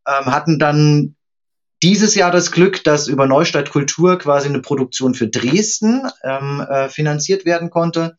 Ähm, 0.08 0.26
hatten 0.26 0.60
dann 0.60 1.16
dieses 1.82 2.16
Jahr 2.16 2.32
das 2.32 2.52
Glück, 2.52 2.84
dass 2.84 3.08
über 3.08 3.28
Neustadt 3.28 3.70
Kultur 3.70 4.18
quasi 4.18 4.50
eine 4.50 4.62
Produktion 4.62 5.14
für 5.14 5.28
Dresden 5.28 6.10
ähm, 6.24 6.66
äh, 6.70 6.90
finanziert 6.90 7.46
werden 7.46 7.70
konnte 7.70 8.18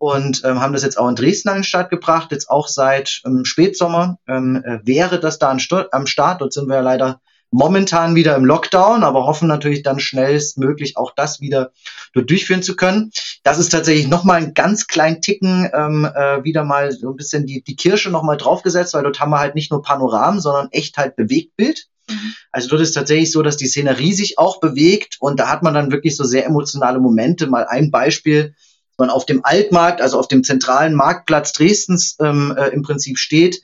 und 0.00 0.42
ähm, 0.44 0.60
haben 0.60 0.72
das 0.72 0.82
jetzt 0.82 0.98
auch 0.98 1.08
in 1.08 1.14
Dresden 1.14 1.50
an 1.50 1.56
den 1.58 1.64
Start 1.64 1.90
gebracht, 1.90 2.32
jetzt 2.32 2.48
auch 2.48 2.68
seit 2.68 3.20
ähm, 3.26 3.44
Spätsommer 3.44 4.18
ähm, 4.26 4.62
äh, 4.64 4.78
wäre 4.82 5.20
das 5.20 5.38
da 5.38 5.50
am 5.50 6.06
Start. 6.06 6.40
Dort 6.40 6.54
sind 6.54 6.68
wir 6.68 6.76
ja 6.76 6.80
leider 6.80 7.20
momentan 7.50 8.14
wieder 8.14 8.36
im 8.36 8.44
Lockdown, 8.44 9.02
aber 9.02 9.26
hoffen 9.26 9.48
natürlich 9.48 9.82
dann 9.82 9.98
schnellstmöglich 9.98 10.96
auch 10.96 11.12
das 11.14 11.40
wieder 11.40 11.72
durchführen 12.14 12.62
zu 12.62 12.76
können. 12.76 13.10
Das 13.42 13.58
ist 13.58 13.70
tatsächlich 13.70 14.08
nochmal 14.08 14.36
einen 14.38 14.54
ganz 14.54 14.86
kleinen 14.86 15.20
Ticken 15.20 15.68
ähm, 15.74 16.04
äh, 16.04 16.44
wieder 16.44 16.64
mal 16.64 16.92
so 16.92 17.10
ein 17.10 17.16
bisschen 17.16 17.46
die, 17.46 17.62
die 17.62 17.76
Kirsche 17.76 18.10
nochmal 18.10 18.36
draufgesetzt, 18.36 18.94
weil 18.94 19.02
dort 19.02 19.20
haben 19.20 19.30
wir 19.30 19.40
halt 19.40 19.54
nicht 19.54 19.70
nur 19.70 19.82
Panoramen, 19.82 20.40
sondern 20.40 20.68
echt 20.70 20.96
halt 20.96 21.16
Bewegtbild. 21.16 21.86
Mhm. 22.08 22.34
Also 22.52 22.68
dort 22.68 22.82
ist 22.82 22.92
tatsächlich 22.92 23.32
so, 23.32 23.42
dass 23.42 23.56
die 23.56 23.66
Szenerie 23.66 24.12
sich 24.12 24.38
auch 24.38 24.60
bewegt 24.60 25.16
und 25.20 25.40
da 25.40 25.48
hat 25.48 25.62
man 25.62 25.74
dann 25.74 25.90
wirklich 25.90 26.16
so 26.16 26.24
sehr 26.24 26.46
emotionale 26.46 27.00
Momente. 27.00 27.48
Mal 27.48 27.66
ein 27.66 27.90
Beispiel, 27.90 28.54
man 28.96 29.10
auf 29.10 29.26
dem 29.26 29.44
Altmarkt, 29.44 30.00
also 30.00 30.18
auf 30.18 30.28
dem 30.28 30.44
zentralen 30.44 30.94
Marktplatz 30.94 31.52
Dresdens 31.52 32.16
ähm, 32.20 32.54
äh, 32.56 32.68
im 32.68 32.82
Prinzip 32.82 33.18
steht, 33.18 33.60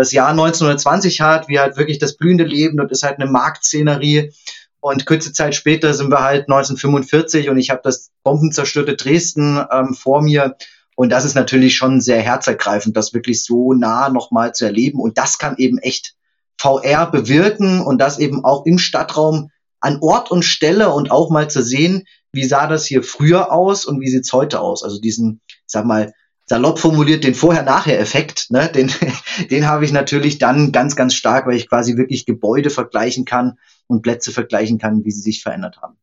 das 0.00 0.12
Jahr 0.12 0.30
1920 0.30 1.20
hat, 1.20 1.48
wie 1.48 1.60
halt 1.60 1.76
wirklich 1.76 1.98
das 1.98 2.16
blühende 2.16 2.44
Leben 2.44 2.80
und 2.80 2.90
ist 2.90 3.02
halt 3.02 3.20
eine 3.20 3.30
Marktszenerie. 3.30 4.32
Und 4.80 5.04
kurze 5.04 5.32
Zeit 5.34 5.54
später 5.54 5.92
sind 5.92 6.10
wir 6.10 6.22
halt 6.22 6.48
1945 6.48 7.50
und 7.50 7.58
ich 7.58 7.68
habe 7.68 7.82
das 7.84 8.10
bombenzerstörte 8.22 8.96
Dresden 8.96 9.62
ähm, 9.70 9.92
vor 9.92 10.22
mir. 10.22 10.56
Und 10.96 11.10
das 11.10 11.26
ist 11.26 11.34
natürlich 11.34 11.76
schon 11.76 12.00
sehr 12.00 12.22
herzergreifend, 12.22 12.96
das 12.96 13.12
wirklich 13.12 13.44
so 13.44 13.74
nah 13.74 14.08
nochmal 14.08 14.54
zu 14.54 14.64
erleben. 14.64 15.00
Und 15.00 15.18
das 15.18 15.36
kann 15.36 15.56
eben 15.58 15.76
echt 15.76 16.14
VR 16.56 17.10
bewirken 17.10 17.82
und 17.82 17.98
das 17.98 18.18
eben 18.18 18.42
auch 18.42 18.64
im 18.64 18.78
Stadtraum 18.78 19.50
an 19.80 19.98
Ort 20.00 20.30
und 20.30 20.44
Stelle 20.44 20.90
und 20.90 21.10
auch 21.10 21.30
mal 21.30 21.50
zu 21.50 21.62
sehen, 21.62 22.04
wie 22.32 22.44
sah 22.44 22.66
das 22.66 22.86
hier 22.86 23.02
früher 23.02 23.52
aus 23.52 23.84
und 23.84 24.00
wie 24.00 24.08
sieht's 24.08 24.32
heute 24.32 24.60
aus. 24.60 24.82
Also 24.82 24.98
diesen, 24.98 25.42
sag 25.66 25.84
mal, 25.84 26.14
salopp 26.50 26.80
formuliert, 26.80 27.22
den 27.22 27.36
Vorher-Nachher-Effekt, 27.36 28.50
ne, 28.50 28.68
den, 28.68 28.90
den 29.52 29.68
habe 29.68 29.84
ich 29.84 29.92
natürlich 29.92 30.38
dann 30.38 30.72
ganz, 30.72 30.96
ganz 30.96 31.14
stark, 31.14 31.46
weil 31.46 31.54
ich 31.54 31.68
quasi 31.68 31.96
wirklich 31.96 32.26
Gebäude 32.26 32.70
vergleichen 32.70 33.24
kann 33.24 33.56
und 33.86 34.02
Plätze 34.02 34.32
vergleichen 34.32 34.76
kann, 34.78 35.04
wie 35.04 35.12
sie 35.12 35.20
sich 35.20 35.44
verändert 35.44 35.80
haben. 35.80 35.96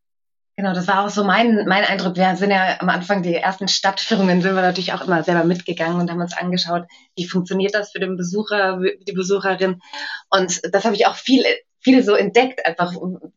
Genau, 0.56 0.72
das 0.72 0.88
war 0.88 1.04
auch 1.04 1.10
so 1.10 1.22
mein, 1.22 1.66
mein 1.68 1.84
Eindruck. 1.84 2.16
Wir 2.16 2.34
sind 2.34 2.50
ja 2.50 2.78
am 2.80 2.88
Anfang 2.88 3.22
die 3.22 3.34
ersten 3.34 3.68
Stadtführungen, 3.68 4.40
sind 4.40 4.54
wir 4.54 4.62
natürlich 4.62 4.94
auch 4.94 5.06
immer 5.06 5.22
selber 5.22 5.44
mitgegangen 5.44 6.00
und 6.00 6.10
haben 6.10 6.20
uns 6.20 6.34
angeschaut, 6.34 6.84
wie 7.14 7.26
funktioniert 7.26 7.74
das 7.74 7.92
für 7.92 8.00
den 8.00 8.16
Besucher, 8.16 8.80
die 9.06 9.12
Besucherin. 9.12 9.82
Und 10.30 10.62
das 10.72 10.86
habe 10.86 10.96
ich 10.96 11.06
auch 11.06 11.14
viel 11.14 11.44
viel 11.80 12.02
so 12.02 12.14
entdeckt, 12.14 12.66
einfach 12.66 12.92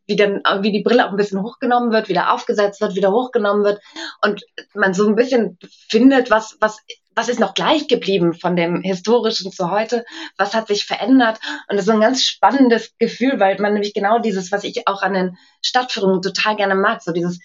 wie 0.07 0.16
dann, 0.16 0.41
wie 0.62 0.72
die 0.72 0.82
Brille 0.84 1.05
auch 1.05 1.12
ein 1.12 1.18
bisschen 1.18 1.43
hochgenommen 1.43 1.91
wird, 1.91 2.09
wieder 2.09 2.34
aufgesetzt 2.34 2.82
wird, 2.82 2.95
wieder 2.95 3.12
hochgenommen 3.12 3.64
wird 3.64 3.80
und 4.24 4.43
man 4.74 4.93
so 4.93 5.07
ein 5.07 5.16
bisschen 5.16 5.59
findet, 5.89 6.32
was, 6.32 6.57
was, 6.59 6.80
was 7.16 7.30
ist 7.30 7.39
noch 7.39 7.53
gleich 7.53 7.88
geblieben 7.88 8.34
von 8.34 8.55
dem 8.55 8.82
historischen 8.82 9.51
zu 9.51 9.70
heute, 9.70 10.05
was 10.38 10.53
hat 10.53 10.68
sich 10.68 10.86
verändert 10.86 11.39
und 11.70 11.78
das 11.78 11.86
ist 11.86 11.89
ein 11.89 11.99
ganz 11.99 12.24
spannendes 12.24 12.93
Gefühl, 12.99 13.39
weil 13.39 13.59
man 13.59 13.74
nämlich 13.74 13.93
genau 13.93 14.20
dieses, 14.20 14.51
was 14.51 14.64
ich 14.64 14.88
auch 14.88 15.01
an 15.01 15.14
den 15.14 15.38
Stadtführungen 15.62 16.22
total 16.22 16.55
gerne 16.55 16.76
mag, 16.76 17.01
so 17.01 17.12
dieses, 17.12 17.39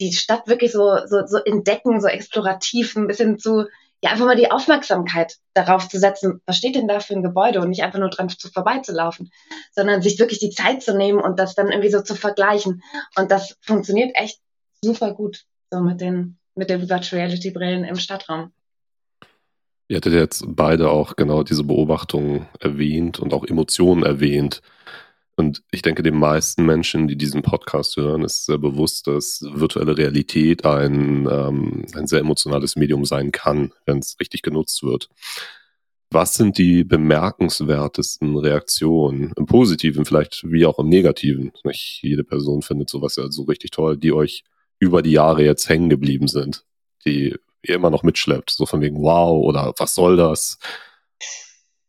die 0.00 0.12
Stadt 0.12 0.46
wirklich 0.46 0.72
so, 0.72 0.98
so, 1.06 1.26
so 1.26 1.38
entdecken, 1.38 2.00
so 2.00 2.06
explorativ, 2.06 2.96
ein 2.96 3.08
bisschen 3.08 3.38
zu, 3.38 3.66
ja, 4.00 4.10
einfach 4.10 4.26
mal 4.26 4.36
die 4.36 4.50
Aufmerksamkeit 4.50 5.36
darauf 5.54 5.88
zu 5.88 5.98
setzen, 5.98 6.40
was 6.46 6.56
steht 6.56 6.76
denn 6.76 6.86
da 6.86 7.00
für 7.00 7.14
ein 7.14 7.22
Gebäude 7.22 7.60
und 7.60 7.70
nicht 7.70 7.82
einfach 7.82 7.98
nur 7.98 8.10
dran 8.10 8.28
zu 8.28 8.48
vorbeizulaufen, 8.48 9.30
sondern 9.72 10.02
sich 10.02 10.20
wirklich 10.20 10.38
die 10.38 10.50
Zeit 10.50 10.82
zu 10.82 10.96
nehmen 10.96 11.20
und 11.20 11.40
das 11.40 11.56
dann 11.56 11.68
irgendwie 11.68 11.90
so 11.90 12.00
zu 12.02 12.14
vergleichen. 12.14 12.82
Und 13.16 13.32
das 13.32 13.56
funktioniert 13.62 14.12
echt 14.14 14.40
super 14.84 15.12
gut, 15.14 15.44
so 15.70 15.80
mit 15.80 16.00
den, 16.00 16.38
mit 16.54 16.70
den 16.70 16.88
Virtual 16.88 17.20
Reality 17.20 17.50
Brillen 17.50 17.82
im 17.82 17.96
Stadtraum. 17.96 18.52
Ihr 19.88 19.96
hattet 19.96 20.12
jetzt 20.12 20.44
beide 20.46 20.90
auch 20.90 21.16
genau 21.16 21.42
diese 21.42 21.64
Beobachtungen 21.64 22.46
erwähnt 22.60 23.18
und 23.18 23.32
auch 23.32 23.44
Emotionen 23.46 24.02
erwähnt. 24.02 24.60
Und 25.34 25.62
ich 25.70 25.82
denke, 25.82 26.02
den 26.02 26.18
meisten 26.18 26.66
Menschen, 26.66 27.08
die 27.08 27.16
diesen 27.16 27.42
Podcast 27.42 27.96
hören, 27.96 28.22
ist 28.22 28.44
sehr 28.44 28.58
bewusst, 28.58 29.06
dass 29.06 29.42
virtuelle 29.50 29.96
Realität 29.96 30.66
ein, 30.66 31.26
ähm, 31.30 31.86
ein 31.94 32.06
sehr 32.06 32.20
emotionales 32.20 32.76
Medium 32.76 33.06
sein 33.06 33.32
kann, 33.32 33.72
wenn 33.86 33.98
es 33.98 34.16
richtig 34.20 34.42
genutzt 34.42 34.82
wird. 34.82 35.08
Was 36.10 36.34
sind 36.34 36.58
die 36.58 36.84
bemerkenswertesten 36.84 38.36
Reaktionen, 38.36 39.32
im 39.36 39.46
Positiven 39.46 40.04
vielleicht 40.04 40.42
wie 40.50 40.66
auch 40.66 40.78
im 40.78 40.88
Negativen? 40.88 41.52
Nicht 41.64 42.00
jede 42.02 42.24
Person 42.24 42.60
findet 42.62 42.90
sowas 42.90 43.16
ja 43.16 43.30
so 43.30 43.44
richtig 43.44 43.70
toll, 43.70 43.96
die 43.96 44.12
euch 44.12 44.44
über 44.80 45.02
die 45.02 45.12
Jahre 45.12 45.44
jetzt 45.44 45.68
hängen 45.68 45.88
geblieben 45.88 46.28
sind, 46.28 46.64
die 47.06 47.36
ihr 47.62 47.74
immer 47.74 47.90
noch 47.90 48.02
mitschleppt, 48.02 48.50
so 48.50 48.66
von 48.66 48.80
wegen 48.80 49.02
wow 49.02 49.44
oder 49.44 49.72
was 49.78 49.94
soll 49.94 50.16
das? 50.16 50.58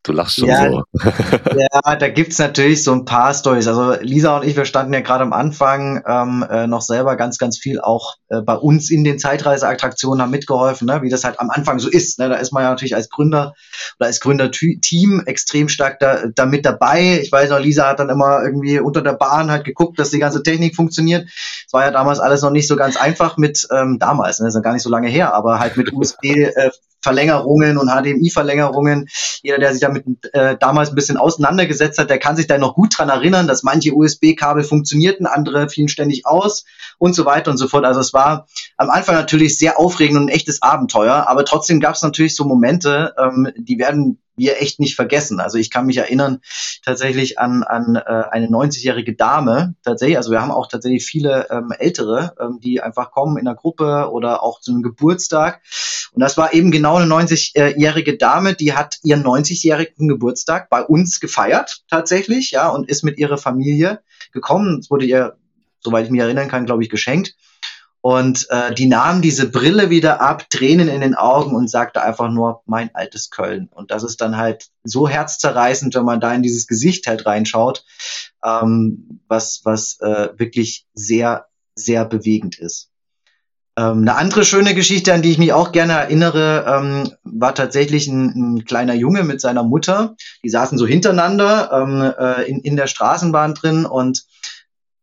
Du 0.10 0.16
lachst 0.16 0.38
schon 0.38 0.50
ja, 0.50 0.72
so. 0.72 0.84
ja, 1.04 1.96
da 2.00 2.10
gibt's 2.10 2.40
natürlich 2.40 2.84
so 2.84 2.94
ein 2.94 3.06
paar 3.06 3.32
Stories. 3.32 3.68
Also 3.68 3.94
Lisa 4.02 4.38
und 4.38 4.44
ich, 4.44 4.56
wir 4.56 4.66
standen 4.66 4.92
ja 4.92 5.02
gerade 5.02 5.24
am 5.24 5.34
Anfang 5.34 6.02
ähm, 6.08 6.44
äh, 6.50 6.66
noch 6.66 6.82
selber 6.82 7.16
ganz, 7.16 7.38
ganz 7.38 7.60
viel 7.60 7.80
auch 7.80 8.16
äh, 8.30 8.42
bei 8.42 8.56
uns 8.56 8.90
in 8.90 9.04
den 9.04 9.20
Zeitreiseattraktionen 9.20 10.20
haben 10.20 10.32
mitgeholfen, 10.32 10.88
ne? 10.88 11.04
wie 11.04 11.10
das 11.10 11.26
halt 11.26 11.40
am 11.40 11.52
Anfang 11.52 11.78
so 11.78 11.88
ist. 11.88 12.18
Ne? 12.18 12.28
Da 12.28 12.38
ist 12.38 12.52
man 12.52 12.64
ja 12.64 12.72
natürlich 12.72 12.96
als 12.96 13.12
Gründer 13.12 13.54
oder 14.00 14.08
als 14.08 14.20
Gründerteam 14.20 15.22
extrem 15.28 15.70
stark 15.70 16.00
da, 16.00 16.24
da 16.34 16.48
mit 16.48 16.66
dabei. 16.66 17.20
Ich 17.22 17.32
weiß 17.32 17.52
noch, 17.52 17.60
Lisa 17.60 17.88
hat 17.88 18.00
dann 18.00 18.10
immer 18.10 18.42
irgendwie 18.44 18.80
unter 18.80 19.04
der 19.04 19.14
Bahn 19.14 19.52
halt 19.52 19.64
geguckt, 19.64 20.00
dass 20.00 20.10
die 20.10 20.18
ganze 20.18 20.42
Technik 20.42 20.76
funktioniert. 20.76 21.30
Es 21.68 21.72
war 21.72 21.84
ja 21.84 21.92
damals 21.92 22.20
alles 22.20 22.42
noch 22.42 22.50
nicht 22.50 22.68
so 22.68 22.76
ganz 22.76 22.98
einfach 22.98 23.38
mit, 23.38 23.68
ähm, 23.72 24.00
damals, 24.00 24.40
ne? 24.40 24.46
das 24.46 24.56
ist 24.56 24.58
ja 24.58 24.64
gar 24.64 24.74
nicht 24.74 24.82
so 24.82 24.90
lange 24.90 25.08
her, 25.08 25.36
aber 25.36 25.60
halt 25.60 25.78
mit 25.78 25.94
USB 25.94 26.26
äh, 26.26 26.72
Verlängerungen 27.02 27.78
und 27.78 27.90
HDMI-Verlängerungen. 27.90 29.08
Jeder, 29.42 29.58
der 29.58 29.72
sich 29.72 29.82
damit 29.82 30.06
äh, 30.34 30.58
damals 30.60 30.90
ein 30.90 30.96
bisschen 30.96 31.18
auseinandergesetzt 31.18 31.98
hat, 31.98 32.10
der 32.10 32.20
kann 32.20 32.36
sich 32.36 32.48
da 32.48 32.58
noch 32.58 32.76
gut 32.76 32.98
dran 32.98 33.10
erinnern, 33.10 33.48
dass 33.48 33.64
manche 33.64 33.94
USB-Kabel 33.94 34.64
funktionierten, 34.64 35.26
andere 35.26 35.70
fielen 35.70 35.90
ständig 35.90 36.26
aus 36.26 36.66
und 36.98 37.14
so 37.14 37.26
weiter 37.26 37.52
und 37.52 37.58
so 37.58 37.68
fort. 37.68 37.86
Also 37.86 38.00
es 38.00 38.14
war 38.14 38.48
am 38.78 38.90
Anfang 38.90 39.16
natürlich 39.16 39.58
sehr 39.58 39.80
aufregend 39.80 40.18
und 40.18 40.26
ein 40.26 40.30
echtes 40.30 40.62
Abenteuer, 40.62 41.28
aber 41.28 41.46
trotzdem 41.46 41.80
gab 41.80 41.96
es 41.96 42.02
natürlich 42.02 42.36
so 42.36 42.46
Momente, 42.46 43.14
ähm, 43.18 43.50
die 43.58 43.80
werden 43.80 44.20
wir 44.40 44.62
echt 44.62 44.80
nicht 44.80 44.96
vergessen. 44.96 45.40
Also 45.40 45.58
ich 45.58 45.70
kann 45.70 45.86
mich 45.86 45.98
erinnern 45.98 46.40
tatsächlich 46.84 47.38
an, 47.38 47.64
an 47.64 47.96
äh, 47.96 48.24
eine 48.32 48.48
90-jährige 48.48 49.14
Dame, 49.14 49.76
tatsächlich, 49.84 50.18
also 50.18 50.32
wir 50.32 50.42
haben 50.42 50.52
auch 50.52 50.68
tatsächlich 50.68 51.06
viele 51.06 51.48
ähm, 51.52 51.72
Ältere, 51.78 52.34
ähm, 52.40 52.60
die 52.60 52.82
einfach 52.82 53.12
kommen 53.12 53.38
in 53.38 53.46
der 53.46 53.56
Gruppe 53.56 54.10
oder 54.12 54.42
auch 54.42 54.62
zu 54.62 54.72
einem 54.72 54.82
Geburtstag. 54.82 55.62
Und 56.14 56.22
das 56.22 56.38
war 56.38 56.54
eben 56.54 56.72
genau 56.72 56.96
eine 56.96 57.14
90-jährige 57.14 58.18
Dame, 58.18 58.56
die 58.56 58.74
hat 58.74 58.98
ihren 59.04 59.24
90-jährigen 59.24 60.08
Geburtstag 60.08 60.70
bei 60.70 60.84
uns 60.84 61.20
gefeiert, 61.20 61.84
tatsächlich, 61.90 62.52
ja, 62.52 62.70
und 62.70 62.90
ist 62.90 63.04
mit 63.04 63.18
ihrer 63.18 63.38
Familie 63.38 64.02
gekommen. 64.32 64.80
Es 64.80 64.90
wurde 64.90 65.06
ihr, 65.06 65.38
soweit 65.82 66.06
ich 66.06 66.12
mich 66.12 66.22
erinnern 66.22 66.48
kann, 66.48 66.66
glaube 66.66 66.84
ich, 66.84 66.90
geschenkt. 66.90 67.36
Und 68.02 68.48
äh, 68.50 68.74
die 68.74 68.86
nahm 68.86 69.22
diese 69.22 69.50
Brille 69.50 69.90
wieder 69.90 70.22
ab, 70.22 70.50
Tränen 70.50 70.88
in 70.88 71.02
den 71.02 71.16
Augen 71.16 71.54
und 71.54 71.70
sagte 71.70 72.02
einfach 72.02 72.30
nur, 72.32 72.62
mein 72.66 72.96
altes 72.96 73.30
Köln. 73.30 73.68
Und 73.72 73.92
das 73.92 74.04
ist 74.04 74.22
dann 74.22 74.38
halt 74.38 74.70
so 74.84 75.10
herzzerreißend, 75.10 75.94
wenn 75.96 76.06
man 76.06 76.22
da 76.22 76.34
in 76.34 76.42
dieses 76.42 76.66
Gesicht 76.66 77.08
halt 77.08 77.26
reinschaut, 77.26 77.84
ähm, 78.44 79.20
was, 79.28 79.62
was 79.66 80.00
äh, 80.00 80.30
wirklich 80.38 80.88
sehr, 80.94 81.48
sehr 81.76 82.06
bewegend 82.06 82.58
ist. 82.58 82.89
Ähm, 83.80 84.00
eine 84.00 84.18
andere 84.18 84.44
schöne 84.44 84.76
Geschichte, 84.76 85.14
an 85.14 85.22
die 85.22 85.32
ich 85.32 85.38
mich 85.38 85.54
auch 85.54 85.72
gerne 85.72 85.94
erinnere, 85.94 86.66
ähm, 86.68 87.14
war 87.24 87.56
tatsächlich 87.56 88.08
ein, 88.08 88.56
ein, 88.56 88.66
kleiner 88.66 88.94
Junge 88.94 89.24
mit 89.24 89.40
seiner 89.40 89.64
Mutter. 89.64 90.18
Die 90.44 90.50
saßen 90.50 90.78
so 90.78 90.86
hintereinander 90.86 91.72
ähm, 91.72 92.14
äh, 92.20 92.50
in, 92.50 92.60
in 92.60 92.76
der 92.76 92.88
Straßenbahn 92.88 93.54
drin 93.54 93.86
und 93.86 94.26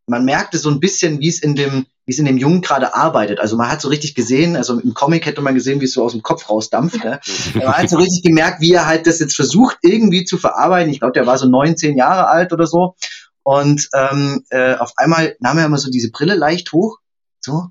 man 0.07 0.27
merkte 0.27 0.59
so 0.59 0.68
ein 0.68 0.79
bisschen, 0.79 1.20
wie 1.20 1.29
es 1.29 1.43
in 1.43 1.55
dem, 1.55 1.87
wie 2.05 2.12
es 2.12 2.18
in 2.18 2.27
dem 2.27 2.37
Jungen 2.37 2.61
gerade 2.61 2.95
arbeitet. 2.95 3.41
Also 3.41 3.57
man 3.57 3.70
hat 3.70 3.81
so 3.81 3.89
richtig 3.89 4.14
gesehen, 4.14 4.57
also 4.57 4.79
im 4.79 4.93
Comic 4.93 5.24
hätte 5.24 5.41
man 5.41 5.55
gesehen, 5.55 5.81
wie 5.81 5.87
es 5.87 5.95
so 5.95 6.05
aus 6.05 6.12
dem 6.12 6.22
Kopf 6.22 6.51
rausdampft. 6.51 7.03
Ne? 7.03 7.18
man 7.55 7.66
hat 7.79 7.89
so 7.89 7.97
richtig 7.97 8.24
gemerkt, 8.24 8.61
wie 8.61 8.72
er 8.72 8.87
halt 8.87 9.07
das 9.07 9.20
jetzt 9.20 9.37
versucht, 9.37 9.79
irgendwie 9.81 10.27
zu 10.27 10.37
verarbeiten. 10.37 10.93
Ich 10.93 11.01
glaube, 11.01 11.14
der 11.14 11.27
war 11.27 11.39
so 11.39 11.49
neun, 11.49 11.79
zehn 11.79 11.97
Jahre 11.97 12.29
alt 12.29 12.53
oder 12.53 12.66
so. 12.66 12.95
Und 13.43 13.89
ähm, 13.95 14.45
äh, 14.51 14.74
auf 14.74 14.93
einmal 14.97 15.35
nahm 15.41 15.57
er 15.57 15.64
immer 15.64 15.79
so 15.79 15.91
diese 15.91 16.11
Brille 16.11 16.35
leicht 16.35 16.72
hoch, 16.72 16.99
so. 17.41 17.70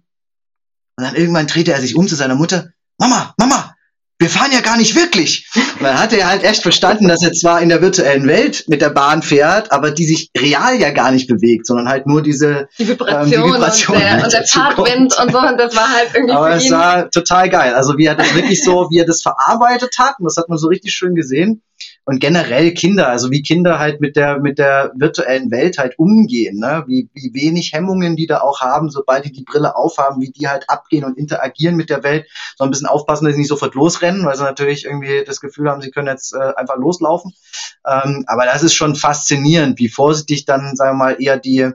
Und 0.98 1.04
dann 1.04 1.16
irgendwann 1.16 1.48
drehte 1.48 1.74
er 1.74 1.82
sich 1.82 1.96
um 1.96 2.08
zu 2.08 2.16
seiner 2.16 2.36
Mutter. 2.36 2.70
Mama, 2.98 3.34
Mama, 3.38 3.76
wir 4.18 4.30
fahren 4.30 4.52
ja 4.54 4.62
gar 4.62 4.78
nicht 4.78 4.96
wirklich. 4.96 5.50
Und 5.56 5.84
dann 5.84 6.00
hat 6.00 6.14
er 6.14 6.30
halt 6.30 6.44
echt 6.44 6.62
verstanden, 6.62 7.10
dass 7.10 7.22
er 7.22 7.34
zwar 7.34 7.62
in 7.62 7.68
der 7.68 7.82
virtuellen 7.82 8.26
Welt 8.28 8.64
mit 8.68 8.82
der 8.82 8.90
Bahn 8.90 9.22
fährt, 9.22 9.74
aber 9.74 9.92
die 9.92 10.06
sich 10.06 10.32
real 10.38 10.80
ja 10.80 10.92
gar 10.92 11.12
nicht 11.12 11.28
bewegt, 11.28 11.68
sondern 11.68 11.90
halt 11.90 12.08
nur 12.08 12.24
diese 12.24 12.70
die 12.80 12.88
Vibration, 12.88 13.24
ähm, 13.24 13.30
die 13.30 13.38
Vibration 13.38 13.98
und 13.98 14.04
der, 14.04 14.24
und 14.24 14.34
der 14.34 14.48
Fahrtwind 14.48 15.20
und 15.20 15.32
so. 15.34 15.40
Und 15.40 15.58
das 15.58 15.76
war 15.76 15.90
halt 15.90 16.12
irgendwie. 16.14 16.34
Aber 16.34 16.56
es 16.56 16.72
war 16.72 17.12
total 17.12 17.50
geil. 17.50 17.74
Also 17.74 17.98
wie 17.98 18.06
er 18.06 18.16
das 18.16 18.34
wirklich 18.34 18.64
so, 18.64 18.88
wie 18.90 19.00
er 19.00 19.06
das 19.06 19.22
verarbeitet 19.22 20.00
hat, 20.00 20.16
und 20.20 20.26
das 20.26 20.38
hat 20.38 20.48
man 20.48 20.58
so 20.58 20.68
richtig 20.68 20.94
schön 20.94 21.14
gesehen 21.14 21.62
und 22.06 22.20
generell 22.20 22.72
Kinder, 22.74 23.10
also 23.10 23.32
wie 23.32 23.42
Kinder 23.42 23.80
halt 23.80 24.00
mit 24.00 24.16
der, 24.16 24.40
mit 24.40 24.60
der 24.60 24.92
virtuellen 24.96 25.50
Welt 25.50 25.80
halt 25.80 25.98
umgehen, 25.98 26.60
ne? 26.60 26.84
wie, 26.88 27.10
wie 27.14 27.34
wenig 27.34 27.74
Hemmungen 27.74 28.16
die 28.16 28.28
da 28.28 28.42
auch 28.42 28.62
haben, 28.62 28.92
sobald 28.92 29.26
die 29.26 29.32
die 29.32 29.44
Brille 29.44 29.76
aufhaben, 29.76 30.22
wie 30.22 30.30
die 30.30 30.48
halt 30.48 30.70
abgehen 30.70 31.04
und 31.04 31.18
interagieren 31.18 31.76
mit 31.76 31.90
der 31.90 32.04
Welt. 32.04 32.28
So 32.58 32.64
ein 32.64 32.70
bisschen 32.70 32.86
aufpassen, 32.86 33.26
dass 33.26 33.34
sie 33.34 33.40
nicht 33.40 33.50
sofort 33.50 33.74
losrennen, 33.74 34.24
weil 34.24 34.38
sie 34.38 34.44
natürlich 34.44 34.86
irgendwie 34.86 35.24
das 35.26 35.42
Gefühl 35.42 35.70
haben, 35.70 35.82
sie 35.82 35.90
können 35.90 36.08
jetzt 36.08 36.34
äh, 36.36 36.54
einfach 36.56 36.78
loslaufen. 36.78 37.34
Ähm, 37.88 38.24
aber 38.28 38.46
das 38.46 38.62
ist 38.62 38.76
schon 38.76 38.96
faszinierend, 38.96 39.80
wie 39.80 39.90
vorsichtig 39.90 40.46
dann, 40.46 40.76
sagen 40.76 40.98
wir 40.98 41.06
mal, 41.06 41.18
eher 41.20 41.38
die, 41.38 41.72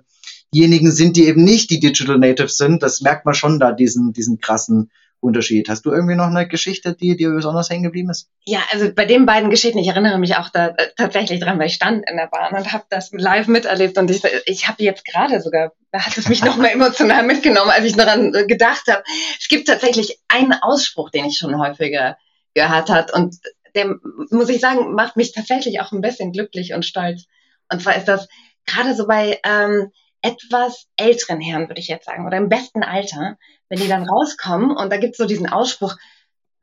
diejenigen 0.55 0.93
sind, 0.93 1.17
die 1.17 1.27
eben 1.27 1.43
nicht 1.43 1.71
die 1.71 1.81
Digital 1.81 2.19
Natives 2.19 2.57
sind. 2.57 2.85
Das 2.85 3.01
merkt 3.01 3.25
man 3.27 3.35
schon 3.35 3.59
da, 3.59 3.73
diesen, 3.73 4.13
diesen 4.13 4.39
krassen 4.39 4.91
Unterschied. 5.21 5.69
Hast 5.69 5.85
du 5.85 5.93
irgendwie 5.93 6.17
noch 6.17 6.27
eine 6.27 6.49
Geschichte, 6.49 6.95
die 6.95 7.17
dir 7.17 7.31
besonders 7.31 7.69
hängen 7.69 7.83
geblieben 7.83 8.11
ist? 8.11 8.31
Ja, 8.45 8.61
also 8.73 8.93
bei 8.93 9.05
den 9.05 9.27
beiden 9.27 9.51
Geschichten, 9.51 9.79
ich 9.79 9.89
erinnere 9.89 10.19
mich 10.19 10.37
auch 10.37 10.49
da 10.49 10.69
äh, 10.69 10.89
tatsächlich 10.97 11.41
dran, 11.41 11.59
weil 11.59 11.67
ich 11.67 11.75
stand 11.75 12.09
in 12.09 12.17
der 12.17 12.27
Bahn 12.27 12.55
und 12.55 12.73
habe 12.73 12.85
das 12.89 13.11
live 13.13 13.47
miterlebt 13.47 13.99
und 13.99 14.11
ich, 14.11 14.23
ich 14.47 14.67
habe 14.67 14.83
jetzt 14.83 15.05
gerade 15.05 15.41
sogar, 15.41 15.73
da 15.93 16.07
hat 16.07 16.17
es 16.17 16.29
mich 16.29 16.43
noch 16.43 16.57
mal 16.57 16.69
emotional 16.73 17.23
mitgenommen, 17.25 17.71
als 17.71 17.85
ich 17.85 17.97
daran 17.97 18.35
äh, 18.35 18.47
gedacht 18.47 18.85
habe. 18.89 19.03
Es 19.39 19.49
gibt 19.49 19.69
tatsächlich 19.69 20.19
einen 20.29 20.55
Ausspruch, 20.55 21.11
den 21.11 21.27
ich 21.27 21.37
schon 21.37 21.59
häufiger 21.61 22.17
gehört 22.55 22.89
hat 22.89 23.13
und 23.13 23.37
der, 23.75 23.95
muss 24.31 24.49
ich 24.49 24.61
sagen, 24.61 24.95
macht 24.95 25.17
mich 25.17 25.33
tatsächlich 25.33 25.81
auch 25.81 25.93
ein 25.93 26.01
bisschen 26.01 26.33
glücklich 26.33 26.75
und 26.75 26.85
stolz. 26.85 27.27
Und 27.71 27.83
zwar 27.83 27.97
ist 27.97 28.09
das 28.09 28.27
gerade 28.67 28.95
so 28.95 29.07
bei 29.07 29.39
ähm, 29.45 29.93
etwas 30.23 30.87
älteren 30.97 31.41
Herren, 31.41 31.69
würde 31.69 31.81
ich 31.81 31.89
jetzt 31.89 32.07
sagen, 32.07 32.27
oder 32.27 32.37
im 32.37 32.49
besten 32.49 32.83
Alter, 32.83 33.39
wenn 33.71 33.81
die 33.81 33.89
dann 33.89 34.07
rauskommen 34.07 34.77
und 34.77 34.93
da 34.93 34.99
gibt's 34.99 35.19
so 35.19 35.27
diesen 35.27 35.49
Ausspruch, 35.49 35.97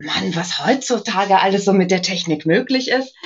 Mann, 0.00 0.36
was 0.36 0.64
heutzutage 0.64 1.40
alles 1.40 1.64
so 1.64 1.72
mit 1.72 1.90
der 1.90 2.02
Technik 2.02 2.46
möglich 2.46 2.88
ist. 2.88 3.16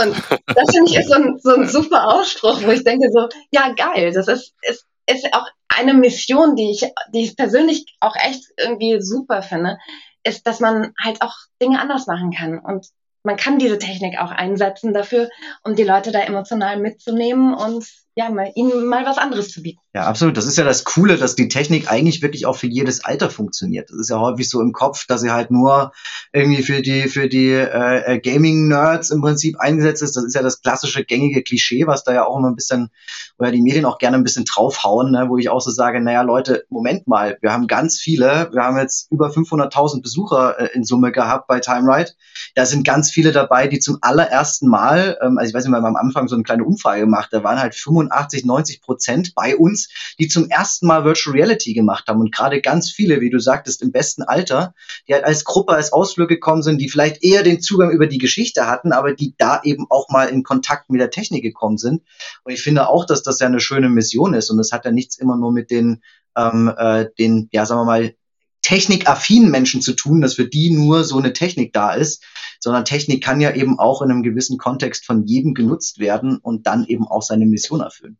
Und 0.00 0.16
das 0.46 0.74
finde 0.74 0.90
ich 0.90 0.96
ist 0.96 1.08
so 1.08 1.14
ein, 1.14 1.38
so 1.38 1.54
ein 1.54 1.68
super 1.68 2.08
Ausspruch, 2.14 2.62
wo 2.62 2.70
ich 2.70 2.84
denke 2.84 3.08
so, 3.12 3.28
ja 3.50 3.74
geil, 3.74 4.12
das 4.12 4.28
ist, 4.28 4.54
ist, 4.62 4.86
ist 5.06 5.26
auch 5.34 5.46
eine 5.68 5.92
Mission, 5.92 6.56
die 6.56 6.70
ich, 6.70 6.90
die 7.12 7.24
ich 7.24 7.36
persönlich 7.36 7.84
auch 8.00 8.16
echt 8.16 8.44
irgendwie 8.56 9.02
super 9.02 9.42
finde, 9.42 9.78
ist, 10.24 10.46
dass 10.46 10.60
man 10.60 10.94
halt 11.02 11.20
auch 11.20 11.34
Dinge 11.60 11.80
anders 11.80 12.06
machen 12.06 12.32
kann. 12.32 12.58
Und 12.58 12.86
man 13.24 13.36
kann 13.36 13.58
diese 13.58 13.78
Technik 13.78 14.18
auch 14.18 14.30
einsetzen 14.30 14.94
dafür, 14.94 15.28
um 15.64 15.76
die 15.76 15.84
Leute 15.84 16.12
da 16.12 16.20
emotional 16.20 16.78
mitzunehmen 16.78 17.52
und 17.54 17.86
ja, 18.14 18.28
mal, 18.28 18.52
ihnen 18.54 18.86
mal 18.86 19.06
was 19.06 19.16
anderes 19.16 19.50
zu 19.50 19.62
bieten. 19.62 19.80
Ja, 19.94 20.06
absolut. 20.06 20.36
Das 20.36 20.46
ist 20.46 20.58
ja 20.58 20.64
das 20.64 20.84
Coole, 20.84 21.16
dass 21.16 21.34
die 21.34 21.48
Technik 21.48 21.90
eigentlich 21.90 22.20
wirklich 22.20 22.44
auch 22.44 22.56
für 22.56 22.66
jedes 22.66 23.04
Alter 23.04 23.30
funktioniert. 23.30 23.88
Das 23.90 23.98
ist 23.98 24.10
ja 24.10 24.18
häufig 24.18 24.50
so 24.50 24.60
im 24.60 24.72
Kopf, 24.72 25.06
dass 25.06 25.22
sie 25.22 25.30
halt 25.30 25.50
nur 25.50 25.92
irgendwie 26.32 26.62
für 26.62 26.82
die 26.82 27.08
für 27.08 27.28
die 27.28 27.50
äh, 27.50 28.18
Gaming-Nerds 28.18 29.10
im 29.10 29.22
Prinzip 29.22 29.58
eingesetzt 29.60 30.02
ist. 30.02 30.14
Das 30.14 30.24
ist 30.24 30.34
ja 30.34 30.42
das 30.42 30.60
klassische 30.60 31.04
gängige 31.04 31.42
Klischee, 31.42 31.86
was 31.86 32.04
da 32.04 32.12
ja 32.12 32.26
auch 32.26 32.38
immer 32.38 32.50
ein 32.50 32.54
bisschen, 32.54 32.90
oder 33.38 33.50
die 33.50 33.62
Medien 33.62 33.86
auch 33.86 33.96
gerne 33.96 34.18
ein 34.18 34.24
bisschen 34.24 34.44
draufhauen, 34.44 35.10
ne? 35.10 35.26
wo 35.28 35.38
ich 35.38 35.48
auch 35.48 35.60
so 35.60 35.70
sage, 35.70 36.00
naja 36.00 36.20
Leute, 36.20 36.64
Moment 36.68 37.06
mal, 37.06 37.38
wir 37.40 37.52
haben 37.52 37.66
ganz 37.66 37.98
viele, 37.98 38.50
wir 38.52 38.62
haben 38.62 38.78
jetzt 38.78 39.10
über 39.10 39.28
500.000 39.28 40.02
Besucher 40.02 40.58
äh, 40.58 40.68
in 40.74 40.84
Summe 40.84 41.12
gehabt 41.12 41.46
bei 41.48 41.60
TimeRide. 41.60 42.12
Da 42.54 42.66
sind 42.66 42.86
ganz 42.86 43.10
viele 43.10 43.32
dabei, 43.32 43.68
die 43.68 43.78
zum 43.78 43.98
allerersten 44.02 44.68
Mal, 44.68 45.18
ähm, 45.22 45.38
also 45.38 45.48
ich 45.48 45.54
weiß 45.54 45.64
nicht, 45.64 45.72
wir 45.72 45.78
haben 45.78 45.86
am 45.86 45.96
Anfang 45.96 46.28
so 46.28 46.34
eine 46.34 46.44
kleine 46.44 46.64
Umfrage 46.64 47.00
gemacht, 47.00 47.28
da 47.32 47.42
waren 47.42 47.58
halt 47.58 47.74
85 47.74 48.01
85, 48.08 48.44
90 48.44 48.80
Prozent 48.80 49.34
bei 49.34 49.56
uns, 49.56 49.88
die 50.18 50.28
zum 50.28 50.48
ersten 50.48 50.86
Mal 50.86 51.04
Virtual 51.04 51.34
Reality 51.34 51.74
gemacht 51.74 52.08
haben. 52.08 52.20
Und 52.20 52.34
gerade 52.34 52.60
ganz 52.60 52.90
viele, 52.90 53.20
wie 53.20 53.30
du 53.30 53.38
sagtest, 53.38 53.82
im 53.82 53.92
besten 53.92 54.22
Alter, 54.22 54.74
die 55.08 55.14
halt 55.14 55.24
als 55.24 55.44
Gruppe, 55.44 55.72
als 55.72 55.92
Ausflug 55.92 56.28
gekommen 56.28 56.62
sind, 56.62 56.78
die 56.78 56.88
vielleicht 56.88 57.22
eher 57.22 57.42
den 57.42 57.60
Zugang 57.60 57.90
über 57.90 58.06
die 58.06 58.18
Geschichte 58.18 58.66
hatten, 58.66 58.92
aber 58.92 59.14
die 59.14 59.34
da 59.38 59.60
eben 59.62 59.86
auch 59.90 60.08
mal 60.08 60.28
in 60.28 60.42
Kontakt 60.42 60.90
mit 60.90 61.00
der 61.00 61.10
Technik 61.10 61.42
gekommen 61.42 61.78
sind. 61.78 62.02
Und 62.44 62.52
ich 62.52 62.62
finde 62.62 62.88
auch, 62.88 63.04
dass 63.04 63.22
das 63.22 63.38
ja 63.38 63.46
eine 63.46 63.60
schöne 63.60 63.88
Mission 63.88 64.34
ist. 64.34 64.50
Und 64.50 64.58
das 64.58 64.72
hat 64.72 64.84
ja 64.84 64.90
nichts 64.90 65.18
immer 65.18 65.36
nur 65.36 65.52
mit 65.52 65.70
den, 65.70 66.02
ähm, 66.36 66.72
äh, 66.76 67.06
den, 67.18 67.48
ja, 67.52 67.66
sagen 67.66 67.80
wir 67.80 67.84
mal, 67.84 68.14
technikaffinen 68.62 69.50
Menschen 69.50 69.82
zu 69.82 69.92
tun, 69.92 70.20
dass 70.20 70.34
für 70.34 70.46
die 70.46 70.70
nur 70.70 71.04
so 71.04 71.18
eine 71.18 71.32
Technik 71.32 71.72
da 71.72 71.92
ist, 71.92 72.24
sondern 72.60 72.84
Technik 72.84 73.22
kann 73.22 73.40
ja 73.40 73.54
eben 73.54 73.78
auch 73.78 74.02
in 74.02 74.10
einem 74.10 74.22
gewissen 74.22 74.56
Kontext 74.56 75.04
von 75.04 75.24
jedem 75.24 75.54
genutzt 75.54 75.98
werden 75.98 76.38
und 76.38 76.66
dann 76.66 76.86
eben 76.86 77.06
auch 77.06 77.22
seine 77.22 77.46
Mission 77.46 77.80
erfüllen. 77.80 78.18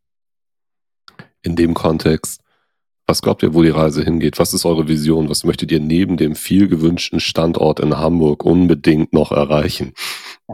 In 1.43 1.57
dem 1.57 1.75
Kontext, 1.75 2.41
was 3.07 3.23
glaubt 3.23 3.43
ihr, 3.43 3.55
wo 3.55 3.63
die 3.63 3.69
Reise 3.69 4.05
hingeht? 4.05 4.39
Was 4.39 4.53
ist 4.53 4.65
eure 4.65 4.89
Vision? 4.89 5.29
Was 5.29 5.45
möchtet 5.45 5.73
ihr 5.73 5.81
neben 5.81 6.17
dem 6.17 6.35
viel 6.35 6.69
gewünschten 6.69 7.21
Standort 7.21 7.81
in 7.81 7.97
Hamburg 7.99 8.45
unbedingt 8.45 9.13
noch 9.13 9.33
erreichen? 9.33 9.93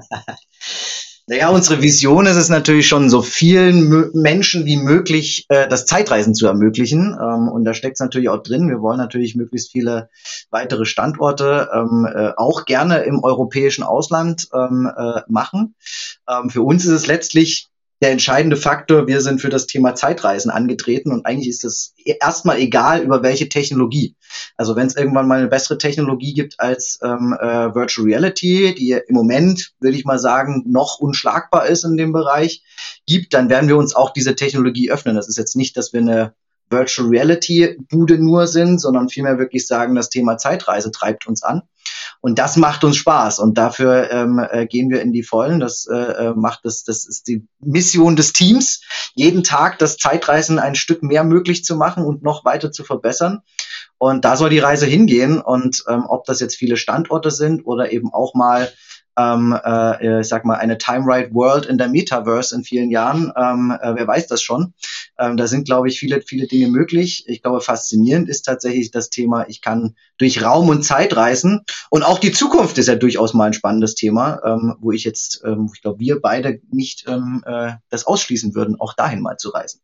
Naja, 1.30 1.50
unsere 1.50 1.82
Vision 1.82 2.24
ist 2.24 2.36
es 2.36 2.48
natürlich 2.48 2.88
schon, 2.88 3.10
so 3.10 3.20
vielen 3.20 4.10
Menschen 4.14 4.64
wie 4.64 4.78
möglich 4.78 5.44
äh, 5.50 5.68
das 5.68 5.84
Zeitreisen 5.84 6.34
zu 6.34 6.46
ermöglichen. 6.46 7.18
Ähm, 7.20 7.48
und 7.48 7.64
da 7.64 7.74
steckt 7.74 7.96
es 7.96 8.00
natürlich 8.00 8.30
auch 8.30 8.42
drin. 8.42 8.70
Wir 8.70 8.80
wollen 8.80 8.96
natürlich 8.96 9.36
möglichst 9.36 9.70
viele 9.70 10.08
weitere 10.48 10.86
Standorte 10.86 11.68
ähm, 11.74 12.08
äh, 12.10 12.30
auch 12.38 12.64
gerne 12.64 13.00
im 13.00 13.22
europäischen 13.22 13.84
Ausland 13.84 14.48
ähm, 14.54 14.90
äh, 14.96 15.20
machen. 15.28 15.74
Ähm, 16.26 16.48
für 16.48 16.62
uns 16.62 16.86
ist 16.86 16.92
es 16.92 17.06
letztlich 17.06 17.68
der 18.00 18.12
entscheidende 18.12 18.56
Faktor. 18.56 19.06
Wir 19.06 19.20
sind 19.20 19.40
für 19.40 19.48
das 19.48 19.66
Thema 19.66 19.94
Zeitreisen 19.94 20.50
angetreten 20.50 21.12
und 21.12 21.26
eigentlich 21.26 21.48
ist 21.48 21.64
es 21.64 21.94
erstmal 22.04 22.58
egal, 22.58 23.02
über 23.02 23.22
welche 23.22 23.48
Technologie. 23.48 24.16
Also 24.56 24.76
wenn 24.76 24.86
es 24.86 24.96
irgendwann 24.96 25.26
mal 25.26 25.38
eine 25.38 25.48
bessere 25.48 25.78
Technologie 25.78 26.32
gibt 26.32 26.60
als 26.60 26.98
ähm, 27.02 27.36
äh, 27.38 27.74
Virtual 27.74 28.06
Reality, 28.06 28.74
die 28.74 28.92
im 28.92 29.14
Moment, 29.14 29.72
würde 29.80 29.96
ich 29.96 30.04
mal 30.04 30.18
sagen, 30.18 30.64
noch 30.66 30.98
unschlagbar 30.98 31.66
ist 31.66 31.84
in 31.84 31.96
dem 31.96 32.12
Bereich, 32.12 32.62
gibt, 33.06 33.34
dann 33.34 33.50
werden 33.50 33.68
wir 33.68 33.76
uns 33.76 33.94
auch 33.94 34.12
diese 34.12 34.36
Technologie 34.36 34.90
öffnen. 34.90 35.16
Das 35.16 35.28
ist 35.28 35.38
jetzt 35.38 35.56
nicht, 35.56 35.76
dass 35.76 35.92
wir 35.92 36.00
eine 36.00 36.34
Virtual 36.70 37.08
Reality 37.08 37.76
Bude 37.88 38.18
nur 38.18 38.46
sind, 38.46 38.80
sondern 38.80 39.08
vielmehr 39.08 39.38
wirklich 39.38 39.66
sagen, 39.66 39.94
das 39.94 40.10
Thema 40.10 40.36
Zeitreise 40.38 40.90
treibt 40.90 41.26
uns 41.26 41.42
an. 41.42 41.62
Und 42.20 42.38
das 42.38 42.56
macht 42.56 42.84
uns 42.84 42.96
Spaß 42.96 43.38
und 43.38 43.56
dafür 43.56 44.10
ähm, 44.10 44.44
äh, 44.50 44.66
gehen 44.66 44.90
wir 44.90 45.00
in 45.00 45.12
die 45.12 45.22
Vollen. 45.22 45.60
Das 45.60 45.86
äh, 45.86 45.96
äh, 45.96 46.34
macht 46.34 46.60
das, 46.64 46.82
das 46.84 47.06
ist 47.06 47.28
die 47.28 47.46
Mission 47.60 48.16
des 48.16 48.32
Teams, 48.32 48.82
jeden 49.14 49.44
Tag 49.44 49.78
das 49.78 49.96
Zeitreisen 49.96 50.58
ein 50.58 50.74
Stück 50.74 51.02
mehr 51.02 51.24
möglich 51.24 51.64
zu 51.64 51.76
machen 51.76 52.04
und 52.04 52.22
noch 52.22 52.44
weiter 52.44 52.72
zu 52.72 52.84
verbessern. 52.84 53.42
Und 53.98 54.24
da 54.24 54.36
soll 54.36 54.50
die 54.50 54.58
Reise 54.58 54.86
hingehen. 54.86 55.40
Und 55.40 55.84
ähm, 55.88 56.04
ob 56.08 56.24
das 56.24 56.40
jetzt 56.40 56.56
viele 56.56 56.76
Standorte 56.76 57.30
sind 57.30 57.66
oder 57.66 57.92
eben 57.92 58.12
auch 58.12 58.34
mal 58.34 58.70
ähm, 59.18 59.58
äh, 59.64 60.20
ich 60.20 60.28
sag 60.28 60.44
mal, 60.44 60.54
eine 60.54 60.78
Time 60.78 61.04
Right 61.04 61.34
World 61.34 61.66
in 61.66 61.76
der 61.76 61.88
Metaverse 61.88 62.54
in 62.54 62.62
vielen 62.62 62.90
Jahren. 62.90 63.32
Ähm, 63.36 63.76
äh, 63.80 63.96
wer 63.96 64.06
weiß 64.06 64.28
das 64.28 64.40
schon? 64.40 64.74
Ähm, 65.18 65.36
da 65.36 65.48
sind, 65.48 65.66
glaube 65.66 65.88
ich, 65.88 65.98
viele, 65.98 66.22
viele 66.22 66.46
Dinge 66.46 66.68
möglich. 66.68 67.24
Ich 67.26 67.42
glaube, 67.42 67.60
faszinierend 67.60 68.28
ist 68.28 68.42
tatsächlich 68.42 68.90
das 68.92 69.10
Thema, 69.10 69.46
ich 69.48 69.60
kann 69.60 69.96
durch 70.18 70.42
Raum 70.42 70.68
und 70.68 70.84
Zeit 70.84 71.16
reisen. 71.16 71.64
Und 71.90 72.04
auch 72.04 72.18
die 72.18 72.32
Zukunft 72.32 72.78
ist 72.78 72.86
ja 72.86 72.94
durchaus 72.94 73.34
mal 73.34 73.46
ein 73.46 73.52
spannendes 73.52 73.96
Thema, 73.96 74.40
ähm, 74.44 74.76
wo 74.80 74.92
ich 74.92 75.04
jetzt, 75.04 75.42
ähm, 75.44 75.70
ich 75.74 75.82
glaube, 75.82 75.98
wir 75.98 76.20
beide 76.20 76.60
nicht 76.70 77.06
ähm, 77.08 77.42
äh, 77.44 77.72
das 77.90 78.06
ausschließen 78.06 78.54
würden, 78.54 78.78
auch 78.78 78.94
dahin 78.94 79.20
mal 79.20 79.36
zu 79.36 79.50
reisen. 79.50 79.80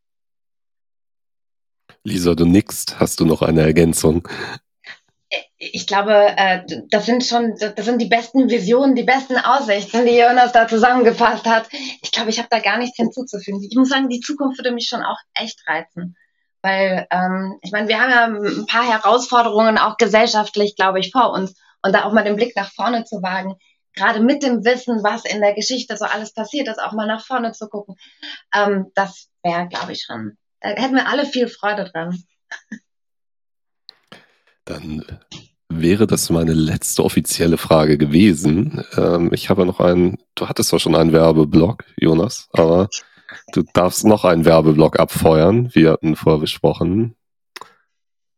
Lisa, 2.05 2.35
du 2.35 2.45
nickst. 2.45 3.01
Hast 3.01 3.19
du 3.19 3.25
noch 3.25 3.43
eine 3.43 3.63
Ergänzung? 3.63 4.29
Ich 5.57 5.87
glaube, 5.87 6.13
äh, 6.37 6.63
das 6.91 7.07
sind 7.07 7.25
schon, 7.25 7.57
das 7.57 7.85
sind 7.85 8.01
die 8.01 8.09
besten 8.09 8.51
Visionen, 8.51 8.95
die 8.95 9.05
besten 9.05 9.37
Aussichten, 9.37 10.05
die 10.05 10.19
Jonas 10.19 10.53
da 10.53 10.67
zusammengefasst 10.67 11.47
hat. 11.47 11.69
Ich 12.03 12.11
glaube, 12.11 12.31
ich 12.31 12.39
habe 12.39 12.49
da 12.51 12.59
gar 12.59 12.79
nichts 12.79 12.97
hinzuzufügen. 12.97 13.63
Ich 13.63 13.77
muss 13.77 13.89
sagen, 13.89 14.09
die 14.09 14.21
Zukunft 14.21 14.59
würde 14.59 14.73
mich 14.73 14.89
schon 14.89 15.03
auch 15.03 15.19
echt 15.35 15.61
reizen. 15.67 16.17
Weil, 16.63 17.07
ähm, 17.11 17.59
ich 17.63 17.73
meine, 17.73 17.89
wir 17.89 18.01
haben 18.01 18.11
ja 18.11 18.25
ein 18.25 18.67
paar 18.67 18.89
Herausforderungen 18.89 19.79
auch 19.79 19.97
gesellschaftlich, 19.97 20.77
glaube 20.77 20.99
ich, 20.99 21.13
vor 21.13 21.33
uns. 21.33 21.55
Und 21.83 21.93
da 21.93 22.05
auch 22.05 22.13
mal 22.13 22.25
den 22.25 22.37
Blick 22.37 22.57
nach 22.57 22.73
vorne 22.73 23.05
zu 23.05 23.23
wagen, 23.23 23.57
gerade 23.95 24.21
mit 24.21 24.43
dem 24.43 24.65
Wissen, 24.65 25.05
was 25.05 25.25
in 25.25 25.41
der 25.41 25.55
Geschichte 25.55 25.97
so 25.97 26.07
alles 26.07 26.33
passiert 26.33 26.69
ist, 26.69 26.81
auch 26.81 26.93
mal 26.93 27.07
nach 27.07 27.25
vorne 27.25 27.53
zu 27.53 27.69
gucken, 27.69 27.97
ähm, 28.55 28.91
das 28.95 29.29
wäre, 29.43 29.69
glaube 29.69 29.93
ich, 29.93 30.05
schon, 30.05 30.37
da 30.61 30.71
hätten 30.71 30.95
wir 30.95 31.07
alle 31.07 31.27
viel 31.27 31.49
Freude 31.49 31.91
dran. 31.91 32.25
Dann 34.65 35.05
wäre 35.69 36.07
das 36.07 36.31
meine 36.31 36.55
letzte 36.55 37.05
offizielle 37.05 37.59
Frage 37.59 37.99
gewesen. 37.99 38.85
Ähm, 38.97 39.31
ich 39.33 39.51
habe 39.51 39.67
noch 39.67 39.81
einen, 39.81 40.19
du 40.35 40.49
hattest 40.49 40.71
zwar 40.71 40.79
schon 40.79 40.95
einen 40.95 41.13
Werbeblock, 41.13 41.85
Jonas, 41.97 42.49
aber 42.53 42.89
du 43.53 43.63
darfst 43.73 44.05
noch 44.05 44.25
einen 44.25 44.45
Werbeblock 44.45 44.99
abfeuern. 44.99 45.71
Wir 45.75 45.93
hatten 45.93 46.17
vorher 46.17 46.41
besprochen, 46.41 47.15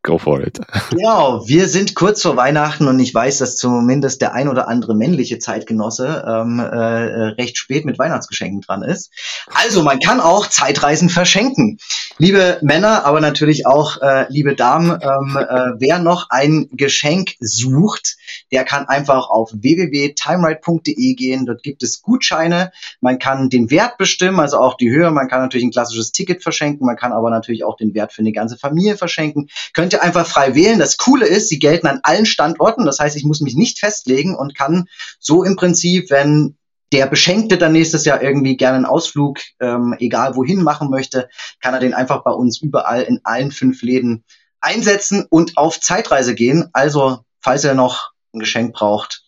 Go 0.06 0.18
for 0.18 0.40
it. 0.40 0.60
Genau, 0.90 1.42
wir 1.48 1.66
sind 1.66 1.96
kurz 1.96 2.22
vor 2.22 2.36
Weihnachten 2.36 2.86
und 2.86 3.00
ich 3.00 3.12
weiß, 3.12 3.38
dass 3.38 3.56
zumindest 3.56 4.22
der 4.22 4.34
ein 4.34 4.48
oder 4.48 4.68
andere 4.68 4.94
männliche 4.94 5.40
Zeitgenosse 5.40 6.24
ähm, 6.24 6.60
äh, 6.60 6.64
recht 6.64 7.58
spät 7.58 7.84
mit 7.84 7.98
Weihnachtsgeschenken 7.98 8.60
dran 8.60 8.84
ist. 8.84 9.10
Also 9.52 9.82
man 9.82 9.98
kann 9.98 10.20
auch 10.20 10.46
Zeitreisen 10.46 11.08
verschenken. 11.08 11.78
Liebe 12.18 12.58
Männer, 12.62 13.04
aber 13.04 13.20
natürlich 13.20 13.66
auch 13.66 14.00
äh, 14.00 14.26
liebe 14.28 14.54
Damen, 14.54 14.92
ähm, 14.92 15.36
äh, 15.36 15.72
wer 15.80 15.98
noch 15.98 16.30
ein 16.30 16.68
Geschenk 16.70 17.32
sucht, 17.40 18.16
der 18.52 18.62
kann 18.62 18.86
einfach 18.86 19.28
auf 19.28 19.50
www.timeride.de 19.52 21.14
gehen. 21.14 21.46
Dort 21.46 21.64
gibt 21.64 21.82
es 21.82 22.00
Gutscheine. 22.00 22.70
Man 23.00 23.18
kann 23.18 23.50
den 23.50 23.72
Wert 23.72 23.98
bestimmen, 23.98 24.38
also 24.38 24.58
auch 24.58 24.76
die 24.76 24.88
Höhe. 24.88 25.10
Man 25.10 25.26
kann 25.26 25.40
natürlich 25.40 25.66
ein 25.66 25.72
klassisches 25.72 26.12
Ticket 26.12 26.44
verschenken. 26.44 26.86
Man 26.86 26.96
kann 26.96 27.12
aber 27.12 27.30
natürlich 27.30 27.64
auch 27.64 27.76
den 27.76 27.92
Wert 27.92 28.12
für 28.12 28.20
eine 28.20 28.32
ganze 28.32 28.56
Familie 28.56 28.96
verschenken. 28.96 29.48
Könnt 29.72 29.95
ihr 29.96 30.02
einfach 30.02 30.26
frei 30.26 30.54
wählen. 30.54 30.78
Das 30.78 30.96
Coole 30.96 31.26
ist, 31.26 31.48
sie 31.48 31.58
gelten 31.58 31.86
an 31.86 32.00
allen 32.02 32.26
Standorten. 32.26 32.86
Das 32.86 32.98
heißt, 32.98 33.16
ich 33.16 33.24
muss 33.24 33.40
mich 33.40 33.54
nicht 33.54 33.78
festlegen 33.78 34.34
und 34.34 34.56
kann 34.56 34.88
so 35.18 35.42
im 35.42 35.56
Prinzip, 35.56 36.10
wenn 36.10 36.56
der 36.92 37.06
Beschenkte 37.06 37.58
dann 37.58 37.72
nächstes 37.72 38.04
Jahr 38.04 38.22
irgendwie 38.22 38.56
gerne 38.56 38.76
einen 38.76 38.86
Ausflug, 38.86 39.40
ähm, 39.60 39.94
egal 39.98 40.36
wohin 40.36 40.62
machen 40.62 40.88
möchte, 40.90 41.28
kann 41.60 41.74
er 41.74 41.80
den 41.80 41.94
einfach 41.94 42.22
bei 42.22 42.30
uns 42.30 42.60
überall 42.60 43.02
in 43.02 43.20
allen 43.24 43.50
fünf 43.50 43.82
Läden 43.82 44.24
einsetzen 44.60 45.26
und 45.28 45.56
auf 45.56 45.80
Zeitreise 45.80 46.34
gehen. 46.34 46.68
Also, 46.72 47.20
falls 47.40 47.64
ihr 47.64 47.74
noch 47.74 48.12
ein 48.32 48.40
Geschenk 48.40 48.74
braucht, 48.74 49.24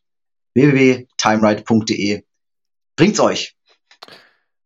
www.timeride.de. 0.54 2.22
Bringt's 2.96 3.20
euch. 3.20 3.57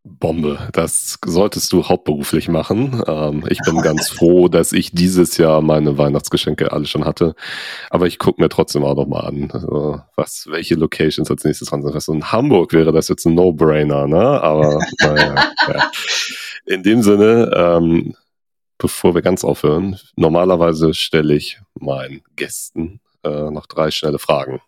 Bombe. 0.05 0.67
Das 0.73 1.17
solltest 1.25 1.71
du 1.71 1.85
hauptberuflich 1.85 2.49
machen. 2.49 3.01
Ähm, 3.07 3.45
ich 3.49 3.59
bin 3.65 3.81
ganz 3.81 4.09
froh, 4.11 4.49
dass 4.49 4.73
ich 4.73 4.91
dieses 4.91 5.37
Jahr 5.37 5.61
meine 5.61 5.97
Weihnachtsgeschenke 5.97 6.73
alle 6.73 6.85
schon 6.85 7.05
hatte. 7.05 7.35
Aber 7.89 8.05
ich 8.05 8.19
gucke 8.19 8.41
mir 8.41 8.49
trotzdem 8.49 8.83
auch 8.83 8.95
noch 8.95 9.07
mal 9.07 9.21
an, 9.21 9.49
also, 9.51 10.01
was, 10.15 10.47
welche 10.49 10.75
Locations 10.75 11.31
als 11.31 11.45
nächstes 11.45 11.69
dran 11.69 11.81
sind. 11.81 11.93
Also 11.93 12.11
in 12.13 12.31
Hamburg 12.31 12.73
wäre 12.73 12.91
das 12.91 13.07
jetzt 13.07 13.25
ein 13.25 13.33
No-Brainer, 13.33 14.07
ne? 14.07 14.41
Aber 14.41 14.79
naja, 14.99 15.35
ja. 15.67 15.91
in 16.65 16.83
dem 16.83 17.01
Sinne, 17.01 17.51
ähm, 17.55 18.15
bevor 18.77 19.15
wir 19.15 19.21
ganz 19.21 19.45
aufhören, 19.45 19.97
normalerweise 20.17 20.93
stelle 20.93 21.33
ich 21.33 21.61
meinen 21.79 22.23
Gästen 22.35 22.99
äh, 23.23 23.49
noch 23.49 23.67
drei 23.67 23.89
schnelle 23.89 24.19
Fragen 24.19 24.59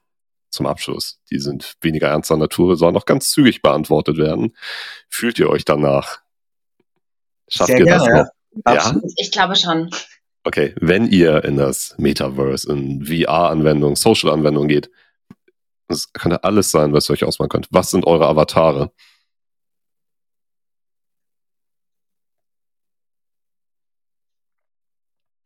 zum 0.56 0.66
Abschluss. 0.66 1.20
Die 1.30 1.40
sind 1.40 1.76
weniger 1.82 2.08
ernster 2.08 2.38
Natur, 2.38 2.78
sollen 2.78 2.94
noch 2.94 3.06
ganz 3.06 3.30
zügig 3.30 3.62
beantwortet 3.62 4.18
werden. 4.18 4.56
Fühlt 5.10 5.38
ihr 5.40 5.50
euch 5.50 5.66
danach? 5.66 6.20
Schafft 7.48 7.70
Sehr 7.70 7.80
ihr 7.80 7.86
gerne, 7.86 8.32
das 8.64 8.76
noch? 8.76 8.96
Ja? 8.96 9.02
Ich 9.18 9.32
glaube 9.32 9.56
schon. 9.56 9.90
Okay, 10.44 10.74
wenn 10.80 11.08
ihr 11.08 11.44
in 11.44 11.58
das 11.58 11.96
Metaverse, 11.98 12.72
in 12.72 13.06
VR-Anwendungen, 13.06 13.96
Social-Anwendungen 13.96 14.70
geht, 14.70 14.90
das 15.88 16.12
könnte 16.14 16.44
alles 16.44 16.72
sein, 16.72 16.94
was 16.94 17.10
ihr 17.10 17.14
euch 17.14 17.24
ausmachen 17.24 17.50
könnt. 17.50 17.68
Was 17.72 17.92
sind 17.92 18.06
eure 18.06 18.28
Avatare? 18.28 18.92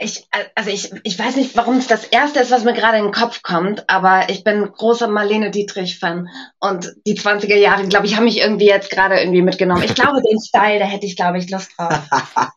Ich, 0.02 0.26
also 0.56 0.70
ich, 0.70 0.92
ich 1.04 1.20
weiß 1.20 1.36
nicht, 1.36 1.58
warum 1.58 1.78
es 1.78 1.88
das 1.88 2.06
erste 2.06 2.40
ist, 2.40 2.52
was 2.52 2.64
mir 2.64 2.74
gerade 2.74 2.98
in 2.98 3.06
den 3.06 3.14
Kopf 3.14 3.42
kommt, 3.42 3.90
aber 3.90 4.30
ich 4.30 4.46
bin 4.46 4.64
großer 4.64 5.10
Marlene 5.10 5.52
Dietrich-Fan 5.52 6.30
und 6.60 6.96
die 7.06 7.20
20er 7.20 7.58
Jahre, 7.58 7.86
glaube 7.88 8.06
ich, 8.06 8.16
haben 8.16 8.24
mich 8.24 8.40
irgendwie 8.40 8.68
jetzt 8.68 8.92
gerade 8.92 9.20
irgendwie 9.20 9.42
mitgenommen. 9.42 9.84
Ich 9.84 9.96
glaube, 9.96 10.22
den 10.22 10.40
Style, 10.40 10.80
da 10.80 10.86
hätte 10.86 11.06
ich, 11.06 11.18
glaube 11.18 11.38
ich, 11.38 11.50
Lust 11.50 11.72
drauf. 11.78 12.00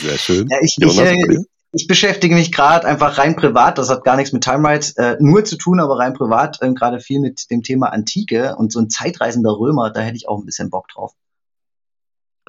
Sehr 0.00 0.18
schön. 0.18 0.48
Ja, 0.50 0.58
ich, 0.60 0.76
ich, 0.80 0.98
äh, 0.98 1.44
ich 1.72 1.86
beschäftige 1.86 2.34
mich 2.34 2.50
gerade 2.50 2.86
einfach 2.86 3.18
rein 3.18 3.36
privat, 3.36 3.78
das 3.78 3.88
hat 3.88 4.02
gar 4.02 4.16
nichts 4.16 4.32
mit 4.32 4.42
Time 4.42 4.68
Rides 4.68 4.96
äh, 4.96 5.16
nur 5.20 5.44
zu 5.44 5.56
tun, 5.56 5.78
aber 5.78 5.98
rein 5.98 6.12
privat 6.12 6.60
äh, 6.60 6.72
gerade 6.72 6.98
viel 6.98 7.20
mit 7.20 7.50
dem 7.50 7.62
Thema 7.62 7.92
Antike 7.92 8.56
und 8.56 8.72
so 8.72 8.80
ein 8.80 8.90
zeitreisender 8.90 9.52
Römer, 9.52 9.90
da 9.90 10.00
hätte 10.00 10.16
ich 10.16 10.28
auch 10.28 10.38
ein 10.38 10.44
bisschen 10.46 10.70
Bock 10.70 10.88
drauf. 10.88 11.12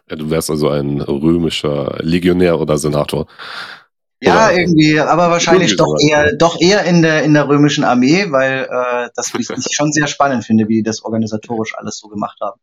Ja, 0.09 0.17
du 0.17 0.29
wärst 0.29 0.49
also 0.49 0.69
ein 0.69 0.99
römischer 0.99 1.97
Legionär 2.01 2.59
oder 2.59 2.77
Senator. 2.77 3.27
Ja, 4.23 4.47
Oder 4.47 4.57
irgendwie, 4.57 4.97
aber 5.01 5.29
wahrscheinlich 5.31 5.75
doch 5.75 5.97
eher, 5.99 6.33
doch 6.37 6.61
eher 6.61 6.85
in 6.85 7.01
der, 7.01 7.23
in 7.23 7.33
der 7.33 7.49
römischen 7.49 7.83
Armee, 7.83 8.31
weil 8.31 8.69
äh, 8.71 9.09
das 9.15 9.33
ich, 9.33 9.49
ich 9.49 9.75
schon 9.75 9.91
sehr 9.91 10.07
spannend 10.07 10.45
finde, 10.45 10.69
wie 10.69 10.75
die 10.75 10.83
das 10.83 11.03
organisatorisch 11.03 11.75
alles 11.75 11.97
so 11.97 12.07
gemacht 12.07 12.37
haben. 12.41 12.57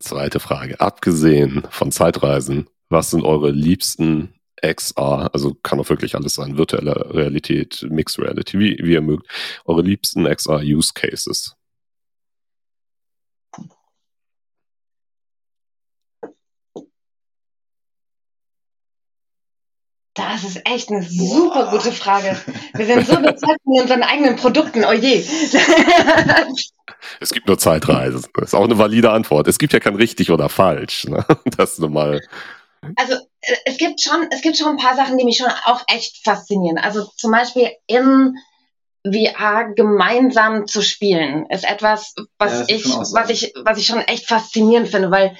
Zweite 0.00 0.40
Frage. 0.40 0.80
Abgesehen 0.80 1.62
von 1.70 1.92
Zeitreisen, 1.92 2.68
was 2.88 3.10
sind 3.10 3.24
eure 3.24 3.52
liebsten 3.52 4.34
XR, 4.60 5.30
also 5.32 5.54
kann 5.62 5.78
auch 5.78 5.88
wirklich 5.90 6.16
alles 6.16 6.34
sein, 6.34 6.58
virtuelle 6.58 7.14
Realität, 7.14 7.86
Mixed 7.88 8.18
Reality, 8.18 8.58
wie, 8.58 8.80
wie 8.82 8.94
ihr 8.94 9.02
mögt, 9.02 9.28
eure 9.64 9.82
liebsten 9.82 10.24
XR 10.24 10.58
Use 10.58 10.92
Cases? 10.92 11.55
Das 20.16 20.44
ist 20.44 20.62
echt 20.64 20.90
eine 20.90 21.02
super 21.02 21.64
Boah. 21.64 21.70
gute 21.70 21.92
Frage. 21.92 22.36
Wir 22.74 22.86
sind 22.86 23.06
so 23.06 23.16
bezahlt 23.16 23.58
von 23.62 23.80
unseren 23.80 24.02
eigenen 24.02 24.36
Produkten. 24.36 24.84
Oh 24.84 24.92
je. 24.92 25.24
Es 27.20 27.32
gibt 27.32 27.46
nur 27.46 27.58
Zeitreisen. 27.58 28.24
Das 28.34 28.48
ist 28.48 28.54
auch 28.54 28.64
eine 28.64 28.78
valide 28.78 29.10
Antwort. 29.10 29.46
Es 29.46 29.58
gibt 29.58 29.72
ja 29.72 29.80
kein 29.80 29.94
richtig 29.94 30.30
oder 30.30 30.48
falsch. 30.48 31.04
Ne? 31.04 31.24
Das 31.56 31.78
nur 31.78 31.90
mal. 31.90 32.20
Also 32.96 33.14
äh, 33.42 33.56
es 33.66 33.76
gibt 33.76 34.00
schon, 34.00 34.26
es 34.30 34.40
gibt 34.40 34.56
schon 34.56 34.68
ein 34.68 34.76
paar 34.76 34.96
Sachen, 34.96 35.18
die 35.18 35.24
mich 35.24 35.36
schon 35.36 35.50
auch 35.64 35.82
echt 35.88 36.24
faszinieren. 36.24 36.78
Also 36.78 37.04
zum 37.16 37.30
Beispiel 37.30 37.70
in 37.86 38.36
VR 39.04 39.72
gemeinsam 39.74 40.66
zu 40.66 40.82
spielen, 40.82 41.46
ist 41.50 41.68
etwas, 41.68 42.14
was 42.38 42.68
ja, 42.68 42.76
ich, 42.76 42.84
was 42.86 43.30
ich, 43.30 43.52
was 43.64 43.78
ich 43.78 43.86
schon 43.86 44.00
echt 44.00 44.26
faszinierend 44.26 44.88
finde, 44.88 45.10
weil 45.10 45.36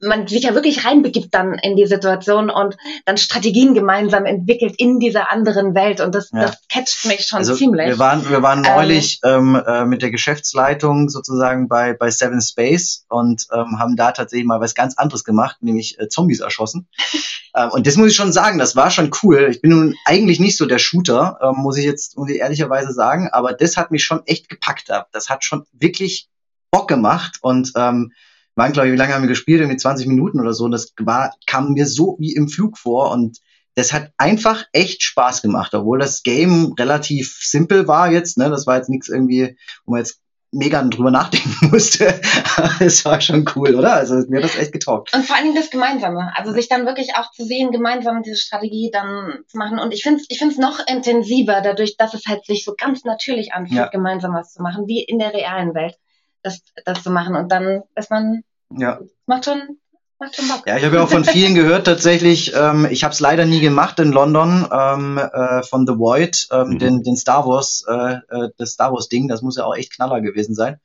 man 0.00 0.26
sich 0.26 0.44
ja 0.44 0.54
wirklich 0.54 0.84
reinbegibt 0.84 1.34
dann 1.34 1.54
in 1.54 1.76
die 1.76 1.86
Situation 1.86 2.50
und 2.50 2.76
dann 3.04 3.16
Strategien 3.16 3.74
gemeinsam 3.74 4.24
entwickelt 4.24 4.74
in 4.78 4.98
dieser 4.98 5.30
anderen 5.30 5.74
Welt 5.74 6.00
und 6.00 6.14
das, 6.14 6.30
ja. 6.32 6.42
das 6.42 6.58
catcht 6.68 7.04
mich 7.06 7.26
schon 7.26 7.38
also 7.38 7.54
ziemlich. 7.54 7.86
Wir 7.86 7.98
waren, 7.98 8.28
wir 8.28 8.42
waren 8.42 8.64
ähm, 8.64 8.74
neulich 8.74 9.20
ähm, 9.24 9.54
äh, 9.54 9.84
mit 9.84 10.02
der 10.02 10.10
Geschäftsleitung 10.10 11.08
sozusagen 11.08 11.68
bei, 11.68 11.92
bei 11.92 12.10
Seven 12.10 12.40
Space 12.40 13.04
und 13.08 13.46
ähm, 13.52 13.78
haben 13.78 13.96
da 13.96 14.12
tatsächlich 14.12 14.46
mal 14.46 14.60
was 14.60 14.74
ganz 14.74 14.96
anderes 14.96 15.24
gemacht, 15.24 15.56
nämlich 15.60 15.98
äh, 15.98 16.08
Zombies 16.08 16.40
erschossen. 16.40 16.88
ähm, 17.54 17.70
und 17.70 17.86
das 17.86 17.96
muss 17.96 18.08
ich 18.10 18.16
schon 18.16 18.32
sagen, 18.32 18.58
das 18.58 18.76
war 18.76 18.90
schon 18.90 19.10
cool. 19.22 19.48
Ich 19.50 19.60
bin 19.60 19.70
nun 19.70 19.94
eigentlich 20.04 20.40
nicht 20.40 20.56
so 20.56 20.66
der 20.66 20.78
Shooter, 20.78 21.38
ähm, 21.42 21.62
muss 21.62 21.76
ich 21.76 21.84
jetzt 21.84 22.16
muss 22.16 22.30
ich 22.30 22.38
ehrlicherweise 22.38 22.92
sagen, 22.92 23.28
aber 23.32 23.52
das 23.52 23.76
hat 23.76 23.90
mich 23.90 24.04
schon 24.04 24.22
echt 24.26 24.48
gepackt 24.48 24.90
ab. 24.90 25.08
Das 25.12 25.28
hat 25.28 25.44
schon 25.44 25.66
wirklich 25.72 26.28
Bock 26.70 26.88
gemacht 26.88 27.38
und 27.40 27.72
ähm, 27.76 28.12
waren, 28.54 28.72
glaube 28.72 28.88
ich, 28.88 28.92
wie 28.92 28.98
lange 28.98 29.14
haben 29.14 29.22
wir 29.22 29.28
gespielt? 29.28 29.60
Irgendwie 29.60 29.76
20 29.76 30.06
Minuten 30.06 30.40
oder 30.40 30.52
so. 30.52 30.64
Und 30.64 30.70
das 30.70 30.92
war, 31.00 31.34
kam 31.46 31.72
mir 31.72 31.86
so 31.86 32.16
wie 32.18 32.34
im 32.34 32.48
Flug 32.48 32.78
vor. 32.78 33.10
Und 33.10 33.38
das 33.74 33.92
hat 33.92 34.12
einfach 34.16 34.64
echt 34.72 35.02
Spaß 35.02 35.42
gemacht, 35.42 35.74
obwohl 35.74 35.98
das 35.98 36.22
Game 36.22 36.74
relativ 36.78 37.38
simpel 37.42 37.88
war 37.88 38.10
jetzt. 38.10 38.38
Ne? 38.38 38.50
Das 38.50 38.66
war 38.66 38.76
jetzt 38.76 38.88
nichts 38.88 39.08
irgendwie, 39.08 39.56
wo 39.84 39.92
man 39.92 40.00
jetzt 40.00 40.20
mega 40.54 40.80
drüber 40.82 41.10
nachdenken 41.10 41.70
musste. 41.72 42.20
Es 42.80 43.04
war 43.04 43.20
schon 43.20 43.44
cool, 43.54 43.74
oder? 43.74 43.94
Also 43.94 44.14
mir 44.28 44.36
hat 44.36 44.44
das 44.44 44.56
echt 44.56 44.72
getaugt. 44.72 45.12
Und 45.14 45.24
vor 45.24 45.36
allen 45.36 45.46
Dingen 45.46 45.56
das 45.56 45.70
Gemeinsame. 45.70 46.32
Also 46.36 46.52
sich 46.52 46.68
dann 46.68 46.86
wirklich 46.86 47.16
auch 47.16 47.30
zu 47.32 47.44
sehen, 47.44 47.72
gemeinsam 47.72 48.22
diese 48.22 48.36
Strategie 48.36 48.90
dann 48.92 49.40
zu 49.48 49.58
machen. 49.58 49.78
Und 49.78 49.92
ich 49.92 50.02
finde 50.02 50.20
es 50.20 50.26
ich 50.28 50.38
find's 50.38 50.56
noch 50.56 50.78
intensiver, 50.86 51.60
dadurch, 51.60 51.96
dass 51.96 52.14
es 52.14 52.26
halt 52.26 52.46
sich 52.46 52.64
so 52.64 52.74
ganz 52.76 53.04
natürlich 53.04 53.52
anfühlt, 53.52 53.78
ja. 53.78 53.86
gemeinsam 53.88 54.34
was 54.34 54.52
zu 54.52 54.62
machen, 54.62 54.86
wie 54.86 55.02
in 55.02 55.18
der 55.18 55.34
realen 55.34 55.74
Welt 55.74 55.96
das, 56.44 56.60
das 56.84 57.02
zu 57.02 57.10
machen. 57.10 57.34
Und 57.34 57.50
dann 57.50 57.82
ist 57.96 58.10
man, 58.10 58.44
ja. 58.70 59.00
macht 59.26 59.46
schon, 59.46 59.78
macht 60.20 60.36
schon 60.36 60.46
Bock. 60.46 60.62
Ja, 60.66 60.76
ich 60.76 60.84
habe 60.84 60.96
ja 60.96 61.02
auch 61.02 61.08
von 61.08 61.24
vielen 61.24 61.54
gehört 61.54 61.86
tatsächlich, 61.86 62.54
ähm, 62.54 62.86
ich 62.88 63.02
habe 63.02 63.12
es 63.12 63.20
leider 63.20 63.46
nie 63.46 63.60
gemacht 63.60 63.98
in 63.98 64.12
London, 64.12 64.68
ähm, 64.70 65.18
äh, 65.18 65.62
von 65.64 65.86
The 65.86 65.98
Void, 65.98 66.48
ähm, 66.52 66.68
mhm. 66.68 66.78
den, 66.78 67.02
den 67.02 67.16
Star 67.16 67.46
Wars, 67.46 67.84
äh, 67.88 68.18
äh, 68.28 68.50
das 68.58 68.72
Star 68.72 68.92
Wars 68.92 69.08
Ding, 69.08 69.26
das 69.26 69.42
muss 69.42 69.56
ja 69.56 69.64
auch 69.64 69.74
echt 69.74 69.94
Knaller 69.94 70.20
gewesen 70.20 70.54
sein. 70.54 70.78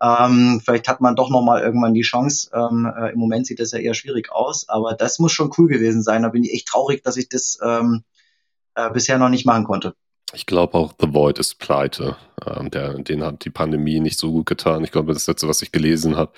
Ähm, 0.00 0.62
vielleicht 0.64 0.88
hat 0.88 1.00
man 1.00 1.16
doch 1.16 1.28
noch 1.28 1.42
mal 1.42 1.60
irgendwann 1.60 1.92
die 1.92 2.02
Chance. 2.02 2.50
Ähm, 2.54 2.90
äh, 2.96 3.12
Im 3.12 3.18
Moment 3.18 3.46
sieht 3.46 3.58
das 3.58 3.72
ja 3.72 3.78
eher 3.78 3.94
schwierig 3.94 4.30
aus, 4.30 4.68
aber 4.68 4.94
das 4.94 5.18
muss 5.18 5.32
schon 5.32 5.50
cool 5.58 5.68
gewesen 5.68 6.02
sein. 6.02 6.22
Da 6.22 6.28
bin 6.28 6.44
ich 6.44 6.52
echt 6.52 6.68
traurig, 6.68 7.02
dass 7.02 7.16
ich 7.16 7.28
das 7.28 7.58
ähm, 7.64 8.04
äh, 8.74 8.90
bisher 8.90 9.18
noch 9.18 9.28
nicht 9.28 9.44
machen 9.44 9.64
konnte. 9.64 9.94
Ich 10.34 10.46
glaube 10.46 10.74
auch, 10.74 10.92
The 11.00 11.12
Void 11.12 11.38
ist 11.38 11.58
pleite. 11.58 12.16
Ähm, 12.46 12.70
der, 12.70 12.94
den 12.94 13.22
hat 13.24 13.44
die 13.44 13.50
Pandemie 13.50 14.00
nicht 14.00 14.18
so 14.18 14.30
gut 14.30 14.46
getan. 14.46 14.84
Ich 14.84 14.92
glaube, 14.92 15.14
das 15.14 15.26
letzte, 15.26 15.48
was 15.48 15.62
ich 15.62 15.72
gelesen 15.72 16.16
habe, 16.16 16.32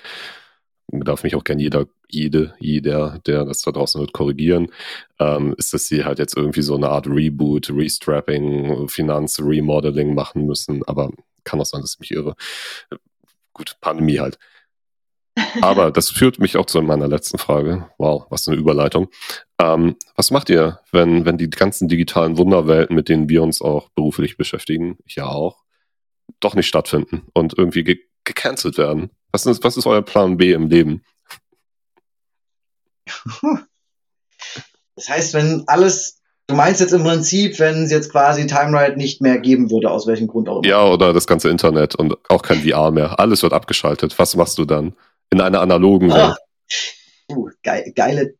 darf 0.87 1.23
mich 1.23 1.35
auch 1.35 1.43
gern 1.43 1.59
jeder, 1.59 1.87
jede, 2.09 2.53
jeder, 2.59 3.19
der 3.25 3.45
das 3.45 3.61
da 3.61 3.71
draußen 3.71 3.99
wird, 3.99 4.13
korrigieren, 4.13 4.71
ähm, 5.19 5.55
ist, 5.57 5.73
dass 5.73 5.87
sie 5.87 6.05
halt 6.05 6.19
jetzt 6.19 6.35
irgendwie 6.37 6.61
so 6.61 6.75
eine 6.75 6.89
Art 6.89 7.07
Reboot, 7.07 7.69
Restrapping, 7.69 8.87
Finanz-Remodeling 8.87 10.13
machen 10.13 10.45
müssen. 10.45 10.83
Aber 10.85 11.11
kann 11.43 11.59
auch 11.61 11.65
sein, 11.65 11.81
dass 11.81 11.95
ich 11.95 11.99
mich 11.99 12.11
irre. 12.11 12.35
Gut, 13.53 13.77
Pandemie 13.81 14.19
halt. 14.19 14.37
Aber 15.61 15.91
das 15.91 16.09
führt 16.09 16.39
mich 16.39 16.57
auch 16.57 16.65
zu 16.65 16.81
meiner 16.81 17.07
letzten 17.07 17.37
Frage. 17.37 17.89
Wow, 17.97 18.25
was 18.29 18.47
eine 18.47 18.57
Überleitung. 18.57 19.09
Ähm, 19.59 19.95
was 20.15 20.31
macht 20.31 20.49
ihr, 20.49 20.79
wenn, 20.91 21.25
wenn 21.25 21.37
die 21.37 21.49
ganzen 21.49 21.87
digitalen 21.87 22.37
Wunderwelten, 22.37 22.95
mit 22.95 23.09
denen 23.09 23.29
wir 23.29 23.41
uns 23.43 23.61
auch 23.61 23.89
beruflich 23.89 24.37
beschäftigen, 24.37 24.97
ich 25.05 25.15
ja 25.15 25.27
auch, 25.27 25.63
doch 26.39 26.55
nicht 26.55 26.67
stattfinden 26.67 27.27
und 27.33 27.57
irgendwie 27.57 27.83
ge 27.83 27.99
gecancelt 28.23 28.77
werden? 28.77 29.09
Was 29.31 29.45
ist, 29.45 29.63
was 29.63 29.77
ist 29.77 29.87
euer 29.87 30.03
Plan 30.03 30.37
B 30.37 30.51
im 30.51 30.67
Leben? 30.67 31.03
Das 34.95 35.09
heißt, 35.09 35.33
wenn 35.33 35.63
alles 35.67 36.21
Du 36.51 36.57
meinst 36.57 36.81
jetzt 36.81 36.91
im 36.91 37.03
Prinzip, 37.03 37.59
wenn 37.59 37.83
es 37.83 37.91
jetzt 37.91 38.11
quasi 38.11 38.45
TimeRide 38.45 38.97
nicht 38.97 39.21
mehr 39.21 39.37
geben 39.37 39.71
würde, 39.71 39.89
aus 39.89 40.05
welchem 40.05 40.27
Grund 40.27 40.49
auch 40.49 40.57
immer? 40.57 40.67
Ja, 40.67 40.85
oder 40.85 41.13
das 41.13 41.25
ganze 41.25 41.49
Internet 41.49 41.95
und 41.95 42.17
auch 42.29 42.41
kein 42.41 42.59
VR 42.59 42.91
mehr. 42.91 43.17
Alles 43.21 43.41
wird 43.41 43.53
abgeschaltet. 43.53 44.19
Was 44.19 44.35
machst 44.35 44.57
du 44.57 44.65
dann? 44.65 44.93
In 45.31 45.41
einer 45.41 45.61
analogen 45.61 46.11
Welt. 46.11 46.37
Uh, 47.29 47.49
geile, 47.63 47.91
geile, 47.93 48.35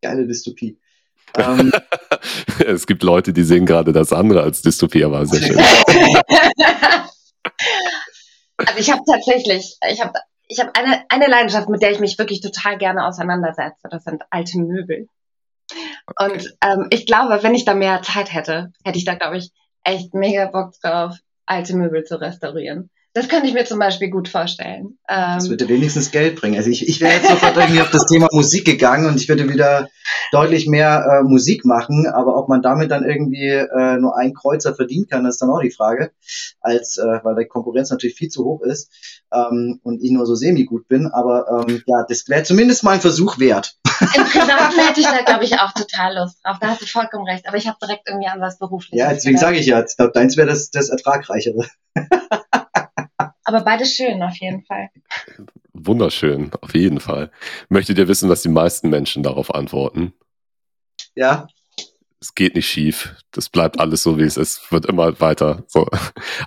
geile 0.00 0.26
Dystopie. 0.26 0.78
Ähm, 1.36 1.72
es 2.64 2.86
gibt 2.86 3.02
Leute, 3.02 3.32
die 3.32 3.42
sehen 3.42 3.66
gerade 3.66 3.92
das 3.92 4.12
andere 4.12 4.42
als 4.42 4.62
Dystopie, 4.62 5.02
aber 5.02 5.26
sehr 5.26 5.42
schön. 5.42 5.58
also 8.56 8.78
ich 8.78 8.92
habe 8.92 9.02
tatsächlich, 9.04 9.76
ich 9.90 10.00
habe 10.00 10.12
ich 10.46 10.60
hab 10.60 10.78
eine, 10.78 11.04
eine 11.08 11.26
Leidenschaft, 11.26 11.68
mit 11.68 11.82
der 11.82 11.90
ich 11.90 11.98
mich 11.98 12.20
wirklich 12.20 12.40
total 12.40 12.78
gerne 12.78 13.04
auseinandersetze. 13.04 13.88
Das 13.90 14.04
sind 14.04 14.22
alte 14.30 14.58
Möbel. 14.58 15.08
Okay. 16.06 16.32
Und 16.32 16.54
ähm, 16.62 16.86
ich 16.90 17.04
glaube, 17.04 17.42
wenn 17.42 17.56
ich 17.56 17.64
da 17.64 17.74
mehr 17.74 18.02
Zeit 18.02 18.32
hätte, 18.32 18.72
hätte 18.84 18.98
ich 18.98 19.04
da, 19.04 19.14
glaube 19.14 19.38
ich, 19.38 19.50
echt 19.82 20.14
mega 20.14 20.46
Bock 20.46 20.74
drauf, 20.80 21.16
alte 21.46 21.74
Möbel 21.74 22.04
zu 22.04 22.20
restaurieren. 22.20 22.90
Das 23.14 23.28
könnte 23.28 23.46
ich 23.46 23.54
mir 23.54 23.64
zum 23.64 23.78
Beispiel 23.78 24.10
gut 24.10 24.28
vorstellen. 24.28 24.98
das 25.06 25.44
ähm, 25.44 25.50
würde 25.50 25.68
wenigstens 25.68 26.10
Geld 26.10 26.34
bringen. 26.34 26.56
Also 26.56 26.68
ich, 26.68 26.88
ich 26.88 27.00
wäre 27.00 27.14
jetzt 27.14 27.28
sofort 27.28 27.56
irgendwie 27.56 27.80
auf 27.80 27.90
das 27.90 28.06
Thema 28.06 28.26
Musik 28.32 28.64
gegangen 28.64 29.06
und 29.06 29.20
ich 29.20 29.28
würde 29.28 29.48
wieder 29.48 29.88
deutlich 30.32 30.66
mehr 30.66 31.06
äh, 31.08 31.22
Musik 31.22 31.64
machen, 31.64 32.08
aber 32.08 32.36
ob 32.36 32.48
man 32.48 32.60
damit 32.60 32.90
dann 32.90 33.04
irgendwie 33.04 33.46
äh, 33.46 33.98
nur 33.98 34.18
ein 34.18 34.34
Kreuzer 34.34 34.74
verdienen 34.74 35.06
kann, 35.08 35.26
ist 35.26 35.40
dann 35.40 35.50
auch 35.50 35.60
die 35.60 35.70
Frage, 35.70 36.10
als 36.60 36.96
äh, 36.96 37.20
weil 37.22 37.36
die 37.36 37.46
Konkurrenz 37.46 37.90
natürlich 37.90 38.16
viel 38.16 38.30
zu 38.30 38.44
hoch 38.44 38.62
ist 38.62 38.90
ähm, 39.32 39.78
und 39.84 40.02
ich 40.02 40.10
nur 40.10 40.26
so 40.26 40.34
semi 40.34 40.64
gut 40.64 40.88
bin. 40.88 41.06
Aber 41.06 41.66
ähm, 41.68 41.84
ja, 41.86 42.04
das 42.08 42.28
wäre 42.28 42.42
zumindest 42.42 42.82
mal 42.82 42.92
ein 42.92 43.00
Versuch 43.00 43.38
wert. 43.38 43.76
Im 44.00 44.24
Privaten 44.24 44.78
hätte 44.88 45.00
ich 45.00 45.06
da, 45.06 45.22
glaube 45.22 45.44
ich, 45.44 45.54
auch 45.60 45.72
total 45.72 46.16
Lust 46.16 46.38
drauf. 46.42 46.56
Da 46.60 46.66
hast 46.68 46.82
du 46.82 46.86
vollkommen 46.86 47.28
recht. 47.28 47.46
Aber 47.46 47.56
ich 47.56 47.68
habe 47.68 47.78
direkt 47.80 48.08
irgendwie 48.08 48.26
an 48.26 48.40
was 48.40 48.58
berufliches. 48.58 48.98
Ja, 48.98 49.12
deswegen 49.12 49.38
sage 49.38 49.58
ich 49.58 49.66
ja, 49.66 49.84
ich 49.84 49.96
glaube, 49.96 50.12
deins 50.12 50.36
wäre 50.36 50.48
das, 50.48 50.70
das 50.70 50.88
Ertragreichere. 50.88 51.68
Aber 53.44 53.60
beides 53.60 53.94
schön, 53.94 54.22
auf 54.22 54.36
jeden 54.36 54.64
Fall. 54.64 54.90
Wunderschön, 55.72 56.50
auf 56.60 56.74
jeden 56.74 57.00
Fall. 57.00 57.30
Möchtet 57.68 57.98
ihr 57.98 58.08
wissen, 58.08 58.30
was 58.30 58.42
die 58.42 58.48
meisten 58.48 58.88
Menschen 58.88 59.22
darauf 59.22 59.54
antworten? 59.54 60.14
Ja. 61.14 61.46
Es 62.20 62.34
geht 62.34 62.54
nicht 62.54 62.68
schief. 62.68 63.14
Das 63.32 63.50
bleibt 63.50 63.78
alles 63.78 64.02
so, 64.02 64.18
wie 64.18 64.22
es 64.22 64.38
ist. 64.38 64.72
Wird 64.72 64.86
immer 64.86 65.20
weiter. 65.20 65.62
So. 65.66 65.86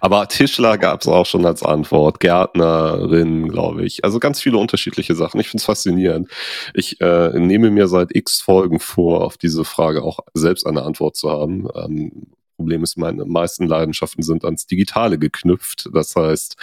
Aber 0.02 0.28
Tischler 0.28 0.80
gab 0.80 1.02
es 1.02 1.08
auch 1.08 1.28
schon 1.28 1.46
als 1.46 1.62
Antwort. 1.62 2.20
Gärtnerin, 2.20 3.48
glaube 3.50 3.86
ich. 3.86 4.04
Also 4.04 4.18
ganz 4.20 4.42
viele 4.42 4.58
unterschiedliche 4.58 5.14
Sachen. 5.14 5.40
Ich 5.40 5.50
finde 5.50 5.62
es 5.62 5.66
faszinierend. 5.66 6.32
Ich 6.74 7.00
äh, 7.00 7.38
nehme 7.38 7.70
mir 7.70 7.88
seit 7.88 8.16
x 8.16 8.42
Folgen 8.42 8.80
vor, 8.80 9.24
auf 9.24 9.38
diese 9.38 9.66
Frage 9.66 10.02
auch 10.02 10.22
selbst 10.34 10.66
eine 10.66 10.82
Antwort 10.82 11.16
zu 11.16 11.30
haben. 11.30 11.68
Ähm, 11.76 12.28
Problem 12.58 12.84
ist, 12.84 12.98
meine 12.98 13.24
meisten 13.26 13.68
Leidenschaften 13.68 14.24
sind 14.24 14.44
ans 14.44 14.66
Digitale 14.66 15.18
geknüpft. 15.18 15.90
Das 15.94 16.16
heißt, 16.16 16.58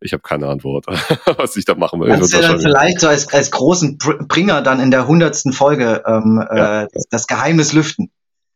ich 0.00 0.12
habe 0.12 0.22
keine 0.22 0.48
Antwort, 0.48 0.86
was 1.36 1.56
ich 1.56 1.64
da 1.64 1.74
machen 1.74 2.00
will. 2.00 2.08
Kannst 2.08 2.32
du 2.32 2.40
dann 2.40 2.60
vielleicht 2.60 3.00
so 3.00 3.08
als, 3.08 3.32
als 3.32 3.50
großen 3.50 3.98
Bringer 3.98 4.62
dann 4.62 4.80
in 4.80 4.90
der 4.90 5.06
hundertsten 5.06 5.52
Folge 5.52 6.02
ähm, 6.06 6.42
ja. 6.54 6.82
äh, 6.84 6.88
das 7.10 7.26
Geheimnis 7.26 7.72
lüften? 7.72 8.10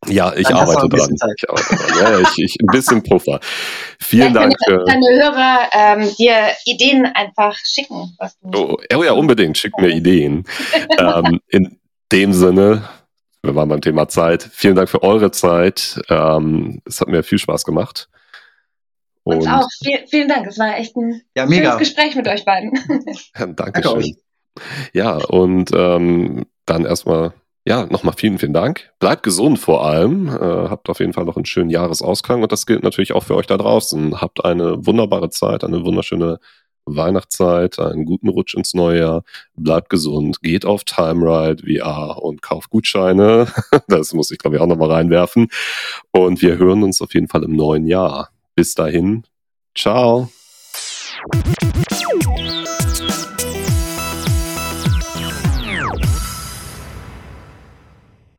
Ja, 0.06 0.32
ich 0.34 0.46
arbeite 0.48 0.88
dran. 0.88 1.10
Ich 1.36 1.50
arbeite 1.50 1.74
dran. 1.74 1.98
Ja, 2.00 2.20
ich, 2.20 2.38
ich, 2.38 2.56
ein 2.60 2.66
bisschen 2.66 3.02
Puffer. 3.02 3.40
Vielen 3.98 4.34
Dank. 4.34 4.54
Für 4.64 4.84
deine 4.84 5.06
Hörer 5.06 5.68
ähm, 5.72 6.14
dir 6.16 6.52
Ideen 6.64 7.06
einfach 7.06 7.56
schicken. 7.64 8.14
Was 8.18 8.38
du 8.40 8.58
oh, 8.58 8.76
oh 8.94 9.02
ja, 9.02 9.12
unbedingt. 9.12 9.58
Schick 9.58 9.76
mir 9.78 9.88
Ideen. 9.88 10.44
ähm, 10.98 11.40
in 11.48 11.78
dem 12.12 12.32
Sinne, 12.32 12.84
wir 13.46 13.54
waren 13.54 13.68
beim 13.68 13.80
Thema 13.80 14.08
Zeit. 14.08 14.42
Vielen 14.52 14.76
Dank 14.76 14.88
für 14.88 15.02
eure 15.02 15.30
Zeit. 15.30 16.00
Ähm, 16.08 16.80
es 16.84 17.00
hat 17.00 17.08
mir 17.08 17.22
viel 17.22 17.38
Spaß 17.38 17.64
gemacht. 17.64 18.08
Und 19.24 19.38
Uns 19.38 19.46
auch. 19.46 19.68
Viel, 19.82 20.06
vielen 20.08 20.28
Dank. 20.28 20.46
Es 20.46 20.58
war 20.58 20.76
echt 20.78 20.96
ein 20.96 21.22
ja, 21.36 21.48
schönes 21.48 21.78
Gespräch 21.78 22.14
mit 22.14 22.28
euch 22.28 22.44
beiden. 22.44 22.72
Dankeschön. 23.56 24.16
Ja, 24.92 25.16
und 25.16 25.70
ähm, 25.74 26.46
dann 26.64 26.84
erstmal, 26.84 27.34
ja, 27.66 27.86
nochmal 27.86 28.14
vielen, 28.16 28.38
vielen 28.38 28.52
Dank. 28.52 28.92
Bleibt 28.98 29.22
gesund 29.22 29.58
vor 29.58 29.84
allem. 29.84 30.28
Äh, 30.28 30.68
habt 30.68 30.88
auf 30.88 31.00
jeden 31.00 31.12
Fall 31.12 31.24
noch 31.24 31.36
einen 31.36 31.44
schönen 31.44 31.70
Jahresausklang 31.70 32.42
und 32.42 32.52
das 32.52 32.66
gilt 32.66 32.82
natürlich 32.82 33.12
auch 33.12 33.24
für 33.24 33.34
euch 33.34 33.46
da 33.46 33.56
draußen. 33.56 34.20
Habt 34.20 34.44
eine 34.44 34.86
wunderbare 34.86 35.30
Zeit, 35.30 35.64
eine 35.64 35.84
wunderschöne 35.84 36.38
Weihnachtszeit, 36.86 37.78
einen 37.78 38.04
guten 38.04 38.28
Rutsch 38.28 38.54
ins 38.54 38.74
neue 38.74 39.00
Jahr, 39.00 39.24
bleibt 39.56 39.90
gesund, 39.90 40.40
geht 40.40 40.64
auf 40.64 40.84
TimeRide 40.84 41.62
VR 41.66 42.22
und 42.22 42.42
kauft 42.42 42.70
Gutscheine. 42.70 43.48
Das 43.88 44.12
muss 44.14 44.30
ich, 44.30 44.38
glaube 44.38 44.56
ich, 44.56 44.62
auch 44.62 44.66
nochmal 44.66 44.90
reinwerfen. 44.90 45.48
Und 46.10 46.42
wir 46.42 46.58
hören 46.58 46.82
uns 46.82 47.00
auf 47.00 47.14
jeden 47.14 47.28
Fall 47.28 47.44
im 47.44 47.54
neuen 47.54 47.86
Jahr. 47.86 48.30
Bis 48.54 48.74
dahin, 48.74 49.24
ciao. 49.74 50.30